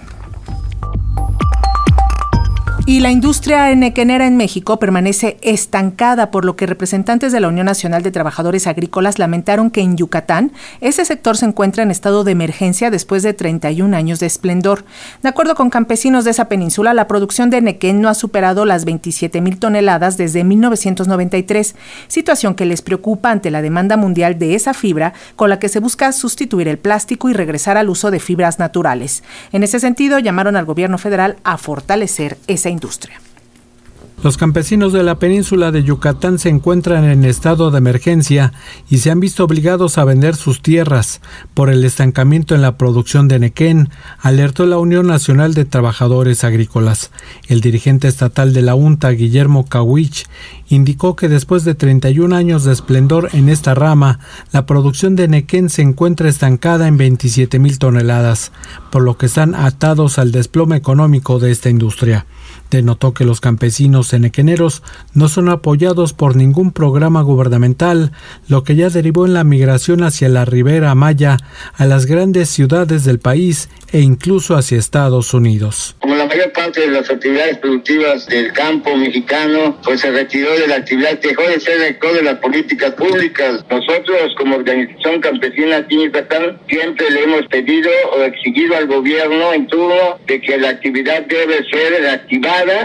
Y 2.88 3.00
la 3.00 3.12
industria 3.12 3.70
enequenera 3.70 4.26
en 4.26 4.38
México 4.38 4.80
permanece 4.80 5.38
estancada, 5.44 6.32
por 6.32 6.46
lo 6.46 6.56
que 6.56 6.66
representantes 6.66 7.32
de 7.32 7.40
la 7.40 7.48
Unión 7.48 7.68
Nacional 7.68 8.02
de 8.02 8.12
Trabajadores 8.12 8.66
Agrícolas 8.66 9.20
lamentaron 9.20 9.70
que 9.70 9.82
en 9.82 9.98
Yucatán 9.98 10.52
ese 10.82 11.06
sector 11.06 11.38
se 11.38 11.46
encuentra 11.46 11.84
en 11.84 11.92
estado 11.92 12.24
de 12.24 12.32
emergencia 12.32 12.90
después 12.90 13.22
de 13.22 13.36
31 13.36 13.96
años 13.96 14.20
de 14.20 14.26
esplendor. 14.26 14.84
De 15.22 15.30
acuerdo 15.30 15.54
con 15.54 15.70
campesinos 15.70 16.26
de 16.26 16.32
esa 16.32 16.46
península, 16.50 16.96
la 16.96 17.08
producción 17.08 17.52
de 17.52 17.58
enequén 17.58 18.02
no 18.02 18.10
ha 18.10 18.16
superado 18.16 18.66
las 18.66 18.84
27 18.84 19.42
mil 19.42 19.60
toneladas 19.60 20.18
desde 20.18 20.44
1993, 20.44 21.76
situación 22.08 22.56
que 22.56 22.66
les 22.66 22.82
preocupa 22.82 23.30
ante 23.30 23.52
la 23.52 23.62
demanda 23.62 23.96
mundial 23.96 24.40
de 24.40 24.56
esa 24.56 24.74
fibra 24.74 25.14
con 25.36 25.52
la 25.52 25.60
que 25.60 25.70
se 25.70 25.80
busca 25.80 26.12
sustituir 26.12 26.68
el 26.68 26.80
plástico 26.80 27.30
y 27.30 27.34
regresar 27.34 27.78
al 27.78 27.92
uso 27.92 28.10
de 28.10 28.20
fibras 28.20 28.58
naturales. 28.58 29.24
En 29.52 29.62
ese 29.62 29.80
sentido, 29.80 30.18
llamaron 30.18 30.56
al 30.56 30.66
gobierno 30.66 30.98
federal 30.98 31.38
a 31.44 31.60
fortalecer 31.60 32.40
esa 32.48 32.71
industria. 32.72 33.20
Los 34.24 34.38
campesinos 34.38 34.94
de 34.94 35.02
la 35.02 35.18
península 35.18 35.72
de 35.72 35.82
Yucatán 35.82 36.38
se 36.38 36.50
encuentran 36.50 37.06
en 37.06 37.26
estado 37.26 37.72
de 37.72 37.80
emergencia 37.80 38.54
y 38.88 39.00
se 39.00 39.10
han 39.10 39.20
visto 39.20 39.44
obligados 39.44 39.98
a 39.98 40.06
vender 40.06 40.36
sus 40.36 40.62
tierras 40.62 41.22
por 41.56 41.72
el 41.72 41.84
estancamiento 41.84 42.54
en 42.54 42.62
la 42.62 42.78
producción 42.78 43.28
de 43.28 43.40
nequén, 43.40 43.90
alertó 44.20 44.68
la 44.68 44.78
Unión 44.78 45.08
Nacional 45.08 45.56
de 45.56 45.66
Trabajadores 45.66 46.44
Agrícolas. 46.44 47.10
El 47.48 47.62
dirigente 47.62 48.08
estatal 48.08 48.54
de 48.54 48.62
la 48.62 48.76
UNTA, 48.76 49.10
Guillermo 49.10 49.66
Kawich, 49.66 50.28
indicó 50.70 51.16
que 51.16 51.28
después 51.28 51.64
de 51.64 51.74
31 51.74 52.36
años 52.36 52.64
de 52.64 52.74
esplendor 52.74 53.30
en 53.34 53.50
esta 53.50 53.74
rama, 53.74 54.20
la 54.52 54.68
producción 54.68 55.16
de 55.16 55.30
nequén 55.30 55.68
se 55.72 55.82
encuentra 55.82 56.30
estancada 56.30 56.88
en 56.88 56.98
27 56.98 57.58
mil 57.58 57.80
toneladas, 57.80 58.52
por 58.92 59.02
lo 59.02 59.18
que 59.18 59.26
están 59.26 59.56
atados 59.56 60.20
al 60.20 60.32
desplome 60.32 60.76
económico 60.76 61.40
de 61.40 61.50
esta 61.50 61.72
industria. 61.72 62.28
Denotó 62.72 63.14
que 63.14 63.26
los 63.26 63.42
campesinos 63.42 64.14
enequeneros 64.14 64.82
no 65.14 65.28
son 65.28 65.50
apoyados 65.50 66.14
por 66.14 66.38
ningún 66.38 66.72
programa 66.72 67.22
gubernamental, 67.22 68.14
lo 68.48 68.64
que 68.64 68.78
ya 68.78 68.90
derivó 68.90 69.26
en 69.26 69.34
la 69.34 69.44
migración 69.44 70.04
hacia 70.04 70.30
la 70.30 70.46
Ribera 70.46 70.96
Maya, 70.96 71.36
a 71.76 71.86
las 71.86 72.06
grandes 72.06 72.50
ciudades 72.50 73.04
del 73.04 73.20
país 73.20 73.70
e 73.92 74.00
incluso 74.00 74.56
hacia 74.56 74.78
Estados 74.78 75.34
Unidos. 75.34 75.98
Como 76.00 76.16
la 76.16 76.26
mayor 76.26 76.54
parte 76.54 76.80
de 76.80 76.88
las 76.88 77.10
actividades 77.10 77.58
productivas 77.58 78.26
del 78.28 78.54
campo 78.54 78.96
mexicano, 78.96 79.78
pues 79.84 80.00
se 80.00 80.10
retiró 80.10 80.58
de 80.58 80.68
la 80.68 80.76
actividad, 80.76 81.20
dejó 81.20 81.42
de 81.44 81.60
ser 81.60 81.78
rector 81.78 82.14
de 82.14 82.24
las 82.24 82.36
políticas 82.36 82.92
públicas. 82.92 83.66
Nosotros, 83.70 84.34
como 84.38 84.56
organización 84.56 85.20
campesina 85.20 85.78
aquí 85.78 85.96
en 85.96 86.04
Yucatán, 86.06 86.58
siempre 86.70 87.12
le 87.12 87.24
hemos 87.24 87.46
pedido 87.48 87.90
o 88.16 88.24
exigido 88.24 88.78
al 88.78 88.88
gobierno 88.88 89.52
en 89.52 89.68
turno 89.68 90.20
de 90.26 90.40
que 90.40 90.58
la 90.58 90.70
actividad 90.70 91.26
debe 91.26 91.66
ser 91.70 92.02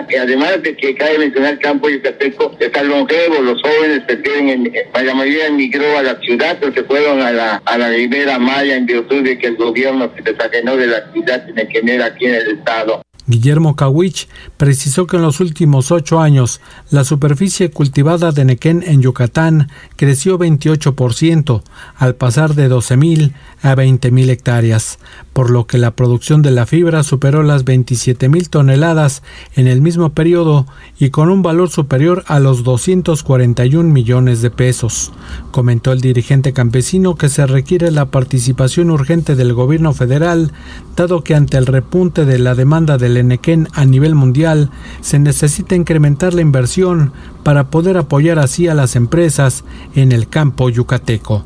y 0.09 0.17
además 0.17 0.63
de 0.63 0.77
que 0.77 0.95
cabe 0.95 1.19
mencionar 1.19 1.55
el 1.55 1.59
campo 1.59 1.89
yucateco, 1.89 2.57
está 2.59 2.83
longevo, 2.83 3.41
los 3.43 3.61
jóvenes 3.63 4.01
prefieren, 4.07 4.49
en, 4.49 4.73
la 5.07 5.15
mayoría 5.15 5.47
emigró 5.47 5.99
a 5.99 6.03
la 6.03 6.19
ciudad, 6.21 6.57
pero 6.61 6.73
se 6.73 6.85
fueron 6.85 7.21
a 7.21 7.33
la, 7.33 7.63
a 7.65 7.79
la 7.79 7.91
Ribera 7.91 8.39
Maya 8.39 8.77
en 8.77 8.87
virtud 8.87 9.23
de 9.23 9.39
que 9.39 9.49
el 9.49 9.57
gobierno 9.57 10.11
se 10.17 10.23
desajenó 10.23 10.77
de 10.77 10.87
la 10.87 10.99
actividad 10.99 11.47
tener 11.73 12.03
aquí 12.03 12.27
en 12.27 12.35
el 12.35 12.59
Estado. 12.59 13.03
Guillermo 13.27 13.75
Kawich 13.75 14.29
precisó 14.57 15.07
que 15.07 15.17
en 15.17 15.23
los 15.23 15.41
últimos 15.41 15.91
ocho 15.91 16.21
años 16.21 16.61
la 16.91 17.05
superficie 17.05 17.71
cultivada 17.71 18.31
de 18.31 18.45
nequén 18.45 18.85
en 18.87 19.03
Yucatán 19.03 19.69
creció 19.97 20.39
28%, 20.39 21.63
al 21.97 22.15
pasar 22.15 22.55
de 22.55 22.71
12.000 22.71 23.33
a 23.63 23.75
20.000 23.75 24.29
hectáreas, 24.31 24.99
por 25.33 25.51
lo 25.51 25.67
que 25.67 25.79
la 25.79 25.97
producción 25.97 26.43
de 26.43 26.53
la 26.53 26.67
fibra 26.67 27.03
superó 27.03 27.43
las 27.43 27.65
27.000 27.65 28.49
toneladas 28.49 29.23
en 29.55 29.67
el 29.67 29.81
mismo 29.81 30.11
periodo 30.11 30.67
y 30.99 31.11
con 31.11 31.29
un 31.29 31.43
valor 31.43 31.69
superior 31.69 32.23
a 32.29 32.39
los 32.39 32.63
241 32.63 33.93
millones 33.93 34.41
de 34.41 34.51
pesos. 34.51 35.13
Comentó 35.51 35.93
el 35.93 36.01
dirigente 36.01 36.53
campesino 36.53 37.17
que 37.17 37.29
se 37.29 37.47
requiere 37.47 37.91
la 37.91 38.11
participación 38.11 38.91
urgente 38.91 39.35
del 39.35 39.53
gobierno 39.53 39.93
federal, 39.95 40.53
dado 40.95 41.25
que 41.25 41.35
ante 41.35 41.57
el 41.57 41.67
repunte 41.67 42.25
de 42.25 42.39
la 42.39 42.55
demanda 42.55 42.99
del 42.99 43.16
Enequén 43.21 43.69
a 43.73 43.85
nivel 43.85 44.15
mundial 44.15 44.71
se 45.01 45.19
necesita 45.19 45.75
incrementar 45.75 46.35
la 46.35 46.43
inversión 46.43 47.13
para 47.43 47.71
poder 47.71 47.97
apoyar 47.97 48.39
así 48.39 48.69
a 48.69 48.75
las 48.75 48.97
empresas 48.97 49.65
en 49.95 50.13
el 50.13 50.29
campo 50.29 50.69
yucateco. 50.71 51.45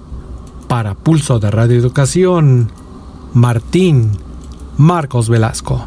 Para 0.69 0.95
Pulso 0.95 1.39
de 1.39 1.51
Radio 1.51 1.79
Educación, 1.79 2.71
Martín 3.35 4.13
Marcos 4.77 5.29
Velasco. 5.29 5.87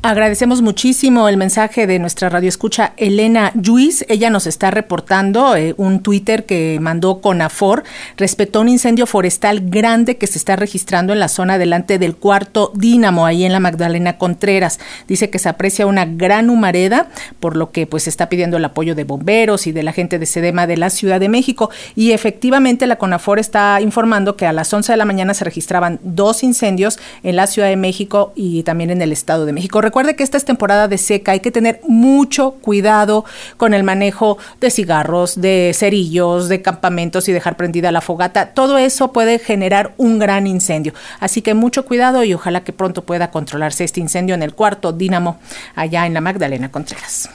Agradecemos 0.00 0.62
muchísimo 0.62 1.28
el 1.28 1.36
mensaje 1.36 1.88
de 1.88 1.98
nuestra 1.98 2.28
radio 2.28 2.48
escucha 2.48 2.92
Elena 2.98 3.50
Lluís. 3.56 4.06
Ella 4.08 4.30
nos 4.30 4.46
está 4.46 4.70
reportando 4.70 5.56
eh, 5.56 5.74
un 5.76 6.04
Twitter 6.04 6.46
que 6.46 6.78
mandó 6.80 7.20
Conafor 7.20 7.82
respecto 8.16 8.60
a 8.60 8.62
un 8.62 8.68
incendio 8.68 9.06
forestal 9.06 9.60
grande 9.60 10.16
que 10.16 10.28
se 10.28 10.38
está 10.38 10.54
registrando 10.54 11.12
en 11.12 11.18
la 11.18 11.26
zona 11.26 11.58
delante 11.58 11.98
del 11.98 12.14
cuarto 12.14 12.70
Dínamo, 12.76 13.26
ahí 13.26 13.44
en 13.44 13.50
la 13.50 13.58
Magdalena 13.58 14.18
Contreras. 14.18 14.78
Dice 15.08 15.30
que 15.30 15.40
se 15.40 15.48
aprecia 15.48 15.84
una 15.84 16.04
gran 16.04 16.48
humareda, 16.48 17.08
por 17.40 17.56
lo 17.56 17.72
que 17.72 17.88
pues 17.88 18.06
está 18.06 18.28
pidiendo 18.28 18.56
el 18.56 18.64
apoyo 18.64 18.94
de 18.94 19.02
bomberos 19.02 19.66
y 19.66 19.72
de 19.72 19.82
la 19.82 19.92
gente 19.92 20.20
de 20.20 20.26
Sedema 20.26 20.68
de 20.68 20.76
la 20.76 20.90
Ciudad 20.90 21.18
de 21.18 21.28
México. 21.28 21.70
Y 21.96 22.12
efectivamente 22.12 22.86
la 22.86 22.98
Conafor 22.98 23.40
está 23.40 23.80
informando 23.80 24.36
que 24.36 24.46
a 24.46 24.52
las 24.52 24.72
11 24.72 24.92
de 24.92 24.96
la 24.96 25.04
mañana 25.04 25.34
se 25.34 25.44
registraban 25.44 25.98
dos 26.04 26.44
incendios 26.44 27.00
en 27.24 27.34
la 27.34 27.48
Ciudad 27.48 27.66
de 27.66 27.76
México 27.76 28.32
y 28.36 28.62
también 28.62 28.90
en 28.90 29.02
el 29.02 29.10
Estado 29.10 29.44
de 29.44 29.52
México. 29.52 29.87
Recuerde 29.88 30.16
que 30.16 30.22
esta 30.22 30.36
es 30.36 30.44
temporada 30.44 30.86
de 30.86 30.98
seca, 30.98 31.32
hay 31.32 31.40
que 31.40 31.50
tener 31.50 31.80
mucho 31.88 32.50
cuidado 32.60 33.24
con 33.56 33.72
el 33.72 33.84
manejo 33.84 34.36
de 34.60 34.70
cigarros, 34.70 35.40
de 35.40 35.72
cerillos, 35.74 36.50
de 36.50 36.60
campamentos 36.60 37.26
y 37.26 37.32
dejar 37.32 37.56
prendida 37.56 37.90
la 37.90 38.02
fogata. 38.02 38.52
Todo 38.52 38.76
eso 38.76 39.14
puede 39.14 39.38
generar 39.38 39.94
un 39.96 40.18
gran 40.18 40.46
incendio. 40.46 40.92
Así 41.20 41.40
que 41.40 41.54
mucho 41.54 41.86
cuidado 41.86 42.22
y 42.22 42.34
ojalá 42.34 42.64
que 42.64 42.74
pronto 42.74 43.06
pueda 43.06 43.30
controlarse 43.30 43.82
este 43.82 44.00
incendio 44.00 44.34
en 44.34 44.42
el 44.42 44.52
cuarto 44.52 44.92
Dínamo 44.92 45.38
allá 45.74 46.04
en 46.04 46.12
la 46.12 46.20
Magdalena 46.20 46.70
Contreras. 46.70 47.30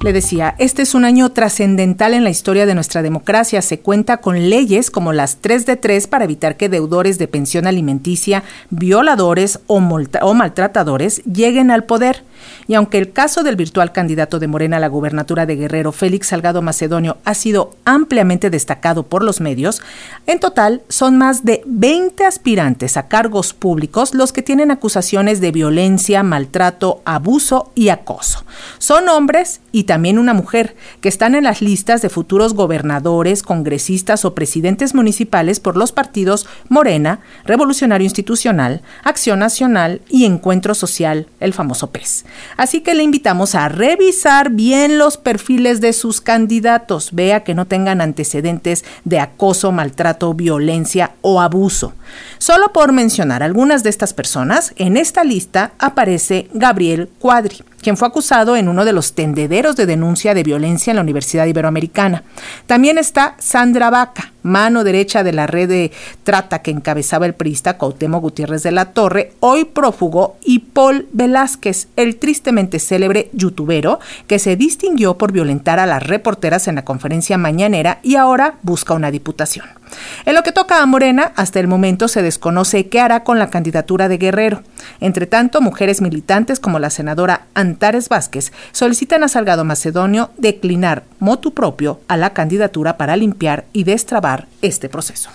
Le 0.00 0.12
decía, 0.12 0.54
este 0.58 0.82
es 0.82 0.94
un 0.94 1.04
año 1.04 1.30
trascendental 1.30 2.14
en 2.14 2.22
la 2.22 2.30
historia 2.30 2.66
de 2.66 2.74
nuestra 2.76 3.02
democracia. 3.02 3.60
Se 3.62 3.80
cuenta 3.80 4.18
con 4.18 4.48
leyes 4.48 4.92
como 4.92 5.12
las 5.12 5.38
3 5.38 5.66
de 5.66 5.74
3 5.74 6.06
para 6.06 6.22
evitar 6.22 6.56
que 6.56 6.68
deudores 6.68 7.18
de 7.18 7.26
pensión 7.26 7.66
alimenticia, 7.66 8.44
violadores 8.70 9.58
o, 9.66 9.78
o 9.78 10.34
maltratadores 10.34 11.24
lleguen 11.24 11.72
al 11.72 11.82
poder. 11.82 12.22
Y 12.66 12.74
aunque 12.74 12.98
el 12.98 13.12
caso 13.12 13.42
del 13.42 13.56
virtual 13.56 13.92
candidato 13.92 14.38
de 14.38 14.48
Morena 14.48 14.78
a 14.78 14.80
la 14.80 14.88
gubernatura 14.88 15.46
de 15.46 15.56
Guerrero, 15.56 15.92
Félix 15.92 16.28
Salgado 16.28 16.62
Macedonio, 16.62 17.18
ha 17.24 17.34
sido 17.34 17.74
ampliamente 17.84 18.50
destacado 18.50 19.04
por 19.04 19.22
los 19.22 19.40
medios, 19.40 19.82
en 20.26 20.40
total 20.40 20.82
son 20.88 21.16
más 21.16 21.44
de 21.44 21.62
20 21.66 22.24
aspirantes 22.24 22.96
a 22.96 23.08
cargos 23.08 23.54
públicos 23.54 24.14
los 24.14 24.32
que 24.32 24.42
tienen 24.42 24.70
acusaciones 24.70 25.40
de 25.40 25.52
violencia, 25.52 26.22
maltrato, 26.22 27.02
abuso 27.04 27.72
y 27.74 27.88
acoso. 27.88 28.44
Son 28.78 29.08
hombres 29.08 29.60
y 29.72 29.84
también 29.84 30.18
una 30.18 30.34
mujer 30.34 30.76
que 31.00 31.08
están 31.08 31.34
en 31.34 31.44
las 31.44 31.62
listas 31.62 32.02
de 32.02 32.08
futuros 32.08 32.54
gobernadores, 32.54 33.42
congresistas 33.42 34.24
o 34.24 34.34
presidentes 34.34 34.94
municipales 34.94 35.60
por 35.60 35.76
los 35.76 35.92
partidos 35.92 36.46
Morena, 36.68 37.20
Revolucionario 37.44 38.04
Institucional, 38.04 38.82
Acción 39.04 39.38
Nacional 39.38 40.00
y 40.08 40.24
Encuentro 40.24 40.74
Social, 40.74 41.26
el 41.40 41.52
famoso 41.52 41.90
PES. 41.90 42.24
Así 42.56 42.80
que 42.80 42.94
le 42.94 43.02
invitamos 43.02 43.54
a 43.54 43.68
revisar 43.68 44.50
bien 44.50 44.98
los 44.98 45.16
perfiles 45.16 45.80
de 45.80 45.92
sus 45.92 46.20
candidatos. 46.20 47.10
Vea 47.12 47.44
que 47.44 47.54
no 47.54 47.66
tengan 47.66 48.00
antecedentes 48.00 48.84
de 49.04 49.20
acoso, 49.20 49.72
maltrato, 49.72 50.34
violencia 50.34 51.12
o 51.20 51.40
abuso. 51.40 51.94
Solo 52.38 52.72
por 52.72 52.92
mencionar 52.92 53.42
algunas 53.42 53.82
de 53.82 53.90
estas 53.90 54.14
personas, 54.14 54.72
en 54.76 54.96
esta 54.96 55.24
lista 55.24 55.72
aparece 55.78 56.48
Gabriel 56.52 57.08
Cuadri 57.18 57.62
quien 57.80 57.96
fue 57.96 58.08
acusado 58.08 58.56
en 58.56 58.68
uno 58.68 58.84
de 58.84 58.92
los 58.92 59.14
tendederos 59.14 59.76
de 59.76 59.86
denuncia 59.86 60.34
de 60.34 60.42
violencia 60.42 60.90
en 60.90 60.96
la 60.96 61.02
Universidad 61.02 61.46
Iberoamericana. 61.46 62.24
También 62.66 62.98
está 62.98 63.34
Sandra 63.38 63.90
Vaca, 63.90 64.32
mano 64.42 64.84
derecha 64.84 65.22
de 65.22 65.32
la 65.32 65.46
red 65.46 65.68
de 65.68 65.92
trata 66.24 66.60
que 66.60 66.70
encabezaba 66.70 67.26
el 67.26 67.34
priista 67.34 67.76
Cuauhtémoc 67.76 68.22
Gutiérrez 68.22 68.62
de 68.62 68.72
la 68.72 68.92
Torre, 68.92 69.32
hoy 69.40 69.64
prófugo, 69.64 70.36
y 70.44 70.60
Paul 70.60 71.06
Velázquez, 71.12 71.88
el 71.96 72.16
tristemente 72.16 72.78
célebre 72.78 73.30
youtubero 73.32 74.00
que 74.26 74.38
se 74.38 74.56
distinguió 74.56 75.18
por 75.18 75.32
violentar 75.32 75.78
a 75.78 75.86
las 75.86 76.02
reporteras 76.02 76.68
en 76.68 76.76
la 76.76 76.84
conferencia 76.84 77.38
mañanera 77.38 78.00
y 78.02 78.16
ahora 78.16 78.54
busca 78.62 78.94
una 78.94 79.10
diputación. 79.10 79.77
En 80.24 80.34
lo 80.34 80.42
que 80.42 80.52
toca 80.52 80.82
a 80.82 80.86
Morena, 80.86 81.32
hasta 81.36 81.60
el 81.60 81.68
momento 81.68 82.08
se 82.08 82.22
desconoce 82.22 82.88
qué 82.88 83.00
hará 83.00 83.24
con 83.24 83.38
la 83.38 83.50
candidatura 83.50 84.08
de 84.08 84.18
Guerrero. 84.18 84.62
Entre 85.00 85.26
tanto, 85.26 85.60
mujeres 85.60 86.00
militantes 86.00 86.60
como 86.60 86.78
la 86.78 86.90
senadora 86.90 87.46
Antares 87.54 88.08
Vázquez 88.08 88.52
solicitan 88.72 89.24
a 89.24 89.28
Salgado 89.28 89.64
Macedonio 89.64 90.30
declinar 90.36 91.04
motu 91.18 91.54
propio 91.54 92.00
a 92.08 92.16
la 92.16 92.32
candidatura 92.32 92.96
para 92.96 93.16
limpiar 93.16 93.64
y 93.72 93.84
destrabar 93.84 94.46
este 94.62 94.88
proceso. 94.88 95.30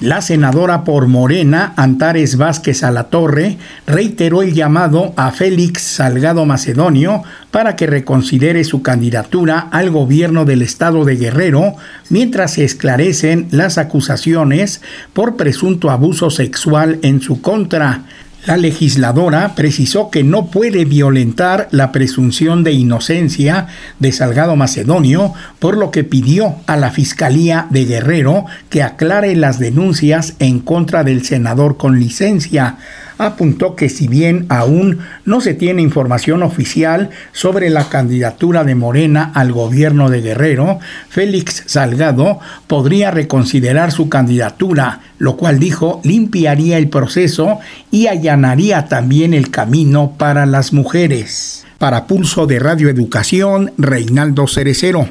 La 0.00 0.22
senadora 0.22 0.82
por 0.82 1.06
Morena, 1.06 1.72
Antares 1.76 2.36
Vázquez 2.36 2.82
Alatorre, 2.82 3.58
reiteró 3.86 4.42
el 4.42 4.52
llamado 4.52 5.14
a 5.16 5.30
Félix 5.30 5.82
Salgado 5.82 6.44
Macedonio 6.44 7.22
para 7.52 7.76
que 7.76 7.86
reconsidere 7.86 8.64
su 8.64 8.82
candidatura 8.82 9.68
al 9.70 9.90
gobierno 9.90 10.44
del 10.44 10.62
estado 10.62 11.04
de 11.04 11.14
Guerrero 11.14 11.76
mientras 12.08 12.54
se 12.54 12.64
esclarecen 12.64 13.46
las 13.52 13.78
acusaciones 13.78 14.82
por 15.12 15.36
presunto 15.36 15.90
abuso 15.90 16.28
sexual 16.28 16.98
en 17.02 17.20
su 17.20 17.40
contra. 17.40 18.02
La 18.46 18.58
legisladora 18.58 19.54
precisó 19.54 20.10
que 20.10 20.22
no 20.22 20.46
puede 20.46 20.84
violentar 20.84 21.66
la 21.70 21.92
presunción 21.92 22.62
de 22.62 22.72
inocencia 22.72 23.68
de 23.98 24.12
Salgado 24.12 24.54
Macedonio, 24.54 25.32
por 25.58 25.78
lo 25.78 25.90
que 25.90 26.04
pidió 26.04 26.56
a 26.66 26.76
la 26.76 26.90
Fiscalía 26.90 27.66
de 27.70 27.86
Guerrero 27.86 28.44
que 28.68 28.82
aclare 28.82 29.34
las 29.34 29.58
denuncias 29.58 30.34
en 30.40 30.60
contra 30.60 31.04
del 31.04 31.24
senador 31.24 31.78
con 31.78 31.98
licencia 31.98 32.76
apuntó 33.18 33.76
que 33.76 33.88
si 33.88 34.08
bien 34.08 34.46
aún 34.48 34.98
no 35.24 35.40
se 35.40 35.54
tiene 35.54 35.82
información 35.82 36.42
oficial 36.42 37.10
sobre 37.32 37.70
la 37.70 37.88
candidatura 37.88 38.64
de 38.64 38.74
Morena 38.74 39.30
al 39.34 39.52
gobierno 39.52 40.10
de 40.10 40.20
Guerrero, 40.20 40.78
Félix 41.08 41.64
Salgado 41.66 42.40
podría 42.66 43.10
reconsiderar 43.10 43.92
su 43.92 44.08
candidatura, 44.08 45.00
lo 45.18 45.36
cual 45.36 45.58
dijo 45.58 46.00
limpiaría 46.04 46.78
el 46.78 46.88
proceso 46.88 47.58
y 47.90 48.06
allanaría 48.06 48.88
también 48.88 49.34
el 49.34 49.50
camino 49.50 50.14
para 50.18 50.46
las 50.46 50.72
mujeres. 50.72 51.64
Para 51.78 52.06
Pulso 52.06 52.46
de 52.46 52.58
Radio 52.58 52.88
Educación, 52.88 53.72
Reinaldo 53.78 54.46
Cerecero. 54.46 55.08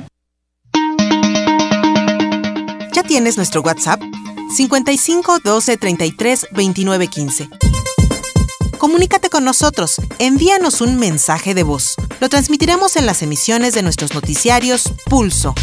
¿Ya 2.94 3.04
tienes 3.04 3.38
nuestro 3.38 3.62
WhatsApp? 3.62 4.02
55 4.56 5.40
12 5.44 5.78
33 5.78 6.48
29 6.56 7.08
15 7.08 7.50
comunícate 8.84 9.30
con 9.30 9.46
nosotros, 9.46 10.02
envíanos 10.20 10.82
un 10.82 11.00
mensaje 11.00 11.54
de 11.54 11.64
voz. 11.64 11.96
Lo 12.20 12.28
transmitiremos 12.28 12.98
en 12.98 13.06
las 13.06 13.22
emisiones 13.22 13.74
de 13.74 13.82
nuestros 13.82 14.14
noticiarios 14.14 14.92
Pulso. 15.06 15.56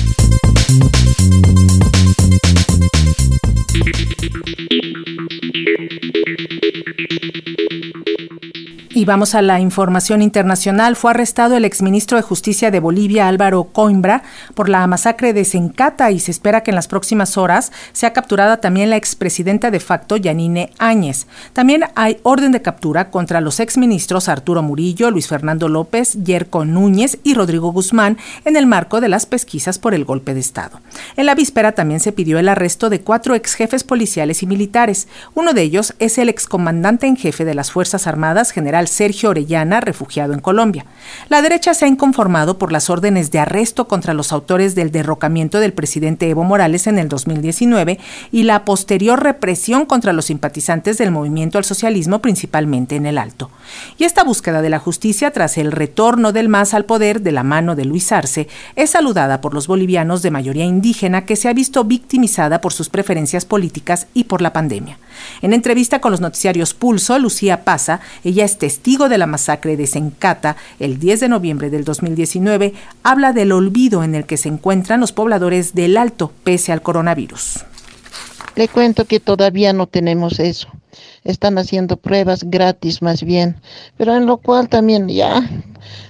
Y 9.00 9.06
vamos 9.06 9.34
a 9.34 9.40
la 9.40 9.60
información 9.60 10.20
internacional. 10.20 10.94
Fue 10.94 11.12
arrestado 11.12 11.56
el 11.56 11.64
exministro 11.64 12.18
de 12.18 12.22
Justicia 12.22 12.70
de 12.70 12.80
Bolivia, 12.80 13.28
Álvaro 13.28 13.64
Coimbra, 13.64 14.22
por 14.54 14.68
la 14.68 14.86
masacre 14.86 15.32
de 15.32 15.46
Sencata 15.46 16.10
y 16.10 16.20
se 16.20 16.30
espera 16.30 16.62
que 16.62 16.70
en 16.70 16.74
las 16.74 16.86
próximas 16.86 17.38
horas 17.38 17.72
sea 17.94 18.12
capturada 18.12 18.58
también 18.58 18.90
la 18.90 18.96
expresidenta 18.96 19.70
de 19.70 19.80
facto, 19.80 20.18
Yanine 20.18 20.74
Áñez. 20.76 21.26
También 21.54 21.84
hay 21.94 22.18
orden 22.24 22.52
de 22.52 22.60
captura 22.60 23.10
contra 23.10 23.40
los 23.40 23.58
exministros 23.58 24.28
Arturo 24.28 24.60
Murillo, 24.60 25.10
Luis 25.10 25.28
Fernando 25.28 25.70
López, 25.70 26.22
Yerko 26.22 26.66
Núñez 26.66 27.16
y 27.24 27.32
Rodrigo 27.32 27.72
Guzmán 27.72 28.18
en 28.44 28.58
el 28.58 28.66
marco 28.66 29.00
de 29.00 29.08
las 29.08 29.24
pesquisas 29.24 29.78
por 29.78 29.94
el 29.94 30.04
golpe 30.04 30.34
de 30.34 30.40
Estado. 30.40 30.82
En 31.16 31.24
la 31.24 31.34
víspera 31.34 31.72
también 31.72 32.00
se 32.00 32.12
pidió 32.12 32.38
el 32.38 32.50
arresto 32.50 32.90
de 32.90 33.00
cuatro 33.00 33.34
exjefes 33.34 33.82
policiales 33.82 34.42
y 34.42 34.46
militares. 34.46 35.08
Uno 35.32 35.54
de 35.54 35.62
ellos 35.62 35.94
es 36.00 36.18
el 36.18 36.28
excomandante 36.28 37.06
en 37.06 37.16
jefe 37.16 37.46
de 37.46 37.54
las 37.54 37.70
Fuerzas 37.72 38.06
Armadas, 38.06 38.50
general 38.50 38.88
Sergio 38.90 39.30
Orellana, 39.30 39.80
refugiado 39.80 40.32
en 40.32 40.40
Colombia. 40.40 40.84
La 41.28 41.42
derecha 41.42 41.74
se 41.74 41.84
ha 41.84 41.88
inconformado 41.88 42.58
por 42.58 42.72
las 42.72 42.90
órdenes 42.90 43.30
de 43.30 43.38
arresto 43.38 43.88
contra 43.88 44.14
los 44.14 44.32
autores 44.32 44.74
del 44.74 44.90
derrocamiento 44.90 45.60
del 45.60 45.72
presidente 45.72 46.28
Evo 46.28 46.44
Morales 46.44 46.86
en 46.86 46.98
el 46.98 47.08
2019 47.08 47.98
y 48.32 48.42
la 48.42 48.64
posterior 48.64 49.22
represión 49.22 49.86
contra 49.86 50.12
los 50.12 50.26
simpatizantes 50.26 50.98
del 50.98 51.10
movimiento 51.10 51.58
al 51.58 51.64
socialismo, 51.64 52.20
principalmente 52.20 52.96
en 52.96 53.06
el 53.06 53.18
Alto. 53.18 53.50
Y 53.98 54.04
esta 54.04 54.24
búsqueda 54.24 54.62
de 54.62 54.70
la 54.70 54.78
justicia 54.78 55.30
tras 55.30 55.56
el 55.58 55.72
retorno 55.72 56.32
del 56.32 56.48
MAS 56.48 56.74
al 56.74 56.84
poder 56.84 57.22
de 57.22 57.32
la 57.32 57.42
mano 57.42 57.76
de 57.76 57.84
Luis 57.84 58.12
Arce 58.12 58.48
es 58.76 58.90
saludada 58.90 59.40
por 59.40 59.54
los 59.54 59.66
bolivianos 59.66 60.22
de 60.22 60.30
mayoría 60.30 60.64
indígena 60.64 61.24
que 61.24 61.36
se 61.36 61.48
ha 61.48 61.52
visto 61.52 61.84
victimizada 61.84 62.60
por 62.60 62.72
sus 62.72 62.88
preferencias 62.88 63.44
políticas 63.44 64.06
y 64.14 64.24
por 64.24 64.42
la 64.42 64.52
pandemia. 64.52 64.98
En 65.42 65.52
entrevista 65.52 66.00
con 66.00 66.10
los 66.10 66.20
noticiarios 66.20 66.74
Pulso, 66.74 67.18
Lucía 67.18 67.64
Paza, 67.64 68.00
ella 68.24 68.44
es 68.44 68.58
testigo 68.58 69.08
de 69.08 69.18
la 69.18 69.26
masacre 69.26 69.76
de 69.76 69.86
Sencata 69.86 70.56
el 70.78 70.98
10 70.98 71.20
de 71.20 71.28
noviembre 71.28 71.70
del 71.70 71.84
2019, 71.84 72.74
habla 73.02 73.32
del 73.32 73.52
olvido 73.52 74.04
en 74.04 74.14
el 74.14 74.26
que 74.26 74.36
se 74.36 74.48
encuentran 74.48 75.00
los 75.00 75.12
pobladores 75.12 75.74
del 75.74 75.96
Alto 75.96 76.32
pese 76.44 76.72
al 76.72 76.82
coronavirus. 76.82 77.64
Le 78.56 78.68
cuento 78.68 79.04
que 79.04 79.20
todavía 79.20 79.72
no 79.72 79.86
tenemos 79.86 80.40
eso. 80.40 80.68
Están 81.24 81.58
haciendo 81.58 81.96
pruebas 81.96 82.44
gratis 82.44 83.02
más 83.02 83.22
bien, 83.22 83.56
pero 83.96 84.16
en 84.16 84.26
lo 84.26 84.38
cual 84.38 84.68
también 84.68 85.08
ya 85.08 85.42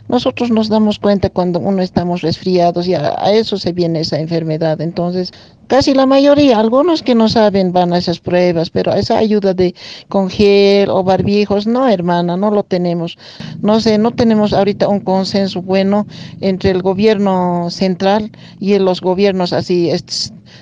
nosotros 0.09 0.51
nos 0.51 0.69
damos 0.69 0.99
cuenta 0.99 1.31
cuando 1.31 1.61
uno 1.61 1.83
estamos 1.83 2.23
resfriados 2.23 2.87
y 2.89 2.95
a, 2.95 3.15
eso 3.33 3.57
se 3.57 3.73
viene 3.73 4.01
esa 4.01 4.19
enfermedad. 4.19 4.81
Entonces, 4.81 5.33
casi 5.69 5.95
la 5.95 6.07
mayoría, 6.07 6.59
algunos 6.59 7.03
que 7.03 7.15
no 7.15 7.29
saben 7.29 7.73
van 7.73 7.93
a 7.93 7.99
esas 7.99 8.19
pruebas, 8.19 8.71
pero 8.71 8.93
esa 8.93 9.19
ayuda 9.19 9.55
de 9.55 9.75
con 10.09 10.29
gel 10.29 10.91
o 10.91 11.05
barbijos, 11.05 11.67
no 11.67 11.89
hermana, 11.89 12.37
no 12.37 12.51
lo 12.51 12.65
tenemos. 12.65 13.17
No 13.61 13.81
sé, 13.81 13.99
no 13.99 14.11
tenemos 14.11 14.53
ahorita 14.53 14.89
un 14.89 15.01
consenso 15.01 15.63
bueno 15.63 16.07
entre 16.41 16.71
el 16.71 16.83
gobierno 16.83 17.69
central 17.71 18.33
y 18.59 18.79
los 18.79 19.01
gobiernos 19.01 19.53
así 19.53 19.91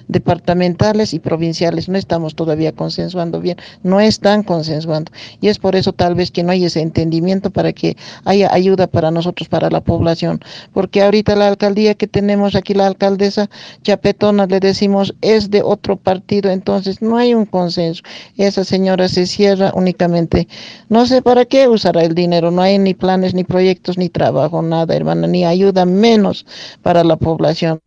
departamentales 0.08 1.14
y 1.14 1.18
provinciales. 1.18 1.88
No 1.88 1.98
estamos 1.98 2.34
todavía 2.34 2.72
consensuando 2.72 3.40
bien, 3.40 3.56
no 3.82 4.00
están 4.00 4.42
consensuando. 4.42 5.12
Y 5.40 5.48
es 5.48 5.58
por 5.58 5.76
eso 5.76 5.92
tal 5.92 6.14
vez 6.14 6.30
que 6.30 6.42
no 6.42 6.52
hay 6.52 6.64
ese 6.64 6.80
entendimiento 6.80 7.50
para 7.50 7.72
que 7.72 7.96
haya 8.24 8.52
ayuda 8.52 8.86
para 8.86 9.10
nosotros, 9.10 9.48
para 9.48 9.70
la 9.70 9.80
población. 9.80 10.40
Porque 10.72 11.02
ahorita 11.02 11.36
la 11.36 11.48
alcaldía 11.48 11.94
que 11.94 12.06
tenemos 12.06 12.54
aquí, 12.54 12.74
la 12.74 12.86
alcaldesa 12.86 13.48
Chapetona, 13.82 14.46
le 14.46 14.60
decimos, 14.60 15.14
es 15.20 15.50
de 15.50 15.62
otro 15.62 15.96
partido, 15.96 16.50
entonces 16.50 17.02
no 17.02 17.16
hay 17.16 17.34
un 17.34 17.46
consenso. 17.46 18.02
Esa 18.36 18.64
señora 18.64 19.08
se 19.08 19.26
cierra 19.26 19.72
únicamente. 19.74 20.48
No 20.88 21.06
sé 21.06 21.22
para 21.22 21.44
qué 21.44 21.68
usará 21.68 22.02
el 22.02 22.14
dinero, 22.14 22.50
no 22.50 22.62
hay 22.62 22.78
ni 22.78 22.94
planes, 22.94 23.34
ni 23.34 23.44
proyectos, 23.44 23.98
ni 23.98 24.08
trabajo, 24.08 24.62
nada, 24.62 24.94
hermana, 24.94 25.26
ni 25.26 25.44
ayuda 25.44 25.84
menos 25.84 26.46
para 26.82 27.04
la 27.04 27.16
población. 27.16 27.80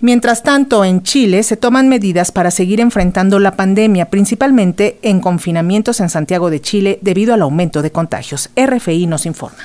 Mientras 0.00 0.42
tanto, 0.42 0.84
en 0.84 1.02
Chile 1.02 1.42
se 1.42 1.56
toman 1.56 1.88
medidas 1.88 2.30
para 2.30 2.50
seguir 2.50 2.80
enfrentando 2.80 3.38
la 3.38 3.56
pandemia, 3.56 4.10
principalmente 4.10 4.98
en 5.02 5.20
confinamientos 5.20 6.00
en 6.00 6.10
Santiago 6.10 6.50
de 6.50 6.60
Chile 6.60 6.98
debido 7.00 7.32
al 7.32 7.42
aumento 7.42 7.80
de 7.80 7.92
contagios. 7.92 8.50
RFI 8.56 9.06
nos 9.06 9.24
informa. 9.24 9.58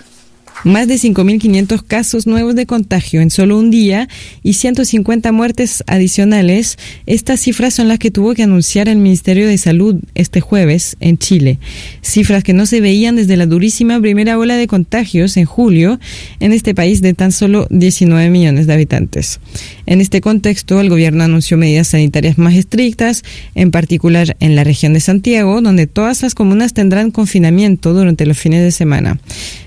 Más 0.64 0.88
de 0.88 0.94
5.500 0.96 1.82
casos 1.82 2.28
nuevos 2.28 2.54
de 2.54 2.68
contagio 2.68 3.22
en 3.22 3.32
solo 3.32 3.58
un 3.58 3.72
día 3.72 4.08
y 4.44 4.54
150 4.54 5.32
muertes 5.32 5.84
adicionales. 5.88 6.78
Estas 7.08 7.40
cifras 7.40 7.74
son 7.74 7.88
las 7.88 7.98
que 7.98 8.12
tuvo 8.12 8.36
que 8.36 8.44
anunciar 8.44 8.88
el 8.88 8.98
Ministerio 8.98 9.48
de 9.48 9.58
Salud 9.58 9.96
este 10.14 10.40
jueves 10.40 10.98
en 11.00 11.18
Chile. 11.18 11.58
Cifras 12.04 12.44
que 12.44 12.54
no 12.54 12.68
se 12.68 12.80
veían 12.80 13.16
desde 13.16 13.38
la 13.38 13.48
durísima 13.48 14.00
primera 14.00 14.38
ola 14.38 14.56
de 14.56 14.68
contagios 14.68 15.36
en 15.36 15.46
julio 15.46 16.00
en 16.40 16.54
este 16.54 16.76
país 16.76 17.02
de 17.02 17.16
tan 17.16 17.32
solo 17.32 17.66
19 17.72 18.30
millones 18.30 18.68
de 18.68 18.74
habitantes. 18.74 19.40
En 19.92 20.00
este 20.00 20.22
contexto, 20.22 20.80
el 20.80 20.88
gobierno 20.88 21.26
anunció 21.26 21.58
medidas 21.58 21.89
sanitarias 21.89 22.38
más 22.38 22.54
estrictas, 22.54 23.24
en 23.56 23.72
particular 23.72 24.38
en 24.39 24.56
la 24.56 24.64
región 24.64 24.94
de 24.94 25.02
Santiago, 25.02 25.60
donde 25.60 25.86
todas 25.86 26.22
las 26.22 26.34
comunas 26.34 26.74
tendrán 26.74 27.12
confinamiento 27.12 27.94
durante 27.94 28.26
los 28.26 28.38
fines 28.38 28.64
de 28.64 28.72
semana. 28.72 29.20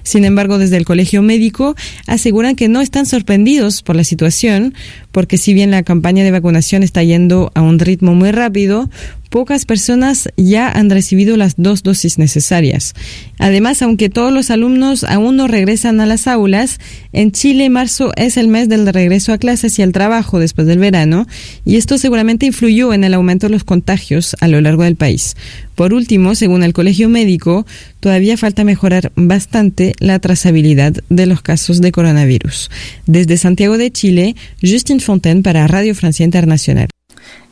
Sin 0.03 0.25
embargo, 0.25 0.57
desde 0.57 0.79
el 0.79 0.87
Colegio 0.87 1.21
Médico 1.21 1.77
aseguran 2.07 2.57
que 2.57 2.69
no 2.69 2.81
están 2.81 3.05
sorprendidos 3.05 3.83
por 3.83 3.97
la 3.97 4.05
situación, 4.05 4.73
porque 5.13 5.37
si 5.37 5.53
bien 5.53 5.71
la 5.71 5.83
campaña 5.83 6.25
de 6.25 6.31
vacunación 6.31 6.83
está 6.83 7.03
yendo 7.03 7.53
a 7.55 7.61
un 7.61 7.79
ritmo 7.79 8.15
muy 8.15 8.33
rápido, 8.33 8.89
pocas 9.35 9.65
personas 9.65 10.29
ya 10.37 10.71
han 10.71 10.91
recibido 10.91 11.37
las 11.37 11.55
dos 11.57 11.83
dosis 11.83 12.19
necesarias. 12.19 12.95
Además, 13.41 13.83
aunque 13.83 14.09
todos 14.09 14.33
los 14.33 14.49
alumnos 14.53 15.03
aún 15.03 15.35
no 15.35 15.49
regresan 15.49 16.01
a 16.01 16.07
las 16.07 16.29
aulas, 16.29 16.79
en 17.13 17.33
Chile 17.33 17.69
marzo 17.69 18.13
es 18.15 18.37
el 18.37 18.47
mes 18.47 18.69
del 18.69 18.87
regreso 18.87 19.33
a 19.33 19.39
clases 19.39 19.77
y 19.81 19.83
al 19.83 19.91
trabajo 19.91 20.39
después 20.39 20.69
del 20.69 20.79
verano, 20.79 21.27
y 21.65 21.75
esto 21.75 21.99
seguramente 21.99 22.47
influyó 22.47 22.95
en 22.95 23.03
el 23.03 23.13
aumento 23.13 23.49
de 23.49 23.55
los 23.55 23.65
contagios 23.65 24.37
a 24.39 24.47
lo 24.47 24.61
largo 24.61 24.85
del 24.85 24.95
país. 24.95 25.35
Por 25.75 25.95
último, 25.95 26.37
según 26.37 26.63
el 26.63 26.73
Colegio 26.73 27.09
Médico, 27.09 27.67
todavía 27.99 28.37
falta 28.37 28.63
mejorar 28.63 29.11
bastante 29.17 29.95
la 29.99 30.21
trazabilidad 30.21 30.93
de 31.09 31.27
los 31.27 31.43
casos 31.43 31.81
de 31.81 31.91
coronavirus. 31.91 32.71
Desde 33.09 33.37
Santiago 33.37 33.79
de 33.79 33.91
Chile, 33.91 34.37
Justin 34.63 35.01
Fontaine 35.01 35.43
para 35.43 35.67
Radio 35.67 35.97
Francia 35.97 36.25
Internacional. 36.25 36.87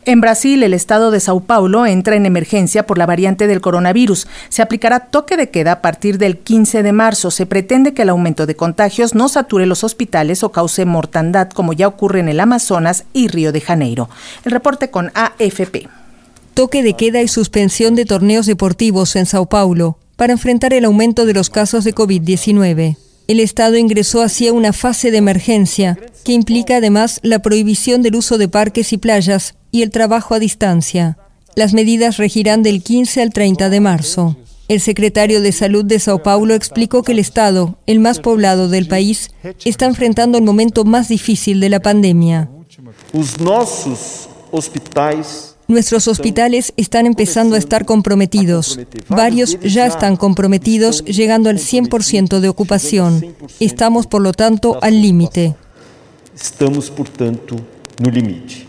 En 0.05 0.21
Brasil, 0.21 0.65
el 0.65 0.75
estado 0.75 1.13
de 1.13 1.21
Sao 1.21 1.39
Paulo 1.39 1.87
entra 1.87 2.17
en 2.17 2.27
emergencia 2.27 2.85
por 2.89 2.99
la 2.99 3.07
variante 3.07 3.47
del 3.47 3.61
coronavirus. 3.61 4.27
Se 4.49 4.61
aplicará 4.61 4.99
toque 4.99 5.37
de 5.37 5.51
queda 5.51 5.73
a 5.73 5.81
partir 5.81 6.19
del 6.19 6.39
15 6.39 6.83
de 6.83 6.93
marzo. 6.93 7.31
Se 7.31 7.47
pretende 7.47 7.95
que 7.95 8.03
el 8.03 8.09
aumento 8.09 8.47
de 8.47 8.57
contagios 8.57 9.15
no 9.15 9.29
sature 9.29 9.65
los 9.65 9.85
hospitales 9.85 10.43
o 10.43 10.51
cause 10.51 10.85
mortandad, 10.87 11.51
como 11.51 11.73
ya 11.73 11.87
ocurre 11.87 12.19
en 12.19 12.29
el 12.29 12.41
Amazonas 12.41 13.05
y 13.13 13.29
Río 13.29 13.53
de 13.53 13.61
Janeiro. 13.61 14.11
El 14.45 14.51
reporte 14.51 14.91
con 14.91 15.13
AFP. 15.15 15.89
Toque 16.55 16.83
de 16.83 16.95
queda 16.95 17.23
y 17.23 17.29
suspensión 17.29 17.95
de 17.95 18.05
torneos 18.05 18.47
deportivos 18.47 19.15
en 19.15 19.27
Sao 19.27 19.47
Paulo 19.47 19.99
para 20.17 20.33
enfrentar 20.33 20.75
el 20.75 20.85
aumento 20.85 21.27
de 21.27 21.35
los 21.35 21.49
casos 21.49 21.85
de 21.85 21.95
COVID-19. 21.95 22.97
El 23.29 23.41
Estado 23.41 23.77
ingresó 23.77 24.23
hacia 24.23 24.53
una 24.53 24.73
fase 24.73 25.11
de 25.11 25.19
emergencia 25.19 25.99
que 26.25 26.33
implica 26.33 26.77
además 26.77 27.21
la 27.23 27.41
prohibición 27.41 28.03
del 28.03 28.17
uso 28.17 28.39
de 28.39 28.49
parques 28.49 28.93
y 28.93 28.99
playas 28.99 29.55
y 29.71 29.83
el 29.83 29.91
trabajo 29.91 30.35
a 30.35 30.39
distancia. 30.39 31.19
Las 31.55 31.75
medidas 31.75 32.17
regirán 32.17 32.63
del 32.63 32.83
15 32.83 33.23
al 33.23 33.33
30 33.33 33.71
de 33.71 33.81
marzo. 33.81 34.37
El 34.69 34.81
secretario 34.81 35.43
de 35.43 35.53
Salud 35.53 35.85
de 35.85 35.99
Sao 35.99 36.23
Paulo 36.23 36.55
explicó 36.55 37.03
que 37.03 37.13
el 37.13 37.19
estado, 37.19 37.79
el 37.87 38.01
más 38.01 38.21
poblado 38.21 38.69
del 38.69 38.87
país, 38.87 39.31
está 39.65 39.87
enfrentando 39.87 40.39
el 40.39 40.45
momento 40.45 40.85
más 40.85 41.09
difícil 41.09 41.61
de 41.61 41.69
la 41.69 41.81
pandemia. 41.81 42.49
Nuestros 43.13 44.29
hospitales 44.51 45.52
están 46.77 47.07
empezando 47.07 47.55
a 47.55 47.59
estar 47.59 47.85
comprometidos. 47.85 48.81
Varios 49.09 49.59
ya 49.61 49.87
están 49.87 50.17
comprometidos, 50.17 51.05
llegando 51.05 51.49
al 51.51 51.59
100% 51.59 52.41
de 52.41 52.49
ocupación. 52.49 53.35
Estamos, 53.61 54.07
por 54.07 54.23
lo 54.23 54.33
tanto, 54.33 54.79
al 54.83 55.01
límite. 55.01 55.55
Estamos, 56.35 56.91
por 56.91 57.09
tanto, 57.09 57.57
no 57.99 58.11
límite. 58.11 58.67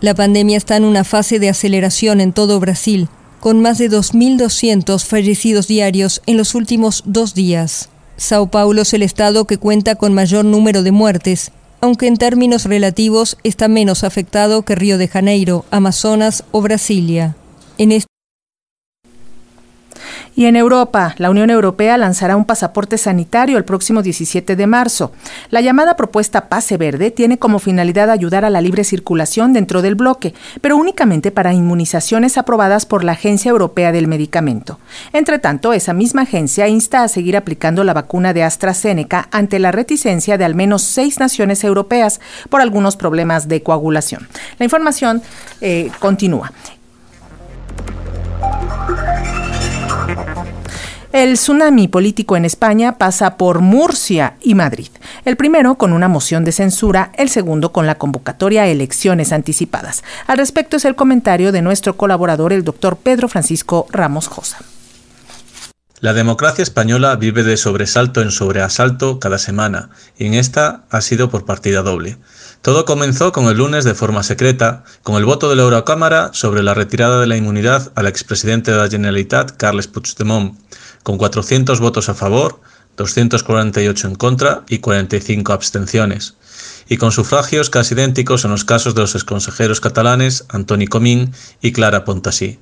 La 0.00 0.14
pandemia 0.14 0.56
está 0.56 0.76
en 0.76 0.84
una 0.84 1.02
fase 1.02 1.38
de 1.38 1.48
aceleración 1.48 2.20
en 2.20 2.32
todo 2.32 2.60
Brasil, 2.60 3.08
con 3.40 3.60
más 3.60 3.78
de 3.78 3.90
2.200 3.90 5.04
fallecidos 5.04 5.66
diarios 5.66 6.20
en 6.26 6.36
los 6.36 6.54
últimos 6.54 7.02
dos 7.06 7.34
días. 7.34 7.88
Sao 8.16 8.50
Paulo 8.50 8.82
es 8.82 8.94
el 8.94 9.02
estado 9.02 9.46
que 9.46 9.58
cuenta 9.58 9.96
con 9.96 10.14
mayor 10.14 10.44
número 10.44 10.82
de 10.82 10.92
muertes, 10.92 11.52
aunque 11.84 12.06
en 12.06 12.16
términos 12.16 12.64
relativos 12.64 13.36
está 13.42 13.68
menos 13.68 14.04
afectado 14.04 14.62
que 14.62 14.74
Río 14.74 14.96
de 14.96 15.06
Janeiro, 15.06 15.66
Amazonas 15.70 16.42
o 16.50 16.62
Brasilia. 16.62 17.36
Y 20.36 20.46
en 20.46 20.56
Europa, 20.56 21.14
la 21.18 21.30
Unión 21.30 21.50
Europea 21.50 21.96
lanzará 21.96 22.36
un 22.36 22.44
pasaporte 22.44 22.98
sanitario 22.98 23.56
el 23.56 23.64
próximo 23.64 24.02
17 24.02 24.56
de 24.56 24.66
marzo. 24.66 25.12
La 25.50 25.60
llamada 25.60 25.96
propuesta 25.96 26.48
Pase 26.48 26.76
Verde 26.76 27.10
tiene 27.10 27.38
como 27.38 27.58
finalidad 27.58 28.10
ayudar 28.10 28.44
a 28.44 28.50
la 28.50 28.60
libre 28.60 28.84
circulación 28.84 29.52
dentro 29.52 29.82
del 29.82 29.94
bloque, 29.94 30.34
pero 30.60 30.76
únicamente 30.76 31.30
para 31.30 31.52
inmunizaciones 31.52 32.36
aprobadas 32.38 32.86
por 32.86 33.04
la 33.04 33.12
Agencia 33.12 33.50
Europea 33.50 33.92
del 33.92 34.08
Medicamento. 34.08 34.78
Entre 35.12 35.38
tanto, 35.38 35.72
esa 35.72 35.92
misma 35.92 36.22
agencia 36.22 36.68
insta 36.68 37.02
a 37.02 37.08
seguir 37.08 37.36
aplicando 37.36 37.84
la 37.84 37.94
vacuna 37.94 38.32
de 38.32 38.42
AstraZeneca 38.42 39.28
ante 39.30 39.58
la 39.58 39.72
reticencia 39.72 40.36
de 40.36 40.44
al 40.44 40.54
menos 40.54 40.82
seis 40.82 41.20
naciones 41.20 41.62
europeas 41.62 42.20
por 42.48 42.60
algunos 42.60 42.96
problemas 42.96 43.48
de 43.48 43.62
coagulación. 43.62 44.28
La 44.58 44.64
información 44.64 45.22
eh, 45.60 45.90
continúa. 46.00 46.52
El 51.14 51.34
tsunami 51.34 51.86
político 51.86 52.36
en 52.36 52.44
España 52.44 52.98
pasa 52.98 53.36
por 53.36 53.60
Murcia 53.60 54.34
y 54.42 54.56
Madrid. 54.56 54.88
El 55.24 55.36
primero 55.36 55.76
con 55.76 55.92
una 55.92 56.08
moción 56.08 56.44
de 56.44 56.50
censura, 56.50 57.12
el 57.16 57.28
segundo 57.28 57.70
con 57.70 57.86
la 57.86 57.94
convocatoria 57.94 58.62
a 58.62 58.66
elecciones 58.66 59.30
anticipadas. 59.30 60.02
Al 60.26 60.38
respecto 60.38 60.76
es 60.76 60.84
el 60.84 60.96
comentario 60.96 61.52
de 61.52 61.62
nuestro 61.62 61.96
colaborador, 61.96 62.52
el 62.52 62.64
doctor 62.64 62.96
Pedro 62.96 63.28
Francisco 63.28 63.86
Ramos 63.92 64.26
Josa. 64.26 64.58
La 66.00 66.14
democracia 66.14 66.64
española 66.64 67.14
vive 67.14 67.44
de 67.44 67.56
sobresalto 67.56 68.20
en 68.20 68.32
sobreasalto 68.32 69.20
cada 69.20 69.38
semana, 69.38 69.90
y 70.18 70.26
en 70.26 70.34
esta 70.34 70.82
ha 70.90 71.00
sido 71.00 71.30
por 71.30 71.44
partida 71.44 71.82
doble. 71.82 72.18
Todo 72.60 72.84
comenzó 72.84 73.30
con 73.30 73.44
el 73.44 73.58
lunes 73.58 73.84
de 73.84 73.94
forma 73.94 74.24
secreta, 74.24 74.82
con 75.04 75.14
el 75.14 75.24
voto 75.24 75.48
de 75.48 75.54
la 75.54 75.62
Eurocámara 75.62 76.30
sobre 76.32 76.64
la 76.64 76.74
retirada 76.74 77.20
de 77.20 77.28
la 77.28 77.36
inmunidad 77.36 77.92
al 77.94 78.08
expresidente 78.08 78.72
de 78.72 78.78
la 78.78 78.88
Generalitat, 78.88 79.52
Carles 79.52 79.86
Puigdemont, 79.86 80.58
con 81.04 81.18
400 81.18 81.78
votos 81.78 82.08
a 82.08 82.14
favor, 82.14 82.60
248 82.96 84.08
en 84.08 84.14
contra 84.16 84.64
y 84.68 84.78
45 84.78 85.52
abstenciones, 85.52 86.34
y 86.88 86.96
con 86.96 87.12
sufragios 87.12 87.70
casi 87.70 87.94
idénticos 87.94 88.44
en 88.44 88.50
los 88.50 88.64
casos 88.64 88.94
de 88.96 89.02
los 89.02 89.14
exconsejeros 89.14 89.80
catalanes 89.80 90.44
Antoni 90.48 90.88
Comín 90.88 91.32
y 91.60 91.72
Clara 91.72 92.04
Pontasí. 92.04 92.58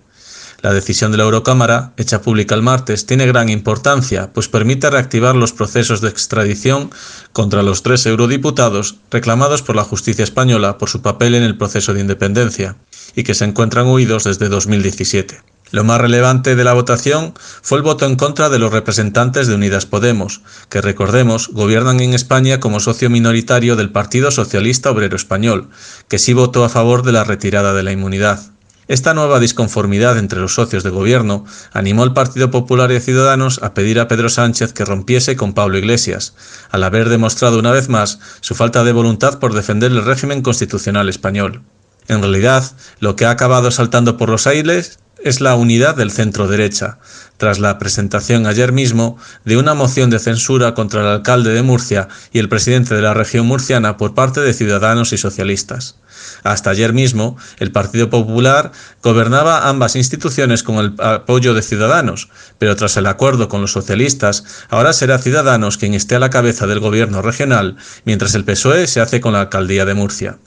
La 0.60 0.72
decisión 0.72 1.10
de 1.10 1.18
la 1.18 1.24
Eurocámara, 1.24 1.92
hecha 1.96 2.22
pública 2.22 2.54
el 2.54 2.62
martes, 2.62 3.06
tiene 3.06 3.26
gran 3.26 3.48
importancia, 3.48 4.32
pues 4.32 4.48
permite 4.48 4.90
reactivar 4.90 5.34
los 5.34 5.52
procesos 5.52 6.00
de 6.00 6.08
extradición 6.08 6.90
contra 7.32 7.62
los 7.64 7.82
tres 7.82 8.06
eurodiputados 8.06 8.96
reclamados 9.10 9.62
por 9.62 9.74
la 9.74 9.84
justicia 9.84 10.22
española 10.22 10.78
por 10.78 10.88
su 10.88 11.02
papel 11.02 11.34
en 11.34 11.42
el 11.42 11.58
proceso 11.58 11.94
de 11.94 12.00
independencia, 12.00 12.76
y 13.16 13.24
que 13.24 13.34
se 13.34 13.44
encuentran 13.44 13.88
huidos 13.88 14.24
desde 14.24 14.48
2017. 14.48 15.51
Lo 15.72 15.84
más 15.84 16.02
relevante 16.02 16.54
de 16.54 16.64
la 16.64 16.74
votación 16.74 17.32
fue 17.62 17.78
el 17.78 17.82
voto 17.82 18.04
en 18.04 18.16
contra 18.16 18.50
de 18.50 18.58
los 18.58 18.70
representantes 18.70 19.46
de 19.46 19.54
Unidas 19.54 19.86
Podemos, 19.86 20.42
que 20.68 20.82
recordemos 20.82 21.48
gobiernan 21.48 22.00
en 22.00 22.12
España 22.12 22.60
como 22.60 22.78
socio 22.78 23.08
minoritario 23.08 23.74
del 23.74 23.90
Partido 23.90 24.30
Socialista 24.30 24.90
Obrero 24.90 25.16
Español, 25.16 25.70
que 26.08 26.18
sí 26.18 26.34
votó 26.34 26.64
a 26.64 26.68
favor 26.68 27.02
de 27.04 27.12
la 27.12 27.24
retirada 27.24 27.72
de 27.72 27.82
la 27.82 27.90
inmunidad. 27.90 28.52
Esta 28.86 29.14
nueva 29.14 29.40
disconformidad 29.40 30.18
entre 30.18 30.40
los 30.40 30.54
socios 30.54 30.82
de 30.82 30.90
gobierno 30.90 31.46
animó 31.72 32.02
al 32.02 32.12
Partido 32.12 32.50
Popular 32.50 32.92
y 32.92 33.00
Ciudadanos 33.00 33.62
a 33.62 33.72
pedir 33.72 33.98
a 33.98 34.08
Pedro 34.08 34.28
Sánchez 34.28 34.74
que 34.74 34.84
rompiese 34.84 35.36
con 35.36 35.54
Pablo 35.54 35.78
Iglesias, 35.78 36.34
al 36.70 36.84
haber 36.84 37.08
demostrado 37.08 37.58
una 37.58 37.70
vez 37.70 37.88
más 37.88 38.18
su 38.42 38.54
falta 38.54 38.84
de 38.84 38.92
voluntad 38.92 39.38
por 39.38 39.54
defender 39.54 39.90
el 39.90 40.04
régimen 40.04 40.42
constitucional 40.42 41.08
español. 41.08 41.62
En 42.08 42.20
realidad, 42.20 42.72
lo 43.00 43.16
que 43.16 43.24
ha 43.24 43.30
acabado 43.30 43.70
saltando 43.70 44.18
por 44.18 44.28
los 44.28 44.46
aires 44.46 44.98
es 45.24 45.40
la 45.40 45.54
unidad 45.54 45.96
del 45.96 46.10
centro 46.10 46.48
derecha, 46.48 46.98
tras 47.36 47.58
la 47.58 47.78
presentación 47.78 48.46
ayer 48.46 48.72
mismo 48.72 49.18
de 49.44 49.56
una 49.56 49.74
moción 49.74 50.10
de 50.10 50.18
censura 50.18 50.74
contra 50.74 51.00
el 51.00 51.08
alcalde 51.08 51.52
de 51.52 51.62
Murcia 51.62 52.08
y 52.32 52.38
el 52.38 52.48
presidente 52.48 52.94
de 52.94 53.02
la 53.02 53.14
región 53.14 53.46
murciana 53.46 53.96
por 53.96 54.14
parte 54.14 54.40
de 54.40 54.54
ciudadanos 54.54 55.12
y 55.12 55.18
socialistas. 55.18 55.96
Hasta 56.44 56.70
ayer 56.70 56.92
mismo, 56.92 57.36
el 57.58 57.72
Partido 57.72 58.10
Popular 58.10 58.72
gobernaba 59.02 59.68
ambas 59.68 59.96
instituciones 59.96 60.62
con 60.62 60.76
el 60.76 60.94
apoyo 60.98 61.54
de 61.54 61.62
Ciudadanos, 61.62 62.28
pero 62.58 62.76
tras 62.76 62.96
el 62.96 63.06
acuerdo 63.06 63.48
con 63.48 63.60
los 63.60 63.72
socialistas, 63.72 64.44
ahora 64.70 64.92
será 64.92 65.18
Ciudadanos 65.18 65.78
quien 65.78 65.94
esté 65.94 66.16
a 66.16 66.20
la 66.20 66.30
cabeza 66.30 66.66
del 66.66 66.80
gobierno 66.80 67.22
regional, 67.22 67.76
mientras 68.04 68.34
el 68.34 68.44
PSOE 68.44 68.86
se 68.86 69.00
hace 69.00 69.20
con 69.20 69.32
la 69.32 69.40
alcaldía 69.40 69.84
de 69.84 69.94
Murcia. 69.94 70.38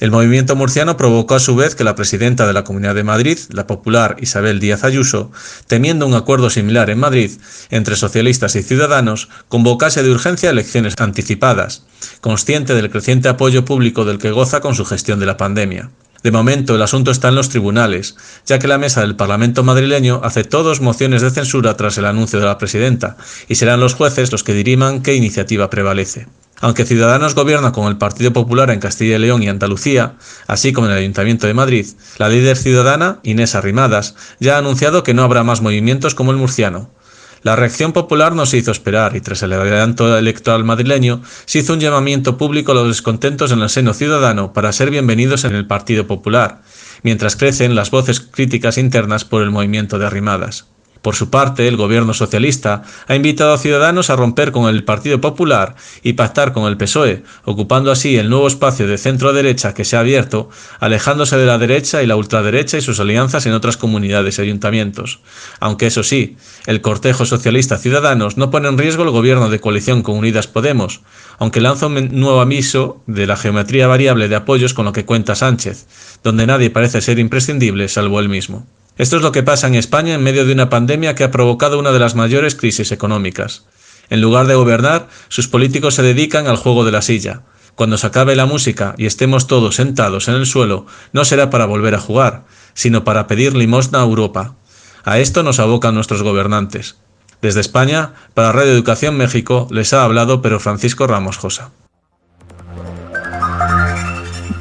El 0.00 0.10
movimiento 0.10 0.56
murciano 0.56 0.96
provocó 0.96 1.36
a 1.36 1.40
su 1.40 1.54
vez 1.54 1.76
que 1.76 1.84
la 1.84 1.94
presidenta 1.94 2.46
de 2.46 2.52
la 2.52 2.64
Comunidad 2.64 2.96
de 2.96 3.04
Madrid, 3.04 3.38
la 3.50 3.68
popular 3.68 4.16
Isabel 4.20 4.58
Díaz 4.58 4.82
Ayuso, 4.82 5.30
temiendo 5.68 6.04
un 6.06 6.14
acuerdo 6.14 6.50
similar 6.50 6.90
en 6.90 6.98
Madrid 6.98 7.30
entre 7.70 7.94
socialistas 7.94 8.56
y 8.56 8.62
ciudadanos, 8.62 9.28
convocase 9.48 10.02
de 10.02 10.10
urgencia 10.10 10.50
elecciones 10.50 10.94
anticipadas, 10.98 11.84
consciente 12.20 12.74
del 12.74 12.90
creciente 12.90 13.28
apoyo 13.28 13.64
público 13.64 14.04
del 14.04 14.18
que 14.18 14.32
goza 14.32 14.60
con 14.60 14.74
su 14.74 14.84
gestión 14.84 15.20
de 15.20 15.26
la 15.26 15.36
pandemia. 15.36 15.90
De 16.24 16.32
momento 16.32 16.74
el 16.74 16.82
asunto 16.82 17.10
está 17.10 17.28
en 17.28 17.34
los 17.36 17.50
tribunales, 17.50 18.16
ya 18.46 18.58
que 18.58 18.66
la 18.66 18.78
mesa 18.78 19.02
del 19.02 19.14
Parlamento 19.14 19.62
madrileño 19.62 20.22
aceptó 20.24 20.62
dos 20.62 20.80
mociones 20.80 21.22
de 21.22 21.30
censura 21.30 21.76
tras 21.76 21.98
el 21.98 22.06
anuncio 22.06 22.40
de 22.40 22.46
la 22.46 22.58
presidenta, 22.58 23.16
y 23.46 23.56
serán 23.56 23.78
los 23.78 23.94
jueces 23.94 24.32
los 24.32 24.42
que 24.42 24.54
diriman 24.54 25.02
qué 25.02 25.14
iniciativa 25.14 25.70
prevalece. 25.70 26.26
Aunque 26.60 26.84
Ciudadanos 26.84 27.34
gobierna 27.34 27.72
con 27.72 27.88
el 27.88 27.98
Partido 27.98 28.32
Popular 28.32 28.70
en 28.70 28.80
Castilla 28.80 29.16
y 29.16 29.18
León 29.18 29.42
y 29.42 29.48
Andalucía, 29.48 30.14
así 30.46 30.72
como 30.72 30.86
en 30.86 30.92
el 30.92 30.98
Ayuntamiento 30.98 31.46
de 31.46 31.54
Madrid, 31.54 31.86
la 32.18 32.28
líder 32.28 32.56
ciudadana, 32.56 33.18
Inés 33.22 33.54
Arrimadas, 33.54 34.14
ya 34.40 34.54
ha 34.54 34.58
anunciado 34.58 35.02
que 35.02 35.14
no 35.14 35.22
habrá 35.22 35.42
más 35.42 35.60
movimientos 35.60 36.14
como 36.14 36.30
el 36.30 36.36
murciano. 36.36 36.90
La 37.42 37.56
reacción 37.56 37.92
popular 37.92 38.34
no 38.34 38.46
se 38.46 38.56
hizo 38.56 38.70
esperar 38.70 39.14
y 39.16 39.20
tras 39.20 39.42
el 39.42 39.52
adelanto 39.52 40.16
electoral 40.16 40.64
madrileño 40.64 41.20
se 41.44 41.58
hizo 41.58 41.74
un 41.74 41.80
llamamiento 41.80 42.38
público 42.38 42.72
a 42.72 42.74
los 42.74 42.88
descontentos 42.88 43.52
en 43.52 43.60
el 43.60 43.68
seno 43.68 43.92
ciudadano 43.92 44.54
para 44.54 44.72
ser 44.72 44.90
bienvenidos 44.90 45.44
en 45.44 45.54
el 45.54 45.66
Partido 45.66 46.06
Popular, 46.06 46.62
mientras 47.02 47.36
crecen 47.36 47.74
las 47.74 47.90
voces 47.90 48.20
críticas 48.20 48.78
internas 48.78 49.26
por 49.26 49.42
el 49.42 49.50
movimiento 49.50 49.98
de 49.98 50.06
Arrimadas. 50.06 50.73
Por 51.04 51.16
su 51.16 51.28
parte, 51.28 51.68
el 51.68 51.76
gobierno 51.76 52.14
socialista 52.14 52.82
ha 53.06 53.14
invitado 53.14 53.52
a 53.52 53.58
Ciudadanos 53.58 54.08
a 54.08 54.16
romper 54.16 54.52
con 54.52 54.74
el 54.74 54.84
Partido 54.84 55.20
Popular 55.20 55.74
y 56.02 56.14
pactar 56.14 56.54
con 56.54 56.64
el 56.64 56.78
PSOE, 56.78 57.24
ocupando 57.44 57.92
así 57.92 58.16
el 58.16 58.30
nuevo 58.30 58.46
espacio 58.46 58.86
de 58.86 58.96
centro-derecha 58.96 59.74
que 59.74 59.84
se 59.84 59.98
ha 59.98 60.00
abierto, 60.00 60.48
alejándose 60.80 61.36
de 61.36 61.44
la 61.44 61.58
derecha 61.58 62.02
y 62.02 62.06
la 62.06 62.16
ultraderecha 62.16 62.78
y 62.78 62.80
sus 62.80 63.00
alianzas 63.00 63.44
en 63.44 63.52
otras 63.52 63.76
comunidades 63.76 64.38
y 64.38 64.40
ayuntamientos. 64.40 65.20
Aunque 65.60 65.88
eso 65.88 66.02
sí, 66.02 66.38
el 66.64 66.80
cortejo 66.80 67.26
socialista 67.26 67.76
Ciudadanos 67.76 68.38
no 68.38 68.50
pone 68.50 68.68
en 68.68 68.78
riesgo 68.78 69.02
el 69.02 69.10
gobierno 69.10 69.50
de 69.50 69.60
coalición 69.60 70.02
con 70.02 70.16
Unidas 70.16 70.46
Podemos, 70.46 71.02
aunque 71.38 71.60
lanza 71.60 71.86
un 71.86 72.18
nuevo 72.18 72.40
aviso 72.40 73.02
de 73.06 73.26
la 73.26 73.36
geometría 73.36 73.88
variable 73.88 74.30
de 74.30 74.36
apoyos 74.36 74.72
con 74.72 74.86
lo 74.86 74.92
que 74.92 75.04
cuenta 75.04 75.34
Sánchez, 75.34 75.86
donde 76.24 76.46
nadie 76.46 76.70
parece 76.70 77.02
ser 77.02 77.18
imprescindible 77.18 77.90
salvo 77.90 78.20
él 78.20 78.30
mismo. 78.30 78.66
Esto 78.96 79.16
es 79.16 79.22
lo 79.22 79.32
que 79.32 79.42
pasa 79.42 79.66
en 79.66 79.74
España 79.74 80.14
en 80.14 80.22
medio 80.22 80.46
de 80.46 80.52
una 80.52 80.70
pandemia 80.70 81.16
que 81.16 81.24
ha 81.24 81.32
provocado 81.32 81.78
una 81.78 81.90
de 81.90 81.98
las 81.98 82.14
mayores 82.14 82.54
crisis 82.54 82.92
económicas. 82.92 83.64
En 84.08 84.20
lugar 84.20 84.46
de 84.46 84.54
gobernar, 84.54 85.08
sus 85.28 85.48
políticos 85.48 85.94
se 85.94 86.02
dedican 86.02 86.46
al 86.46 86.56
juego 86.56 86.84
de 86.84 86.92
la 86.92 87.02
silla. 87.02 87.42
Cuando 87.74 87.98
se 87.98 88.06
acabe 88.06 88.36
la 88.36 88.46
música 88.46 88.94
y 88.96 89.06
estemos 89.06 89.48
todos 89.48 89.76
sentados 89.76 90.28
en 90.28 90.34
el 90.34 90.46
suelo, 90.46 90.86
no 91.12 91.24
será 91.24 91.50
para 91.50 91.66
volver 91.66 91.96
a 91.96 92.00
jugar, 92.00 92.44
sino 92.74 93.02
para 93.02 93.26
pedir 93.26 93.56
limosna 93.56 93.98
a 93.98 94.04
Europa. 94.04 94.54
A 95.02 95.18
esto 95.18 95.42
nos 95.42 95.58
abocan 95.58 95.94
nuestros 95.94 96.22
gobernantes. 96.22 96.96
Desde 97.42 97.60
España, 97.60 98.12
para 98.32 98.52
Radio 98.52 98.72
Educación 98.72 99.16
México, 99.16 99.66
les 99.70 99.92
ha 99.92 100.04
hablado 100.04 100.40
Pero 100.40 100.60
Francisco 100.60 101.06
Ramos 101.08 101.36
Josa. 101.36 101.72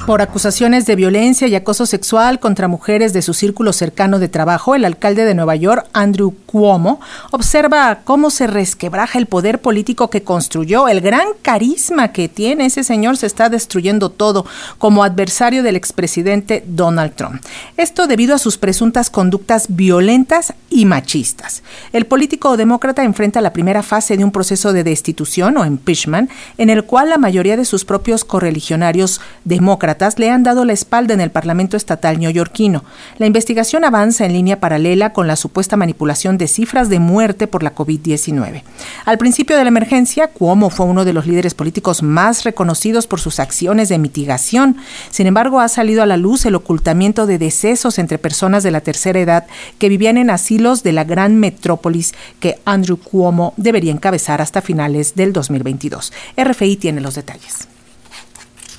Por 0.06 0.22
acusaciones 0.22 0.86
de 0.86 0.98
violencia 0.98 1.48
y 1.48 1.56
acoso 1.56 1.86
sexual 1.86 2.42
contra 2.42 2.68
mujeres 2.68 3.14
de 3.14 3.22
su 3.22 3.34
círculo 3.34 3.72
cercano 3.72 4.20
de 4.20 4.28
trabajo, 4.28 4.76
el 4.76 4.84
alcalde 4.84 5.24
de 5.24 5.34
Nueva 5.34 5.56
York, 5.56 5.88
Andrew 5.94 6.36
Cuomo, 6.46 7.00
observa 7.32 8.02
cómo 8.04 8.30
se 8.30 8.48
resquebraja 8.48 9.18
el 9.18 9.28
poder 9.28 9.62
político 9.62 10.10
que 10.10 10.22
construyó, 10.22 10.90
el 10.90 11.00
gran 11.00 11.28
carisma 11.42 12.12
que 12.12 12.28
tiene 12.28 12.66
ese 12.66 12.84
señor 12.84 13.16
se 13.16 13.28
está 13.28 13.48
destruyendo 13.48 14.10
todo 14.10 14.46
como 14.78 15.06
adversario 15.06 15.64
del 15.64 15.78
expresidente 15.78 16.66
Donald 16.68 17.14
Trump. 17.16 17.42
Esto 17.78 18.06
debido 18.06 18.36
a 18.36 18.40
sus 18.40 18.58
presuntas 18.58 19.10
conductas 19.10 19.68
violentas 19.70 20.54
y 20.70 20.84
machistas. 20.84 21.64
El 21.94 22.08
político 22.08 22.58
demócrata 22.58 23.06
enfrenta 23.06 23.40
la 23.40 23.54
primera 23.54 23.84
fase 23.84 24.18
de 24.18 24.26
un 24.26 24.32
proceso 24.32 24.74
de 24.74 24.84
destitución 24.84 25.56
o 25.56 25.66
impeachment 25.66 26.30
en 26.58 26.70
el 26.70 26.84
cual 26.84 27.10
la 27.10 27.18
mayoría 27.18 27.56
de 27.56 27.64
sus 27.64 27.86
propios 27.86 28.26
correligionarios 28.26 29.22
demócratas 29.46 29.93
le 30.18 30.30
han 30.30 30.44
dado 30.44 30.66
la 30.66 30.74
espalda 30.74 31.14
en 31.14 31.22
el 31.22 31.32
Parlamento 31.32 31.78
estatal 31.78 32.20
neoyorquino. 32.20 32.84
La 33.18 33.28
investigación 33.28 33.86
avanza 33.86 34.26
en 34.26 34.34
línea 34.34 34.60
paralela 34.60 35.14
con 35.14 35.28
la 35.28 35.36
supuesta 35.36 35.78
manipulación 35.78 36.38
de 36.38 36.48
cifras 36.48 36.90
de 36.90 37.00
muerte 37.00 37.48
por 37.48 37.64
la 37.64 37.76
COVID-19. 37.76 38.64
Al 39.06 39.18
principio 39.18 39.56
de 39.56 39.64
la 39.64 39.70
emergencia, 39.70 40.28
Cuomo 40.28 40.70
fue 40.70 40.86
uno 40.86 41.06
de 41.06 41.14
los 41.14 41.28
líderes 41.28 41.54
políticos 41.54 42.04
más 42.04 42.44
reconocidos 42.44 43.08
por 43.08 43.20
sus 43.20 43.40
acciones 43.40 43.90
de 43.90 43.98
mitigación. 43.98 44.78
Sin 45.10 45.28
embargo, 45.28 45.60
ha 45.60 45.68
salido 45.68 46.02
a 46.04 46.06
la 46.06 46.18
luz 46.18 46.46
el 46.46 46.56
ocultamiento 46.56 47.26
de 47.26 47.38
decesos 47.38 48.00
entre 48.00 48.18
personas 48.18 48.64
de 48.64 48.72
la 48.72 48.82
tercera 48.82 49.20
edad 49.20 49.46
que 49.78 49.90
vivían 49.90 50.18
en 50.18 50.30
asilos 50.30 50.84
de 50.84 50.92
la 50.92 51.04
gran 51.04 51.38
metrópolis 51.38 52.14
que 52.40 52.60
Andrew 52.66 52.98
Cuomo 52.98 53.54
debería 53.58 53.92
encabezar 53.92 54.42
hasta 54.42 54.62
finales 54.62 55.16
del 55.16 55.34
2022. 55.34 56.12
RFI 56.38 56.78
tiene 56.78 57.02
los 57.02 57.16
detalles. 57.16 57.68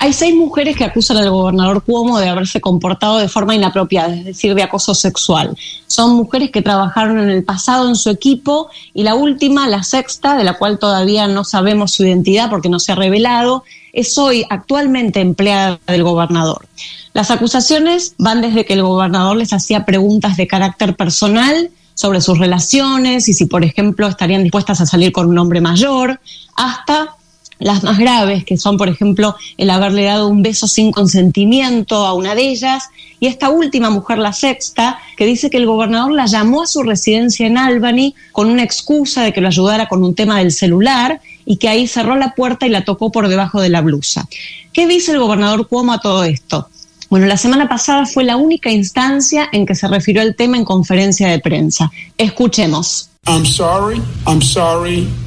Hay 0.04 0.12
seis 0.12 0.34
mujeres 0.34 0.76
que 0.76 0.84
acusan 0.84 1.16
al 1.16 1.30
gobernador 1.30 1.82
Cuomo 1.82 2.18
de 2.18 2.28
haberse 2.28 2.60
comportado 2.60 3.16
de 3.16 3.26
forma 3.26 3.54
inapropiada, 3.54 4.14
es 4.14 4.26
decir, 4.26 4.54
de 4.54 4.62
acoso 4.62 4.94
sexual. 4.94 5.56
Son 5.86 6.14
mujeres 6.14 6.50
que 6.50 6.60
trabajaron 6.60 7.18
en 7.20 7.30
el 7.30 7.42
pasado 7.42 7.88
en 7.88 7.96
su 7.96 8.10
equipo 8.10 8.68
y 8.92 9.02
la 9.02 9.14
última, 9.14 9.66
la 9.66 9.82
sexta, 9.82 10.36
de 10.36 10.44
la 10.44 10.58
cual 10.58 10.78
todavía 10.78 11.26
no 11.26 11.42
sabemos 11.42 11.92
su 11.92 12.04
identidad 12.04 12.50
porque 12.50 12.68
no 12.68 12.80
se 12.80 12.92
ha 12.92 12.96
revelado, 12.96 13.64
es 13.94 14.18
hoy 14.18 14.44
actualmente 14.50 15.22
empleada 15.22 15.80
del 15.86 16.02
gobernador. 16.02 16.68
Las 17.14 17.30
acusaciones 17.30 18.14
van 18.18 18.42
desde 18.42 18.66
que 18.66 18.74
el 18.74 18.82
gobernador 18.82 19.38
les 19.38 19.54
hacía 19.54 19.86
preguntas 19.86 20.36
de 20.36 20.46
carácter 20.46 20.96
personal 20.96 21.70
sobre 21.94 22.20
sus 22.20 22.38
relaciones 22.38 23.26
y 23.30 23.32
si, 23.32 23.46
por 23.46 23.64
ejemplo, 23.64 24.06
estarían 24.06 24.42
dispuestas 24.42 24.82
a 24.82 24.86
salir 24.86 25.12
con 25.12 25.28
un 25.28 25.38
hombre 25.38 25.62
mayor, 25.62 26.20
hasta 26.56 27.16
las 27.58 27.82
más 27.82 27.98
graves, 27.98 28.44
que 28.44 28.56
son, 28.56 28.76
por 28.76 28.88
ejemplo, 28.88 29.36
el 29.56 29.70
haberle 29.70 30.04
dado 30.04 30.28
un 30.28 30.42
beso 30.42 30.66
sin 30.66 30.92
consentimiento 30.92 32.06
a 32.06 32.14
una 32.14 32.34
de 32.34 32.48
ellas, 32.48 32.84
y 33.20 33.26
esta 33.26 33.48
última 33.48 33.90
mujer, 33.90 34.18
la 34.18 34.32
sexta, 34.32 34.98
que 35.16 35.24
dice 35.24 35.50
que 35.50 35.56
el 35.56 35.66
gobernador 35.66 36.12
la 36.12 36.26
llamó 36.26 36.62
a 36.62 36.66
su 36.66 36.82
residencia 36.82 37.46
en 37.46 37.56
Albany 37.56 38.14
con 38.32 38.50
una 38.50 38.62
excusa 38.62 39.22
de 39.22 39.32
que 39.32 39.40
lo 39.40 39.48
ayudara 39.48 39.88
con 39.88 40.04
un 40.04 40.14
tema 40.14 40.38
del 40.38 40.52
celular 40.52 41.20
y 41.46 41.56
que 41.56 41.68
ahí 41.68 41.86
cerró 41.86 42.16
la 42.16 42.34
puerta 42.34 42.66
y 42.66 42.70
la 42.70 42.84
tocó 42.84 43.10
por 43.12 43.28
debajo 43.28 43.60
de 43.60 43.68
la 43.68 43.80
blusa. 43.80 44.28
¿Qué 44.72 44.86
dice 44.86 45.12
el 45.12 45.20
gobernador 45.20 45.68
Cuomo 45.68 45.92
a 45.92 46.00
todo 46.00 46.24
esto? 46.24 46.68
Bueno, 47.08 47.26
la 47.26 47.36
semana 47.36 47.68
pasada 47.68 48.06
fue 48.06 48.24
la 48.24 48.36
única 48.36 48.70
instancia 48.70 49.48
en 49.52 49.66
que 49.66 49.74
se 49.74 49.86
refirió 49.86 50.20
al 50.20 50.34
tema 50.34 50.56
en 50.56 50.64
conferencia 50.64 51.28
de 51.28 51.38
prensa. 51.38 51.92
Escuchemos. 52.18 53.10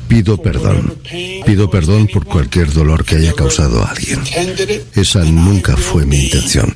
Pido 0.07 0.37
perdón. 0.37 0.97
Pido 1.45 1.69
perdón 1.69 2.07
por 2.07 2.25
cualquier 2.25 2.71
dolor 2.71 3.03
que 3.03 3.15
haya 3.15 3.33
causado 3.33 3.83
a 3.83 3.89
alguien. 3.89 4.21
Esa 4.93 5.23
nunca 5.23 5.75
fue 5.75 6.05
mi 6.05 6.25
intención. 6.25 6.73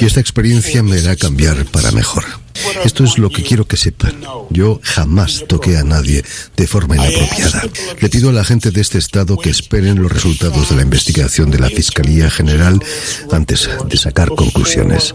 Y 0.00 0.04
esta 0.04 0.20
experiencia 0.20 0.82
me 0.82 0.98
hará 0.98 1.16
cambiar 1.16 1.64
para 1.66 1.92
mejor. 1.92 2.24
Esto 2.84 3.04
es 3.04 3.18
lo 3.18 3.30
que 3.30 3.42
quiero 3.42 3.66
que 3.66 3.76
sepan. 3.76 4.14
Yo 4.50 4.80
jamás 4.82 5.44
toqué 5.48 5.76
a 5.76 5.84
nadie 5.84 6.24
de 6.56 6.66
forma 6.66 6.96
inapropiada. 6.96 7.62
Le 8.00 8.08
pido 8.08 8.30
a 8.30 8.32
la 8.32 8.44
gente 8.44 8.70
de 8.70 8.80
este 8.80 8.98
estado 8.98 9.36
que 9.36 9.50
esperen 9.50 10.00
los 10.00 10.10
resultados 10.10 10.70
de 10.70 10.76
la 10.76 10.82
investigación 10.82 11.50
de 11.50 11.58
la 11.58 11.68
Fiscalía 11.68 12.30
General 12.30 12.80
antes 13.30 13.68
de 13.88 13.96
sacar 13.96 14.30
conclusiones. 14.30 15.14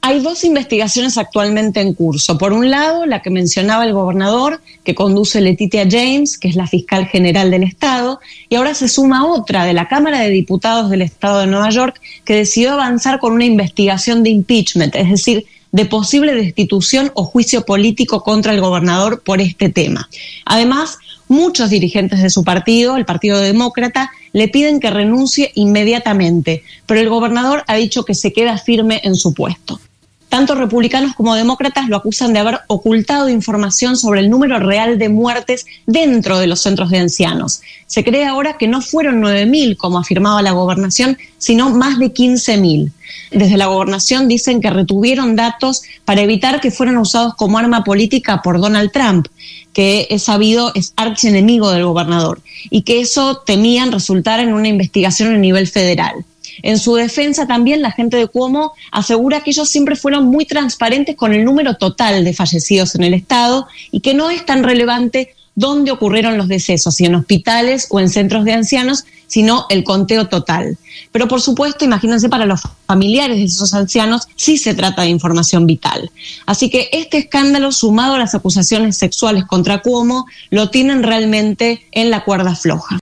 Hay 0.00 0.20
dos 0.20 0.44
investigaciones 0.44 1.18
actualmente 1.18 1.80
en 1.80 1.92
curso. 1.92 2.38
Por 2.38 2.52
un 2.52 2.70
lado, 2.70 3.04
la 3.04 3.20
que 3.20 3.30
mencionaba 3.30 3.84
el 3.84 3.92
gobernador, 3.92 4.60
que 4.84 4.94
conduce 4.94 5.40
Letitia 5.40 5.86
James, 5.90 6.38
que 6.38 6.48
es 6.48 6.54
la 6.54 6.66
fiscal 6.66 7.06
general 7.06 7.50
del 7.50 7.64
Estado, 7.64 8.20
y 8.48 8.54
ahora 8.54 8.74
se 8.74 8.88
suma 8.88 9.26
otra 9.26 9.64
de 9.64 9.72
la 9.72 9.88
Cámara 9.88 10.20
de 10.20 10.30
Diputados 10.30 10.88
del 10.88 11.02
Estado 11.02 11.40
de 11.40 11.48
Nueva 11.48 11.70
York, 11.70 12.00
que 12.24 12.36
decidió 12.36 12.72
avanzar 12.72 13.18
con 13.18 13.32
una 13.32 13.44
investigación 13.44 14.22
de 14.22 14.30
impeachment, 14.30 14.94
es 14.94 15.10
decir, 15.10 15.46
de 15.72 15.84
posible 15.84 16.34
destitución 16.34 17.10
o 17.14 17.24
juicio 17.24 17.64
político 17.64 18.22
contra 18.22 18.54
el 18.54 18.60
gobernador 18.60 19.22
por 19.22 19.40
este 19.40 19.68
tema. 19.68 20.08
Además, 20.44 20.98
muchos 21.26 21.70
dirigentes 21.70 22.22
de 22.22 22.30
su 22.30 22.44
partido, 22.44 22.96
el 22.96 23.04
Partido 23.04 23.40
Demócrata, 23.40 24.10
le 24.32 24.48
piden 24.48 24.80
que 24.80 24.90
renuncie 24.90 25.52
inmediatamente, 25.54 26.62
pero 26.86 27.00
el 27.00 27.08
gobernador 27.08 27.64
ha 27.66 27.74
dicho 27.74 28.04
que 28.04 28.14
se 28.14 28.32
queda 28.32 28.56
firme 28.56 29.00
en 29.04 29.14
su 29.14 29.34
puesto. 29.34 29.80
Tanto 30.28 30.54
republicanos 30.54 31.14
como 31.14 31.34
demócratas 31.34 31.88
lo 31.88 31.96
acusan 31.96 32.32
de 32.32 32.40
haber 32.40 32.60
ocultado 32.66 33.28
información 33.30 33.96
sobre 33.96 34.20
el 34.20 34.28
número 34.28 34.58
real 34.58 34.98
de 34.98 35.08
muertes 35.08 35.64
dentro 35.86 36.38
de 36.38 36.46
los 36.46 36.60
centros 36.60 36.90
de 36.90 36.98
ancianos. 36.98 37.62
Se 37.86 38.04
cree 38.04 38.26
ahora 38.26 38.58
que 38.58 38.68
no 38.68 38.82
fueron 38.82 39.22
9.000, 39.22 39.76
como 39.78 39.98
afirmaba 39.98 40.42
la 40.42 40.52
gobernación, 40.52 41.16
sino 41.38 41.70
más 41.70 41.98
de 41.98 42.12
15.000. 42.12 42.92
Desde 43.30 43.56
la 43.56 43.66
gobernación 43.66 44.28
dicen 44.28 44.60
que 44.60 44.70
retuvieron 44.70 45.34
datos 45.34 45.82
para 46.04 46.20
evitar 46.20 46.60
que 46.60 46.70
fueran 46.70 46.98
usados 46.98 47.34
como 47.34 47.58
arma 47.58 47.84
política 47.84 48.42
por 48.42 48.60
Donald 48.60 48.92
Trump, 48.92 49.28
que 49.72 50.08
es 50.10 50.24
sabido 50.24 50.72
es 50.74 50.92
archienemigo 50.96 51.70
del 51.70 51.84
gobernador, 51.84 52.42
y 52.68 52.82
que 52.82 53.00
eso 53.00 53.38
temían 53.46 53.92
resultar 53.92 54.40
en 54.40 54.52
una 54.52 54.68
investigación 54.68 55.34
a 55.34 55.38
nivel 55.38 55.66
federal. 55.68 56.24
En 56.62 56.78
su 56.78 56.94
defensa 56.94 57.46
también 57.46 57.82
la 57.82 57.92
gente 57.92 58.16
de 58.16 58.26
Cuomo 58.26 58.72
asegura 58.90 59.40
que 59.40 59.50
ellos 59.50 59.68
siempre 59.68 59.96
fueron 59.96 60.26
muy 60.26 60.44
transparentes 60.44 61.16
con 61.16 61.32
el 61.32 61.44
número 61.44 61.74
total 61.74 62.24
de 62.24 62.34
fallecidos 62.34 62.94
en 62.94 63.04
el 63.04 63.14
Estado 63.14 63.66
y 63.90 64.00
que 64.00 64.14
no 64.14 64.30
es 64.30 64.44
tan 64.44 64.64
relevante 64.64 65.34
dónde 65.58 65.90
ocurrieron 65.90 66.38
los 66.38 66.46
decesos, 66.46 66.94
si 66.94 67.04
en 67.04 67.16
hospitales 67.16 67.88
o 67.90 67.98
en 67.98 68.08
centros 68.08 68.44
de 68.44 68.52
ancianos, 68.52 69.04
sino 69.26 69.66
el 69.70 69.82
conteo 69.82 70.28
total. 70.28 70.78
Pero 71.10 71.26
por 71.26 71.40
supuesto, 71.40 71.84
imagínense, 71.84 72.28
para 72.28 72.46
los 72.46 72.60
familiares 72.86 73.38
de 73.38 73.44
esos 73.44 73.74
ancianos 73.74 74.28
sí 74.36 74.56
se 74.56 74.74
trata 74.74 75.02
de 75.02 75.08
información 75.08 75.66
vital. 75.66 76.12
Así 76.46 76.70
que 76.70 76.88
este 76.92 77.18
escándalo, 77.18 77.72
sumado 77.72 78.14
a 78.14 78.18
las 78.18 78.36
acusaciones 78.36 78.96
sexuales 78.96 79.44
contra 79.46 79.82
Cuomo, 79.82 80.26
lo 80.50 80.70
tienen 80.70 81.02
realmente 81.02 81.84
en 81.90 82.10
la 82.10 82.22
cuerda 82.24 82.54
floja. 82.54 83.00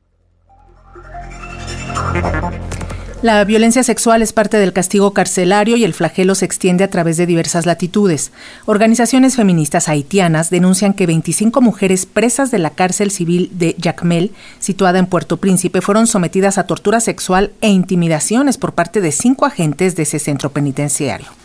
La 3.22 3.42
violencia 3.44 3.82
sexual 3.82 4.20
es 4.20 4.34
parte 4.34 4.58
del 4.58 4.74
castigo 4.74 5.14
carcelario 5.14 5.78
y 5.78 5.84
el 5.84 5.94
flagelo 5.94 6.34
se 6.34 6.44
extiende 6.44 6.84
a 6.84 6.90
través 6.90 7.16
de 7.16 7.24
diversas 7.24 7.64
latitudes. 7.64 8.30
Organizaciones 8.66 9.36
feministas 9.36 9.88
haitianas 9.88 10.50
denuncian 10.50 10.92
que 10.92 11.06
25 11.06 11.62
mujeres 11.62 12.04
presas 12.04 12.50
de 12.50 12.58
la 12.58 12.70
cárcel 12.70 13.10
civil 13.10 13.50
de 13.54 13.74
Jacmel, 13.80 14.32
situada 14.58 14.98
en 14.98 15.06
Puerto 15.06 15.38
Príncipe, 15.38 15.80
fueron 15.80 16.06
sometidas 16.06 16.58
a 16.58 16.66
tortura 16.66 17.00
sexual 17.00 17.52
e 17.62 17.68
intimidaciones 17.68 18.58
por 18.58 18.74
parte 18.74 19.00
de 19.00 19.12
cinco 19.12 19.46
agentes 19.46 19.96
de 19.96 20.02
ese 20.02 20.18
centro 20.18 20.50
penitenciario. 20.50 21.35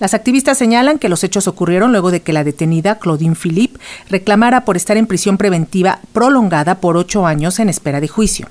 Las 0.00 0.14
activistas 0.14 0.58
señalan 0.58 0.98
que 0.98 1.08
los 1.08 1.24
hechos 1.24 1.48
ocurrieron 1.48 1.92
luego 1.92 2.10
de 2.10 2.22
que 2.22 2.32
la 2.32 2.44
detenida, 2.44 2.98
Claudine 2.98 3.36
Philippe, 3.36 3.78
reclamara 4.08 4.64
por 4.64 4.76
estar 4.76 4.96
en 4.96 5.06
prisión 5.06 5.38
preventiva 5.38 6.00
prolongada 6.12 6.76
por 6.76 6.96
ocho 6.96 7.26
años 7.26 7.58
en 7.58 7.68
espera 7.68 8.00
de 8.00 8.08
juicio. 8.08 8.48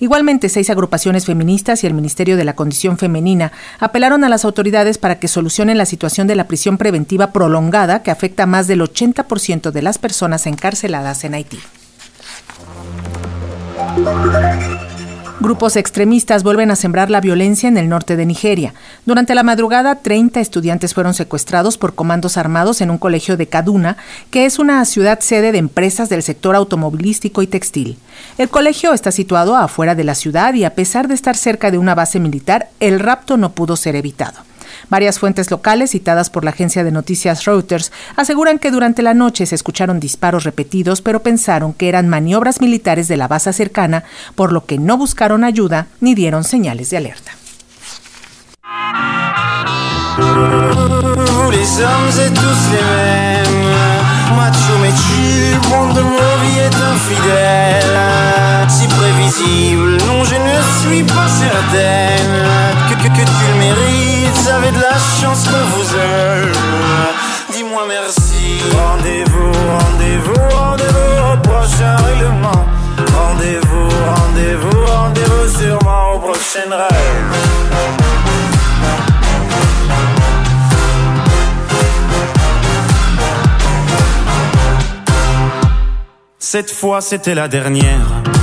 Igualmente, 0.00 0.48
seis 0.48 0.70
agrupaciones 0.70 1.24
feministas 1.24 1.82
y 1.82 1.86
el 1.86 1.94
Ministerio 1.94 2.36
de 2.36 2.44
la 2.44 2.54
Condición 2.54 2.98
Femenina 2.98 3.52
apelaron 3.80 4.24
a 4.24 4.28
las 4.28 4.44
autoridades 4.44 4.98
para 4.98 5.18
que 5.18 5.28
solucionen 5.28 5.78
la 5.78 5.86
situación 5.86 6.26
de 6.26 6.36
la 6.36 6.44
prisión 6.44 6.78
preventiva 6.78 7.32
prolongada 7.32 8.02
que 8.02 8.10
afecta 8.10 8.44
a 8.44 8.46
más 8.46 8.66
del 8.66 8.82
80% 8.82 9.70
de 9.70 9.82
las 9.82 9.98
personas 9.98 10.46
encarceladas 10.46 11.24
en 11.24 11.34
Haití. 11.34 11.58
Grupos 15.42 15.74
extremistas 15.74 16.44
vuelven 16.44 16.70
a 16.70 16.76
sembrar 16.76 17.10
la 17.10 17.20
violencia 17.20 17.68
en 17.68 17.76
el 17.76 17.88
norte 17.88 18.14
de 18.14 18.26
Nigeria. 18.26 18.74
Durante 19.06 19.34
la 19.34 19.42
madrugada, 19.42 19.96
30 19.96 20.38
estudiantes 20.38 20.94
fueron 20.94 21.14
secuestrados 21.14 21.78
por 21.78 21.96
comandos 21.96 22.36
armados 22.36 22.80
en 22.80 22.90
un 22.90 22.98
colegio 22.98 23.36
de 23.36 23.48
Kaduna, 23.48 23.96
que 24.30 24.46
es 24.46 24.60
una 24.60 24.84
ciudad 24.84 25.18
sede 25.18 25.50
de 25.50 25.58
empresas 25.58 26.08
del 26.08 26.22
sector 26.22 26.54
automovilístico 26.54 27.42
y 27.42 27.48
textil. 27.48 27.98
El 28.38 28.50
colegio 28.50 28.92
está 28.92 29.10
situado 29.10 29.56
afuera 29.56 29.96
de 29.96 30.04
la 30.04 30.14
ciudad 30.14 30.54
y 30.54 30.62
a 30.62 30.76
pesar 30.76 31.08
de 31.08 31.14
estar 31.14 31.36
cerca 31.36 31.72
de 31.72 31.78
una 31.78 31.96
base 31.96 32.20
militar, 32.20 32.68
el 32.78 33.00
rapto 33.00 33.36
no 33.36 33.50
pudo 33.50 33.74
ser 33.74 33.96
evitado. 33.96 34.51
Varias 34.88 35.18
fuentes 35.18 35.50
locales 35.50 35.90
citadas 35.90 36.30
por 36.30 36.44
la 36.44 36.50
agencia 36.50 36.84
de 36.84 36.92
noticias 36.92 37.44
Reuters 37.44 37.92
aseguran 38.16 38.58
que 38.58 38.70
durante 38.70 39.02
la 39.02 39.14
noche 39.14 39.46
se 39.46 39.54
escucharon 39.54 40.00
disparos 40.00 40.44
repetidos, 40.44 41.02
pero 41.02 41.22
pensaron 41.22 41.72
que 41.72 41.88
eran 41.88 42.08
maniobras 42.08 42.60
militares 42.60 43.08
de 43.08 43.16
la 43.16 43.28
base 43.28 43.52
cercana, 43.52 44.04
por 44.34 44.52
lo 44.52 44.66
que 44.66 44.78
no 44.78 44.96
buscaron 44.96 45.44
ayuda 45.44 45.86
ni 46.00 46.14
dieron 46.14 46.44
señales 46.44 46.90
de 46.90 46.96
alerta. 46.96 47.32
Avez 64.48 64.70
de 64.70 64.80
la 64.80 64.98
chance 65.20 65.44
qu'on 65.44 65.64
vous 65.76 65.96
aime. 65.96 66.52
Dis-moi 67.52 67.82
merci. 67.88 68.60
Rendez-vous, 68.74 69.52
rendez-vous, 69.52 70.56
rendez-vous 70.56 71.32
au 71.32 71.36
prochain 71.48 71.96
règlement. 71.96 72.64
Rendez-vous, 73.14 73.88
rendez-vous, 74.14 74.86
rendez-vous 74.86 75.58
sûrement 75.58 76.14
au 76.14 76.18
prochain 76.18 76.70
rêve. 76.70 77.32
Cette 86.38 86.70
fois, 86.70 87.00
c'était 87.00 87.34
la 87.34 87.48
dernière. 87.48 88.41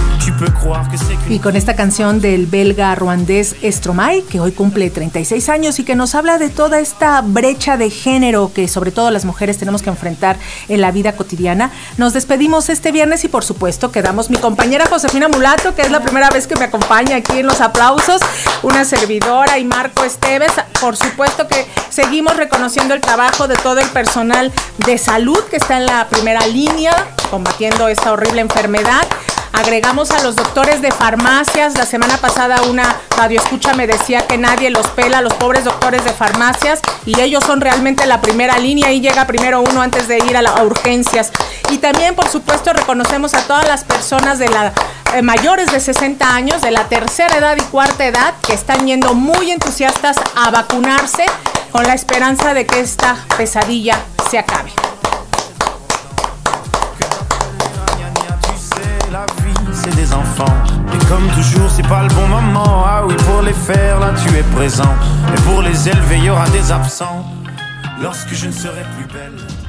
Y 1.27 1.39
con 1.39 1.55
esta 1.55 1.75
canción 1.75 2.21
del 2.21 2.47
belga 2.47 2.95
ruandés 2.95 3.55
Stromae, 3.63 4.23
que 4.23 4.39
hoy 4.39 4.51
cumple 4.51 4.89
36 4.89 5.49
años 5.49 5.79
y 5.79 5.83
que 5.83 5.95
nos 5.95 6.15
habla 6.15 6.37
de 6.37 6.49
toda 6.49 6.79
esta 6.79 7.21
brecha 7.21 7.77
de 7.77 7.89
género 7.89 8.51
que 8.53 8.67
sobre 8.67 8.91
todo 8.91 9.11
las 9.11 9.25
mujeres 9.25 9.57
tenemos 9.57 9.81
que 9.81 9.89
enfrentar 9.89 10.37
en 10.67 10.81
la 10.81 10.91
vida 10.91 11.13
cotidiana, 11.13 11.71
nos 11.97 12.13
despedimos 12.13 12.69
este 12.69 12.91
viernes 12.91 13.23
y 13.23 13.27
por 13.27 13.43
supuesto 13.43 13.91
quedamos 13.91 14.29
mi 14.29 14.37
compañera 14.37 14.85
Josefina 14.87 15.27
Mulato, 15.27 15.75
que 15.75 15.81
es 15.81 15.91
la 15.91 15.99
primera 15.99 16.29
vez 16.29 16.47
que 16.47 16.55
me 16.55 16.65
acompaña 16.65 17.17
aquí 17.17 17.39
en 17.39 17.47
los 17.47 17.61
aplausos, 17.61 18.21
una 18.63 18.85
servidora 18.85 19.57
y 19.57 19.65
Marco 19.65 20.03
Esteves. 20.03 20.51
Por 20.79 20.95
supuesto 20.95 21.47
que 21.47 21.67
seguimos 21.89 22.37
reconociendo 22.37 22.93
el 22.93 23.01
trabajo 23.01 23.47
de 23.47 23.55
todo 23.55 23.79
el 23.79 23.89
personal 23.89 24.51
de 24.85 24.97
salud 24.97 25.39
que 25.49 25.57
está 25.57 25.77
en 25.77 25.85
la 25.85 26.07
primera 26.07 26.45
línea 26.47 26.95
combatiendo 27.29 27.87
esta 27.87 28.11
horrible 28.11 28.41
enfermedad. 28.41 29.05
Agregamos 29.53 30.11
a 30.11 30.23
los 30.23 30.28
doctores 30.35 30.81
de 30.81 30.91
farmacias. 30.91 31.75
La 31.75 31.85
semana 31.85 32.17
pasada 32.17 32.61
una 32.63 32.95
radio 33.17 33.41
escucha 33.41 33.73
me 33.73 33.87
decía 33.87 34.25
que 34.27 34.37
nadie 34.37 34.69
los 34.69 34.87
pela, 34.87 35.21
los 35.21 35.33
pobres 35.33 35.63
doctores 35.63 36.03
de 36.03 36.11
farmacias, 36.11 36.79
y 37.05 37.19
ellos 37.19 37.43
son 37.43 37.61
realmente 37.61 38.05
la 38.05 38.21
primera 38.21 38.57
línea 38.59 38.91
y 38.91 39.01
llega 39.01 39.27
primero 39.27 39.61
uno 39.61 39.81
antes 39.81 40.07
de 40.07 40.17
ir 40.17 40.37
a, 40.37 40.63
urgencias. 40.63 41.31
Y 41.69 41.77
también, 41.77 42.15
por 42.15 42.27
supuesto, 42.27 42.73
reconocemos 42.73 43.33
a 43.33 43.41
todas 43.43 43.67
las 43.67 43.83
personas 43.83 44.39
de 44.39 44.49
la 44.49 44.73
eh, 45.13 45.21
mayores 45.21 45.71
de 45.71 45.79
60 45.79 46.33
años, 46.33 46.61
de 46.61 46.71
la 46.71 46.85
tercera 46.85 47.37
edad 47.37 47.57
y 47.57 47.61
cuarta 47.61 48.05
edad, 48.05 48.33
que 48.45 48.53
están 48.53 48.85
yendo 48.85 49.13
muy 49.13 49.51
entusiastas 49.51 50.17
a 50.35 50.51
vacunarse 50.51 51.25
con 51.71 51.83
la 51.83 51.93
esperanza 51.93 52.53
de 52.53 52.65
que 52.65 52.79
esta 52.79 53.17
pesadilla 53.37 53.99
se 54.29 54.39
acabe. 54.39 54.71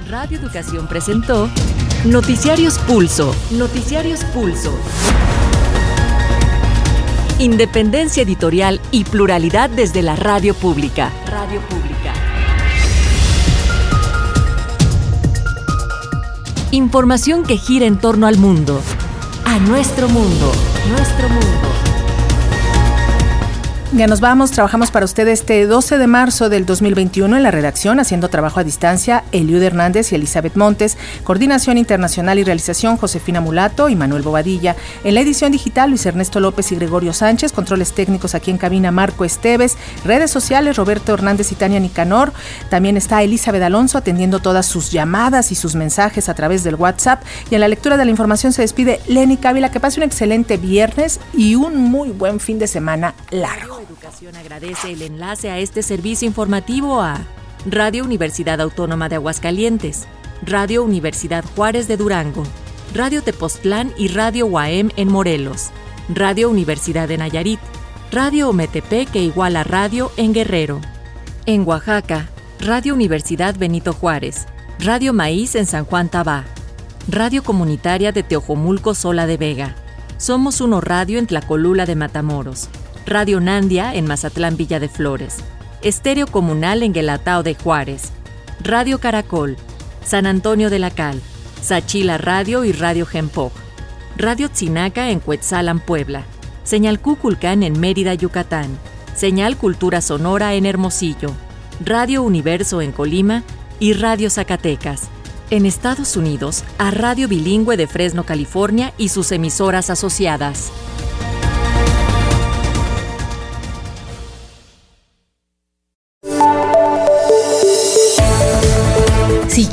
Radio 0.09 0.39
Educación 0.39 0.89
presentó 0.89 1.49
Noticiarios 2.05 2.79
Pulso. 2.79 3.33
Noticiarios 3.53 4.25
Pulso. 4.25 4.77
Independencia 7.39 8.25
editorial 8.25 8.81
y 8.91 9.05
pluralidad 9.05 9.71
desde 9.71 10.03
la 10.03 10.17
radio 10.17 10.55
pública. 10.55 11.11
Radio 11.27 11.61
pública. 11.61 12.13
Información 16.73 17.45
que 17.45 17.57
gira 17.57 17.87
en 17.87 17.99
torno 17.99 18.27
al 18.27 18.39
mundo. 18.39 18.81
A 19.51 19.59
nuestro 19.59 20.09
mundo. 20.09 20.53
Nuestro 20.89 21.29
mundo. 21.29 21.70
Ya 23.93 24.07
nos 24.07 24.21
vamos, 24.21 24.53
trabajamos 24.53 24.93
para 24.93 25.05
usted 25.05 25.27
este 25.27 25.67
12 25.67 25.99
de 25.99 26.07
marzo 26.07 26.49
del 26.49 26.65
2021 26.65 27.37
en 27.37 27.43
la 27.43 27.51
redacción, 27.51 27.99
haciendo 27.99 28.29
trabajo 28.29 28.61
a 28.61 28.65
distancia, 28.65 29.25
Eliud 29.33 29.61
Hernández 29.61 30.13
y 30.13 30.15
Elizabeth 30.15 30.55
Montes, 30.55 30.97
coordinación 31.25 31.77
internacional 31.77 32.39
y 32.39 32.45
realización, 32.45 32.97
Josefina 32.97 33.41
Mulato 33.41 33.89
y 33.89 33.97
Manuel 33.97 34.23
Bobadilla. 34.23 34.77
En 35.03 35.15
la 35.15 35.21
edición 35.23 35.51
digital, 35.51 35.91
Luis 35.91 36.07
Ernesto 36.07 36.39
López 36.39 36.71
y 36.71 36.77
Gregorio 36.77 37.13
Sánchez, 37.13 37.51
controles 37.51 37.93
técnicos 37.93 38.37
aquí 38.37 38.53
en 38.53 38.59
cabina, 38.59 38.93
Marco 38.93 39.25
Esteves, 39.25 39.77
redes 40.05 40.31
sociales, 40.31 40.77
Roberto 40.77 41.13
Hernández 41.13 41.51
y 41.51 41.57
Tania 41.57 41.81
Nicanor. 41.81 42.33
También 42.69 42.97
está 42.97 43.25
Elizabeth 43.25 43.65
Alonso 43.65 43.99
atendiendo 43.99 44.39
todas 44.39 44.67
sus 44.67 44.93
llamadas 44.93 45.51
y 45.51 45.57
sus 45.57 45.75
mensajes 45.75 46.29
a 46.29 46.35
través 46.35 46.63
del 46.63 46.77
WhatsApp. 46.77 47.25
Y 47.51 47.57
en 47.57 47.61
la 47.61 47.69
lectura 47.69 47.97
de 47.97 48.05
la 48.05 48.13
información 48.13 48.53
se 48.53 48.63
despide 48.63 49.01
Lenny 49.09 49.37
Cávila. 49.37 49.73
Que 49.73 49.81
pase 49.81 49.99
un 49.99 50.05
excelente 50.05 50.59
viernes 50.59 51.19
y 51.35 51.57
un 51.57 51.77
muy 51.77 52.11
buen 52.11 52.39
fin 52.39 52.61
de 52.61 52.69
semana 52.69 53.15
largo. 53.33 53.80
Educación 53.81 54.37
agradece 54.37 54.93
el 54.93 55.01
enlace 55.01 55.51
a 55.51 55.59
este 55.59 55.83
servicio 55.83 56.29
informativo 56.29 57.01
a 57.01 57.19
Radio 57.65 58.05
Universidad 58.05 58.61
Autónoma 58.61 59.09
de 59.09 59.15
Aguascalientes, 59.15 60.07
Radio 60.43 60.85
Universidad 60.85 61.45
Juárez 61.57 61.89
de 61.89 61.97
Durango, 61.97 62.43
Radio 62.95 63.23
Tepoztlán 63.23 63.93
y 63.97 64.09
Radio 64.09 64.47
UAM 64.47 64.91
en 64.97 65.09
Morelos, 65.09 65.71
Radio 66.11 66.51
Universidad 66.51 67.09
de 67.09 67.17
Nayarit, 67.17 67.61
Radio 68.13 68.51
Ometepec 68.51 69.11
que 69.11 69.23
igual 69.23 69.57
a 69.57 69.65
Radio 69.65 70.13
en 70.19 70.35
Guerrero. 70.35 70.81
En 71.47 71.67
Oaxaca, 71.67 72.29
Radio 72.61 72.93
Universidad 72.93 73.57
Benito 73.57 73.95
Juárez, 73.95 74.47
Radio 74.79 75.15
Maíz 75.15 75.55
en 75.55 75.65
San 75.65 75.87
Juan 75.87 76.11
Tabá, 76.11 76.45
Radio 77.09 77.43
Comunitaria 77.43 78.13
de 78.13 78.23
Teojomulco 78.23 78.95
Sola 78.95 79.27
de 79.27 79.39
Vega. 79.39 79.75
Somos 80.19 80.61
Uno 80.61 80.83
Radio 80.83 81.19
en 81.19 81.27
Tlacolula 81.27 81.87
de 81.87 81.97
Matamoros. 81.97 82.69
Radio 83.07 83.41
Nandia 83.41 83.95
en 83.95 84.07
Mazatlán 84.07 84.57
Villa 84.57 84.79
de 84.79 84.89
Flores, 84.89 85.39
Estéreo 85.83 86.27
Comunal 86.27 86.83
en 86.83 86.93
Guelatao 86.93 87.43
de 87.43 87.55
Juárez, 87.55 88.13
Radio 88.63 89.01
Caracol, 89.01 89.57
San 90.05 90.27
Antonio 90.27 90.71
de 90.71 90.79
la 90.79 90.91
Cal, 90.91 91.21
Sachila 91.63 92.19
Radio 92.19 92.65
y 92.65 92.73
Radio 92.73 93.07
Gempoj, 93.07 93.53
Radio 94.17 94.49
Tzinaca 94.49 95.11
en 95.11 95.21
Cuetzalan, 95.21 95.81
Puebla, 95.81 96.25
Señal 96.63 97.01
Cuculcán 97.01 97.63
en 97.63 97.81
Mérida, 97.81 98.15
Yucatán, 98.15 98.69
Señal 99.15 99.57
Cultura 99.57 100.01
Sonora 100.01 100.55
en 100.55 100.67
Hermosillo, 100.67 101.33
Radio 101.85 102.23
Universo 102.23 102.83
en 102.83 102.93
Colima 102.93 103.43
y 103.79 103.95
Radio 103.95 104.31
Zacatecas. 104.31 105.09
En 105.51 105.67
Estados 105.67 106.17
Unidos, 106.17 106.63
a 106.79 106.93
Radio 106.93 107.27
Bilingüe 107.27 107.77
de 107.77 107.89
Fresno, 107.89 108.25
California 108.25 108.93
y 108.99 109.09
sus 109.09 109.33
emisoras 109.33 109.91
asociadas. 109.91 110.71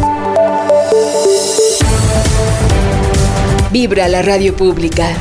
Vibra 3.71 4.09
la 4.09 4.23
radio 4.23 4.57
pública. 4.57 5.17